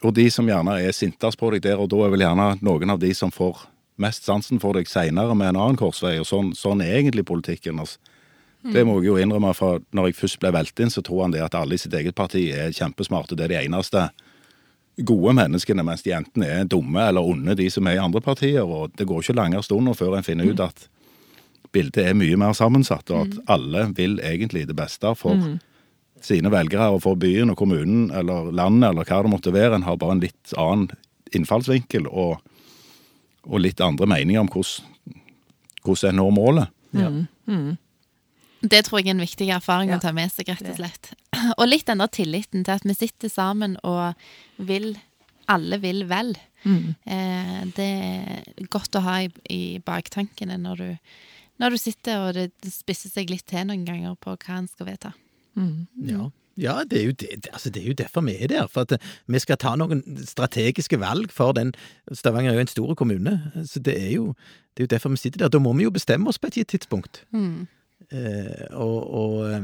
og 0.07 0.15
de 0.19 0.27
som 0.31 0.51
gjerne 0.51 0.81
er 0.83 0.95
sintest 0.95 1.39
på 1.39 1.51
deg 1.55 1.65
der 1.67 1.81
og 1.83 1.91
da, 1.95 2.03
er 2.05 2.13
vel 2.15 2.27
gjerne 2.27 2.51
noen 2.67 2.95
av 2.95 3.01
de 3.03 3.15
som 3.15 3.33
får 3.35 3.65
mest 4.03 4.27
sansen 4.29 4.61
for 4.61 4.77
deg 4.77 4.91
seinere 4.91 5.35
med 5.39 5.55
en 5.55 5.63
annen 5.63 5.81
korsvei. 5.81 6.19
Og 6.21 6.29
sånn, 6.29 6.53
sånn 6.59 6.83
er 6.85 6.99
egentlig 6.99 7.27
politikken. 7.29 7.81
Altså. 7.83 8.03
Det 8.75 8.83
må 8.87 8.99
jeg 8.99 9.13
jo 9.13 9.19
innrømme, 9.23 9.53
for 9.55 9.83
når 9.95 10.11
jeg 10.11 10.19
først 10.19 10.41
ble 10.43 10.51
valgt 10.57 10.81
inn, 10.83 10.91
så 10.91 11.03
tror 11.07 11.27
han 11.27 11.35
det 11.35 11.45
at 11.45 11.55
alle 11.55 11.77
i 11.77 11.81
sitt 11.81 11.95
eget 11.95 12.17
parti 12.19 12.49
er 12.51 12.75
kjempesmarte. 12.75 13.39
Det 13.39 13.47
er 13.47 13.55
de 13.55 13.61
eneste 13.63 14.09
gode 15.05 15.35
menneskene, 15.37 15.85
mens 15.85 16.05
de 16.07 16.15
enten 16.17 16.45
er 16.47 16.65
dumme 16.65 17.03
eller 17.09 17.25
onde, 17.25 17.57
de 17.59 17.69
som 17.73 17.87
er 17.87 17.99
i 17.99 18.03
andre 18.03 18.23
partier. 18.25 18.65
Og 18.65 18.95
det 18.97 19.07
går 19.09 19.23
ikke 19.23 19.37
langere 19.37 19.65
stunder 19.67 19.97
før 19.97 20.17
en 20.17 20.27
finner 20.27 20.49
ut 20.49 20.63
at 20.65 20.87
bildet 21.75 22.07
er 22.07 22.17
mye 22.17 22.39
mer 22.41 22.55
sammensatt, 22.57 23.11
og 23.13 23.27
at 23.27 23.35
mm. 23.35 23.47
alle 23.53 23.87
vil 23.97 24.21
egentlig 24.25 24.67
det 24.69 24.77
beste 24.79 25.13
for 25.19 25.37
mm. 25.37 25.59
sine 26.25 26.53
velgere 26.53 26.89
og 26.95 27.03
for 27.05 27.19
byen 27.21 27.53
og 27.53 27.59
kommunen 27.61 28.09
eller 28.15 28.53
landet 28.57 28.91
eller 28.91 29.09
hva 29.09 29.23
det 29.25 29.33
måtte 29.35 29.55
være. 29.55 29.77
En 29.77 29.89
har 29.89 29.99
bare 30.01 30.17
en 30.17 30.25
litt 30.25 30.57
annen 30.57 30.89
innfallsvinkel 31.37 32.09
og, 32.09 32.39
og 33.45 33.61
litt 33.61 33.83
andre 33.85 34.09
meninger 34.09 34.41
om 34.41 34.53
hvordan, 34.53 35.19
hvordan 35.85 36.15
en 36.15 36.23
når 36.23 36.33
målet. 36.39 36.73
Ja. 36.97 37.11
Mm. 37.51 37.77
Det 38.73 38.83
tror 38.87 39.01
jeg 39.01 39.11
er 39.11 39.17
en 39.17 39.25
viktig 39.25 39.49
erfaring 39.55 39.93
ja. 39.93 39.99
å 39.99 40.03
ta 40.03 40.13
med 40.17 40.33
seg, 40.33 40.51
rett 40.53 40.71
og 40.71 40.79
slett. 40.79 41.13
Og 41.59 41.67
litt 41.69 41.87
den 41.89 42.03
der 42.03 42.11
tilliten 42.13 42.65
til 42.67 42.75
at 42.77 42.87
vi 42.87 42.97
sitter 42.97 43.33
sammen 43.33 43.77
og 43.87 44.17
vil 44.57 44.97
Alle 45.47 45.79
vil 45.79 46.03
vel. 46.11 46.33
Mm. 46.67 46.97
Eh, 47.07 47.59
det 47.77 47.85
er 47.87 48.65
godt 48.73 48.97
å 48.99 49.05
ha 49.05 49.21
i, 49.23 49.29
i 49.53 49.79
baktankene 49.79 50.57
når 50.59 50.81
du, 50.81 51.13
når 51.63 51.77
du, 51.77 51.79
sitter 51.79 52.25
og 52.25 52.33
det 52.35 52.73
spisser 52.73 53.13
seg 53.13 53.31
litt 53.31 53.47
til 53.47 53.69
noen 53.69 53.85
ganger 53.87 54.17
på 54.19 54.35
hva 54.35 54.57
en 54.59 54.67
skal 54.67 54.91
vedta. 54.91 55.13
Mm. 55.55 55.87
Ja. 56.09 56.27
Ja, 56.57 56.81
det 56.91 57.05
er, 57.05 57.13
det, 57.13 57.49
altså 57.53 57.71
det 57.71 57.83
er, 57.83 57.87
jo 57.87 57.93
derfor 57.93 58.21
vi 58.25 58.37
er 58.41 58.49
der. 58.49 58.67
For 58.67 58.89
at 58.89 58.97
vi 59.29 59.39
skal 59.39 59.59
ta 59.61 59.75
noen 59.77 60.03
strategiske 60.25 60.99
valg 61.01 61.33
for 61.33 61.53
den 61.53 61.75
Stavanger 62.13 62.51
er 62.51 62.57
jo 62.57 62.65
en 62.65 62.73
stor 62.73 62.95
kommune. 62.95 63.35
Så 63.69 63.81
det 63.81 63.97
er 64.01 64.11
jo, 64.15 64.33
det 64.75 64.83
er 64.83 64.89
jo 64.89 64.95
derfor 64.95 65.13
vi 65.13 65.21
sitter 65.21 65.45
der. 65.45 65.53
Da 65.53 65.61
må 65.61 65.75
vi 65.77 65.85
jo 65.85 65.93
bestemme 65.93 66.33
oss 66.33 66.41
på 66.41 66.49
et 66.49 66.57
gitt 66.63 66.73
tidspunkt. 66.73 67.25
Mm. 67.31 67.67
Eh, 68.13 68.67
og, 68.73 68.99
og, 69.21 69.63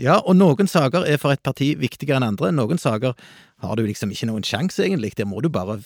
ja, 0.00 0.18
og 0.20 0.36
noen 0.38 0.70
saker 0.70 1.06
er 1.08 1.20
for 1.20 1.34
et 1.34 1.42
parti 1.44 1.72
viktigere 1.80 2.20
enn 2.20 2.30
andre. 2.32 2.52
Noen 2.54 2.80
saker 2.80 3.16
har 3.62 3.78
du 3.78 3.84
liksom 3.86 4.12
ikke 4.14 4.30
noen 4.30 4.46
sjanse, 4.46 4.84
egentlig. 4.84 5.14
Der 5.18 5.28
må 5.28 5.42
du 5.44 5.50
bare 5.52 5.80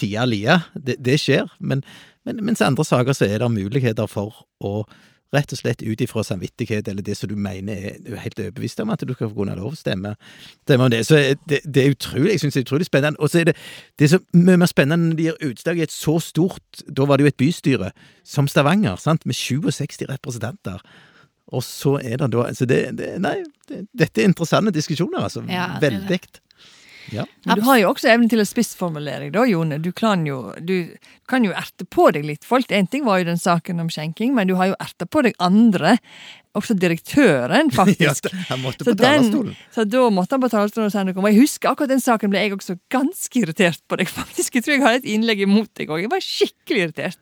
tie 0.00 0.26
lia. 0.26 0.62
Det, 0.74 0.98
det 1.02 1.18
skjer. 1.22 1.50
Men, 1.60 1.84
men, 2.26 2.42
mens 2.44 2.62
andre 2.64 2.86
saker 2.86 3.16
så 3.16 3.28
er 3.28 3.42
det 3.42 3.54
muligheter 3.54 4.10
for 4.10 4.44
å 4.62 4.82
rett 5.32 5.52
og 5.54 5.60
slett 5.62 5.80
ut 5.80 6.00
ifra 6.04 6.20
samvittighet, 6.26 6.88
eller 6.88 7.04
det 7.04 7.14
som 7.16 7.30
du 7.30 7.36
mener 7.40 7.72
er 7.72 8.00
du 8.04 8.10
er 8.12 8.20
helt 8.20 8.40
overbevist 8.40 8.82
om 8.84 8.90
at 8.92 9.00
du 9.00 9.14
skal 9.14 9.30
få 9.30 9.38
kunne 9.38 9.54
lov 9.56 9.72
å 9.72 9.78
stemme, 9.78 10.14
stemme 10.66 10.88
om 10.88 10.92
det. 10.92 11.06
Så 11.08 11.20
det, 11.48 11.62
det 11.64 11.84
er 11.84 11.94
utrolig, 11.94 12.34
jeg 12.34 12.42
synes 12.42 12.58
det 12.58 12.60
er 12.60 12.66
utrolig 12.66 12.88
spennende. 12.88 13.20
Og 13.20 13.32
så 13.32 13.40
er 13.40 13.48
det, 13.50 13.54
det 13.98 14.06
er 14.06 14.12
så 14.16 14.20
mye 14.36 14.60
mer 14.60 14.70
spennende 14.70 15.08
når 15.08 15.16
de 15.16 15.28
gir 15.30 15.46
utslag 15.48 15.80
i 15.80 15.86
et 15.86 15.94
så 15.94 16.18
stort 16.20 16.84
Da 16.84 17.06
var 17.08 17.16
det 17.16 17.24
jo 17.24 17.32
et 17.32 17.40
bystyre 17.40 17.90
som 18.28 18.48
Stavanger, 18.48 19.00
sant, 19.00 19.24
med 19.26 19.38
67 19.38 20.04
representanter. 20.10 20.84
Og 21.52 21.64
så 21.66 21.98
er 22.00 22.16
det 22.22 22.30
da 22.32 22.46
altså 22.48 22.66
det, 22.68 22.80
det, 22.96 23.10
Nei, 23.22 23.38
det, 23.68 23.84
dette 23.92 24.22
er 24.22 24.30
interessante 24.30 24.72
diskusjoner, 24.74 25.20
altså. 25.28 25.44
Ja. 25.50 25.68
Veldig. 25.82 26.20
Ja. 27.12 27.24
Men 27.44 27.58
du 27.58 27.64
har 27.66 27.78
jo 27.80 27.88
også 27.90 28.08
evnen 28.12 28.30
til 28.30 28.40
å 28.40 28.46
spissformulere 28.46 29.26
deg, 29.26 29.32
da, 29.34 29.42
Jone. 29.50 29.78
Du 29.82 29.90
kan 29.96 30.22
jo, 30.26 30.52
du 30.62 30.92
kan 31.28 31.44
jo 31.44 31.50
erte 31.56 31.84
på 31.90 32.06
deg 32.14 32.24
litt 32.28 32.46
folk. 32.46 32.70
En 32.72 32.86
ting 32.88 33.04
var 33.04 33.20
jo 33.20 33.26
den 33.32 33.40
saken 33.42 33.82
om 33.82 33.90
skjenking, 33.92 34.32
men 34.36 34.48
du 34.48 34.54
har 34.60 34.70
jo 34.70 34.76
erta 34.80 35.08
på 35.10 35.24
deg 35.26 35.34
andre. 35.42 35.96
Også 36.58 36.76
direktøren, 36.78 37.72
faktisk. 37.80 38.28
ja, 38.30 38.44
han 38.52 38.62
måtte 38.62 38.86
Så 38.86 38.92
på 38.94 39.00
den- 39.00 39.04
talerstolen. 39.18 39.58
Så 39.74 39.86
da 39.88 40.04
måtte 40.14 40.36
han 40.38 40.44
på 40.44 40.52
talerstolen 40.52 40.88
og 40.90 40.94
si 40.94 41.04
noe 41.08 41.16
om 41.18 41.26
Og 41.26 41.32
jeg 41.32 41.40
husker 41.42 41.72
akkurat 41.72 41.92
den 41.94 42.04
saken 42.04 42.32
ble 42.32 42.44
jeg 42.46 42.54
også 42.56 42.78
ganske 42.92 43.42
irritert 43.42 43.82
på 43.90 43.98
deg, 44.00 44.08
faktisk. 44.20 44.54
Jeg 44.60 44.66
tror 44.66 44.76
jeg 44.78 44.86
hadde 44.86 45.02
et 45.02 45.10
innlegg 45.16 45.44
imot 45.48 45.72
deg 45.80 45.90
òg. 45.92 46.06
Jeg 46.06 46.12
var 46.12 46.24
skikkelig 46.24 46.86
irritert. 46.86 47.20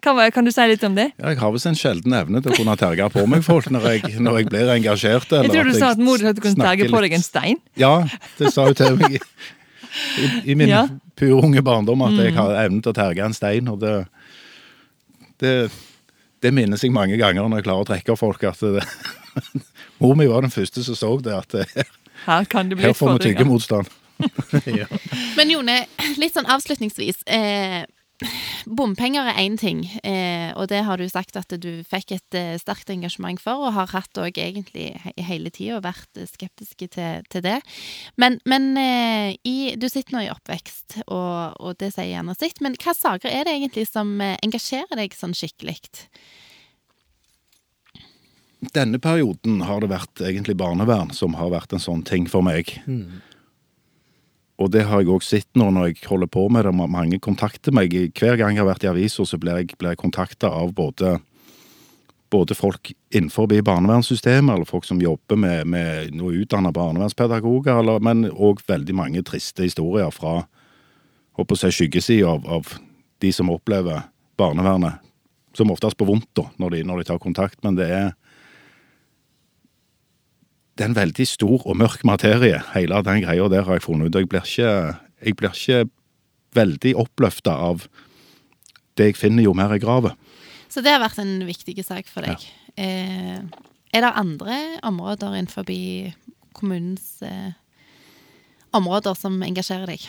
Kan, 0.00 0.18
kan 0.30 0.46
du 0.46 0.52
si 0.54 0.62
litt 0.70 0.84
om 0.86 0.94
det? 0.94 1.08
Ja, 1.18 1.32
jeg 1.32 1.40
har 1.40 1.50
visst 1.50 1.66
en 1.66 1.78
sjelden 1.78 2.14
evne 2.14 2.38
til 2.42 2.52
å 2.52 2.56
kunne 2.60 2.76
terge 2.78 3.08
på 3.10 3.24
meg 3.26 3.42
folk 3.46 3.66
når 3.74 3.86
jeg, 3.90 4.12
når 4.22 4.36
jeg 4.40 4.50
blir 4.52 4.70
engasjert. 4.76 5.32
Jeg 5.34 5.50
tror 5.50 5.66
du 5.66 5.74
sa 5.74 5.88
at 5.96 6.02
mor 6.02 6.22
kunne 6.22 6.54
terge 6.54 6.86
på 6.92 7.00
deg 7.02 7.16
en 7.18 7.24
stein. 7.26 7.58
Ja, 7.80 7.92
det 8.38 8.52
sa 8.54 8.68
hun 8.68 8.78
til 8.78 8.94
meg 9.00 9.18
i, 9.18 9.20
i, 10.22 10.30
i 10.52 10.58
min 10.58 10.70
Ja. 10.70 10.84
pure 11.18 11.40
unge 11.42 11.64
barndom 11.66 12.06
at 12.06 12.14
jeg 12.20 12.36
har 12.38 12.54
evnen 12.62 12.78
til 12.84 12.94
å 12.94 12.98
terge 13.00 13.26
en 13.26 13.34
stein. 13.34 13.66
Og 13.74 13.82
det, 13.82 13.96
det, 15.42 15.54
det 16.46 16.54
minnes 16.54 16.84
jeg 16.86 16.94
mange 16.94 17.18
ganger 17.18 17.48
når 17.50 17.58
jeg 17.58 17.66
klarer 17.66 17.82
å 17.86 17.90
trekke 17.90 18.18
folk. 18.22 18.46
at 18.46 18.62
det, 18.62 18.86
Mor 20.02 20.14
mi 20.14 20.30
var 20.30 20.46
den 20.46 20.54
første 20.54 20.86
som 20.86 20.94
så 20.94 21.14
det, 21.26 21.34
at 21.34 21.58
Her 22.28 22.46
kan 22.46 22.70
det 22.70 22.78
bli 22.78 22.86
her 22.86 22.94
får 22.94 23.16
vi 23.18 23.32
tyggemotstand. 23.32 23.90
ja. 24.78 24.86
Men 25.38 25.50
Jone, 25.50 25.80
litt 26.22 26.34
sånn 26.38 26.46
avslutningsvis. 26.50 27.24
Eh, 27.26 27.82
bompenger 28.66 29.28
er 29.30 29.38
én 29.44 29.56
ting, 29.58 29.84
eh, 30.02 30.50
og 30.58 30.68
det 30.72 30.82
har 30.86 30.98
du 30.98 31.06
sagt 31.10 31.36
at 31.38 31.52
du 31.62 31.84
fikk 31.86 32.16
et 32.16 32.38
eh, 32.38 32.56
sterkt 32.58 32.90
engasjement 32.90 33.40
for, 33.42 33.68
og 33.68 33.76
har 33.76 33.92
hatt 33.92 34.18
òg 34.18 34.40
egentlig 34.42 34.90
he 35.04 35.14
hele 35.28 35.52
tida 35.54 35.78
vært 35.84 36.18
eh, 36.18 36.26
skeptiske 36.28 36.90
til, 36.96 37.22
til 37.30 37.44
det. 37.46 37.58
Men, 38.16 38.40
men 38.48 38.72
eh, 38.80 39.36
i, 39.46 39.76
du 39.78 39.88
sitter 39.88 40.16
nå 40.16 40.24
i 40.26 40.32
oppvekst, 40.32 41.00
og, 41.06 41.56
og 41.62 41.78
det 41.78 41.92
sier 41.94 42.10
gjerne 42.10 42.34
sitt. 42.38 42.60
Men 42.64 42.76
hva 42.82 42.96
saker 42.96 43.30
er 43.30 43.46
det 43.46 43.54
egentlig 43.54 43.86
som 43.90 44.18
engasjerer 44.20 44.98
deg 44.98 45.14
sånn 45.16 45.36
skikkelig? 45.36 45.78
Denne 48.74 48.98
perioden 48.98 49.62
har 49.62 49.82
det 49.84 49.92
vært 49.92 50.22
egentlig 50.24 50.56
barnevern 50.58 51.12
som 51.14 51.36
har 51.38 51.52
vært 51.54 51.76
en 51.76 51.82
sånn 51.82 52.02
ting 52.06 52.26
for 52.30 52.42
meg. 52.42 52.74
Og 54.58 54.72
det 54.74 54.88
har 54.88 55.02
jeg 55.02 55.12
òg 55.14 55.22
sett 55.22 55.48
nå 55.58 55.68
når 55.70 55.92
jeg 55.92 56.08
holder 56.10 56.30
på 56.34 56.48
med 56.50 56.66
det. 56.66 56.74
Mange 56.74 57.20
kontakter 57.22 57.74
meg. 57.74 57.94
Hver 58.18 58.38
gang 58.40 58.56
jeg 58.56 58.64
har 58.64 58.70
vært 58.72 58.86
i 58.86 58.90
avisa, 58.90 59.26
så 59.26 59.38
blir 59.38 59.60
jeg, 59.60 59.76
blir 59.78 59.94
jeg 59.94 60.00
kontakta 60.00 60.50
av 60.50 60.72
både, 60.74 61.14
både 62.34 62.56
folk 62.58 62.90
innenfor 63.14 63.46
barnevernssystemet, 63.54 64.56
eller 64.56 64.68
folk 64.68 64.88
som 64.88 65.02
jobber 65.02 65.38
med, 65.38 65.66
med 65.70 66.16
noe 66.18 66.42
utdanna 66.42 66.74
barnevernspedagoger, 66.74 67.78
eller, 67.78 68.02
men 68.02 68.26
òg 68.34 68.64
veldig 68.66 68.98
mange 68.98 69.22
triste 69.22 69.62
historier 69.62 70.10
fra 70.14 70.42
håper 71.38 71.54
å 71.54 71.60
si, 71.60 71.70
skyggesida 71.70 72.34
av, 72.34 72.46
av 72.50 72.74
de 73.22 73.30
som 73.34 73.50
opplever 73.54 74.08
barnevernet. 74.38 75.04
Som 75.56 75.70
oftest 75.70 75.96
på 75.98 76.06
vondt, 76.06 76.28
da, 76.38 76.48
når 76.58 76.74
de, 76.74 76.82
når 76.86 77.00
de 77.00 77.08
tar 77.12 77.22
kontakt. 77.22 77.62
Men 77.62 77.78
det 77.78 77.88
er 77.94 78.10
det 80.78 80.84
er 80.86 80.90
en 80.92 80.94
veldig 80.94 81.24
stor 81.26 81.64
og 81.66 81.74
mørk 81.76 82.04
materie, 82.06 82.60
hele 82.70 83.00
den 83.02 83.22
greia 83.24 83.48
der 83.50 83.64
har 83.66 83.78
jeg 83.80 83.82
funnet 83.88 84.12
ut. 84.12 84.18
Jeg 84.20 84.28
blir 84.30 84.44
ikke, 84.46 84.68
jeg 85.26 85.36
blir 85.36 85.50
ikke 85.56 85.80
veldig 86.54 86.92
oppløfta 87.02 87.50
av 87.50 87.88
det 88.98 89.10
jeg 89.10 89.18
finner 89.18 89.42
jo 89.42 89.54
mer 89.58 89.74
jeg 89.74 89.82
graver. 89.82 90.14
Så 90.70 90.82
det 90.84 90.92
har 90.94 91.02
vært 91.02 91.18
en 91.18 91.40
viktig 91.48 91.74
sak 91.82 92.06
for 92.10 92.22
deg. 92.26 92.44
Eh, 92.78 93.40
er 93.90 94.04
det 94.04 94.12
andre 94.20 94.58
områder 94.86 95.34
innenfor 95.34 95.66
kommunens 96.54 97.22
eh, 97.26 97.50
områder 98.76 99.18
som 99.18 99.42
engasjerer 99.42 99.90
deg? 99.90 100.06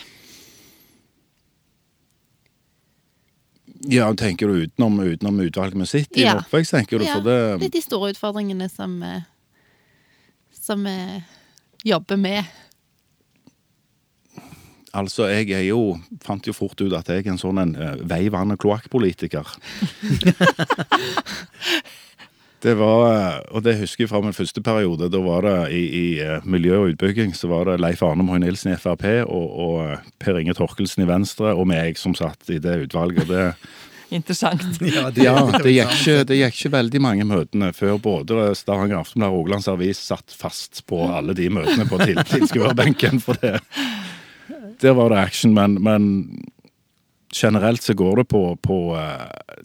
Ja, 3.90 4.10
tenker 4.14 4.50
du 4.50 4.66
utenom, 4.66 5.00
utenom 5.00 5.40
utvalget 5.40 5.80
vi 5.80 5.86
sitter 5.88 6.20
i 6.20 6.24
Ja. 6.28 6.38
oppvekst, 6.44 6.74
tenker 6.76 6.98
du? 7.00 7.04
Ja, 7.08 7.18
det, 7.24 7.60
Litt 7.62 7.72
de 7.72 7.80
store 7.82 8.12
utfordringene 8.12 8.68
som 8.68 9.02
eh, 9.02 9.22
som 10.60 10.84
vi 10.84 10.96
jobber 11.90 12.16
med. 12.20 12.44
altså, 14.92 15.28
jeg 15.30 15.50
er 15.54 15.62
jo 15.68 15.98
Fant 16.24 16.46
jo 16.46 16.52
fort 16.52 16.80
ut 16.80 16.92
at 16.92 17.08
jeg 17.08 17.24
er 17.24 17.30
en 17.32 17.38
sånn 17.40 17.58
en 17.62 17.76
uh, 17.78 17.94
vei, 18.04 18.28
vann 18.28 18.52
og 18.52 18.60
kloakkpolitiker. 18.60 19.46
Det 22.60 22.74
var, 22.76 23.06
eh, 23.08 23.36
og 23.56 23.62
det 23.64 23.78
husker 23.80 24.04
jeg 24.04 24.10
fra 24.10 24.20
min 24.20 24.36
første 24.36 24.60
periode. 24.60 25.08
Da 25.08 25.20
var 25.24 25.46
det 25.46 25.54
i, 25.72 25.80
i 25.80 26.06
eh, 26.20 26.44
miljø 26.44 26.76
og 26.76 26.90
utbygging 26.92 27.32
så 27.36 27.48
var 27.48 27.70
det 27.70 27.78
Leif 27.80 28.02
Arne 28.04 28.26
Moy 28.26 28.36
Nilsen 28.42 28.74
i 28.74 28.76
Frp 28.76 29.06
og, 29.22 29.46
og 29.64 29.76
eh, 29.86 30.02
Per 30.20 30.36
Inge 30.42 30.52
Torkelsen 30.58 31.06
i 31.06 31.08
Venstre 31.08 31.54
og 31.54 31.70
meg 31.70 31.96
som 31.96 32.12
satt 32.16 32.52
i 32.52 32.58
det 32.60 32.82
utvalget. 32.84 33.30
Det, 33.30 33.46
Interessant. 34.10 34.62
Ja, 34.90 35.10
det, 35.14 35.24
ja, 35.24 35.36
det 35.62 35.72
gikk, 35.72 35.92
ikke, 35.94 36.24
det 36.26 36.38
gikk 36.40 36.56
ikke 36.56 36.72
veldig 36.74 37.02
mange 37.02 37.26
møtene 37.28 37.70
før 37.76 37.98
både 38.02 38.50
Stavanger 38.58 39.00
Aftenblad 39.00 39.30
og 39.30 39.38
Rogalands 39.38 39.68
Avis 39.70 40.00
satt 40.10 40.34
fast 40.34 40.82
på 40.90 41.04
alle 41.06 41.36
de 41.38 41.46
møtene 41.52 41.86
på 41.88 42.00
til, 42.02 42.18
tilskuerbenken. 42.32 43.22
For 43.22 43.38
det, 43.42 43.60
der 44.82 44.96
var 44.98 45.12
det 45.12 45.20
action, 45.22 45.54
men, 45.54 45.78
men 45.84 46.08
generelt 47.34 47.86
så 47.86 47.94
går 47.94 48.22
det 48.22 48.26
på, 48.32 48.42
på 48.64 48.80
eh, 48.98 49.62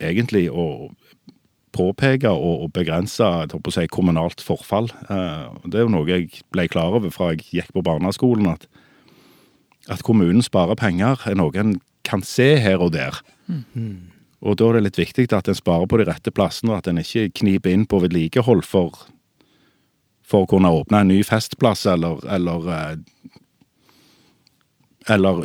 egentlig 0.00 0.46
å 0.50 0.90
påpeke 1.76 2.30
og, 2.32 2.64
og 2.64 2.72
begrense 2.74 3.26
si, 3.74 3.86
kommunalt 3.92 4.42
forfall. 4.44 4.90
Eh, 5.10 5.60
det 5.66 5.80
er 5.80 5.86
jo 5.86 5.92
noe 5.92 6.08
jeg 6.08 6.42
ble 6.54 6.66
klar 6.72 6.96
over 6.98 7.12
fra 7.14 7.32
jeg 7.34 7.44
gikk 7.50 7.74
på 7.76 7.84
barneskolen, 7.86 8.48
at, 8.54 8.66
at 9.90 10.04
kommunen 10.06 10.42
sparer 10.46 10.78
penger 10.78 11.20
er 11.28 11.38
noe 11.38 11.54
en 11.60 11.76
kan 12.06 12.22
se 12.26 12.54
her 12.60 12.82
og 12.82 12.92
der. 12.96 13.20
Og 14.40 14.56
da 14.56 14.68
er 14.68 14.78
det 14.78 14.84
litt 14.86 15.00
viktig 15.00 15.28
at 15.36 15.48
en 15.48 15.58
sparer 15.58 15.88
på 15.90 15.98
de 16.00 16.06
rette 16.08 16.32
plassene, 16.32 16.72
og 16.72 16.80
at 16.80 16.88
en 16.88 17.00
ikke 17.02 17.28
kniper 17.42 17.74
inn 17.74 17.86
på 17.88 18.00
vedlikehold 18.00 18.64
for, 18.64 18.96
for 20.24 20.46
å 20.46 20.50
kunne 20.50 20.72
åpne 20.72 21.02
en 21.02 21.12
ny 21.12 21.20
festplass 21.26 21.84
eller, 21.90 22.22
eller 22.24 22.70
eh, 22.72 22.94
eller 25.10 25.42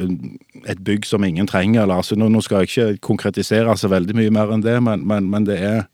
et 0.67 0.79
bygg 0.83 1.05
som 1.07 1.23
ingen 1.23 1.47
trenger. 1.47 1.83
Eller, 1.83 2.01
altså, 2.01 2.17
nå, 2.19 2.27
nå 2.29 2.41
skal 2.43 2.63
jeg 2.63 2.71
ikke 2.71 3.03
konkretisere 3.07 3.75
så 3.79 3.89
veldig 3.91 4.15
mye 4.17 4.33
mer 4.33 4.51
enn 4.53 4.63
det, 4.65 4.77
men, 4.83 5.05
men, 5.07 5.29
men 5.31 5.47
det, 5.47 5.57
er, 5.63 5.85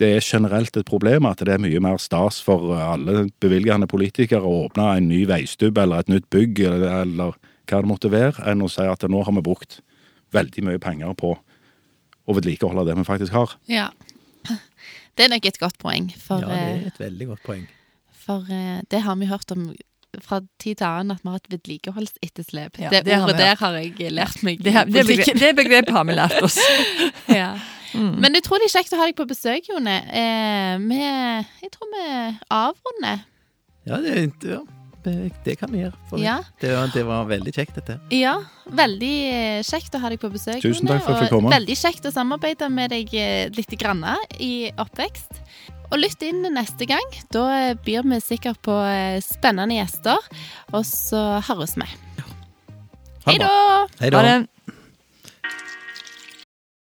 det 0.00 0.10
er 0.16 0.26
generelt 0.26 0.76
et 0.76 0.88
problem 0.88 1.26
at 1.28 1.42
det 1.42 1.56
er 1.56 1.62
mye 1.62 1.80
mer 1.82 2.00
stas 2.02 2.42
for 2.44 2.74
alle 2.76 3.26
bevilgende 3.42 3.88
politikere 3.90 4.44
å 4.44 4.66
åpne 4.66 4.90
en 4.98 5.08
ny 5.10 5.24
veistubb 5.28 5.80
eller 5.80 6.04
et 6.04 6.12
nytt 6.12 6.28
bygg 6.32 6.62
eller, 6.68 6.86
eller 7.02 7.40
hva 7.68 7.82
det 7.82 7.90
måtte 7.90 8.10
være, 8.12 8.42
enn 8.50 8.64
å 8.64 8.70
si 8.70 8.84
at 8.86 9.04
nå 9.08 9.22
har 9.26 9.36
vi 9.38 9.44
brukt 9.44 9.80
veldig 10.34 10.64
mye 10.66 10.80
penger 10.82 11.14
på 11.18 11.34
å 12.22 12.36
vedlikeholde 12.36 12.86
det 12.88 12.96
vi 12.98 13.06
faktisk 13.06 13.34
har. 13.36 13.54
Ja. 13.70 13.90
Det 15.12 15.26
er 15.26 15.32
nok 15.34 15.46
et 15.46 15.60
godt 15.60 15.78
poeng, 15.82 16.08
for, 16.16 16.40
ja, 16.40 16.48
det 16.48 16.58
eh, 16.58 16.68
er 16.74 16.84
et 16.88 17.00
veldig 17.02 17.26
godt 17.34 17.42
poeng. 17.44 17.64
for 18.16 18.46
eh, 18.48 18.78
det 18.90 19.02
har 19.04 19.18
vi 19.20 19.28
hørt 19.28 19.50
om 19.52 19.72
fra 20.20 20.42
tid 20.60 20.76
til 20.80 20.86
annen, 20.86 21.14
at 21.16 21.22
vi 21.24 21.30
har 21.32 21.40
et 21.40 21.52
vedlikeholdsetterslep. 21.52 22.80
Ja, 22.80 22.90
det, 22.92 23.04
det 23.06 23.14
har 23.16 23.28
ordet 23.28 23.38
der 23.40 23.60
har 23.60 23.76
jeg 23.78 24.12
lært 24.12 24.42
meg. 24.44 24.60
Det, 24.60 24.72
det, 24.72 25.04
politikken. 25.04 25.40
det 25.40 25.52
begrepet 25.56 25.94
har 25.96 26.04
vi 26.08 26.18
lært 26.18 26.42
oss. 26.44 26.58
Ja. 27.32 27.54
Men 27.92 28.32
utrolig 28.38 28.70
kjekt 28.72 28.94
å 28.96 28.98
ha 29.02 29.04
deg 29.04 29.16
på 29.18 29.26
besøk, 29.28 29.66
Jone. 29.68 29.98
Eh, 30.16 30.78
vi, 30.80 31.00
jeg 31.60 31.72
tror 31.74 31.90
vi 31.92 32.04
avrunder. 32.48 33.26
Ja, 33.84 33.98
det, 34.00 34.14
er 34.14 34.46
ja, 34.48 34.60
det, 35.04 35.14
det 35.44 35.56
kan 35.60 35.70
vi 35.72 35.80
gjøre. 35.82 35.96
For 36.10 36.18
Ja. 36.22 36.38
det, 36.62 36.70
var, 36.74 36.90
det 36.94 37.02
var 37.08 37.24
veldig 37.30 37.52
kjekt, 37.54 37.74
dette. 37.80 37.98
Ja, 38.14 38.36
veldig 38.70 39.12
eh, 39.32 39.62
kjekt 39.66 39.94
å 39.94 40.00
ha 40.02 40.08
deg 40.12 40.20
på 40.22 40.30
besøk, 40.32 40.60
Tusen 40.62 40.86
takk 40.90 41.02
for 41.04 41.14
at 41.14 41.22
jeg 41.22 41.28
fikk 41.30 41.36
komme. 41.36 41.50
veldig 41.54 41.76
kjekt 41.80 42.06
å 42.06 42.12
samarbeide 42.14 42.68
med 42.70 42.90
deg 42.94 43.14
eh, 43.14 43.48
litt 43.56 43.74
grann 43.80 44.04
i 44.38 44.70
oppvekst. 44.78 45.42
Og 45.92 45.98
lytt 46.00 46.22
inn 46.24 46.40
neste 46.54 46.86
gang. 46.88 47.04
Da 47.34 47.42
eh, 47.52 47.74
byr 47.84 48.06
vi 48.08 48.20
sikkert 48.24 48.62
på 48.64 48.72
eh, 48.86 49.18
spennende 49.20 49.76
gjester. 49.76 50.16
Og 50.72 50.86
så 50.88 51.40
høres 51.50 51.74
vi. 51.76 51.88
Ha 53.26 53.30
Hei 53.30 53.36
det 53.38 53.44
bra. 53.44 53.52
da! 53.52 53.86
Hei 54.00 54.08
Ha 54.10 54.22
da. 54.22 54.22
det. 54.40 54.48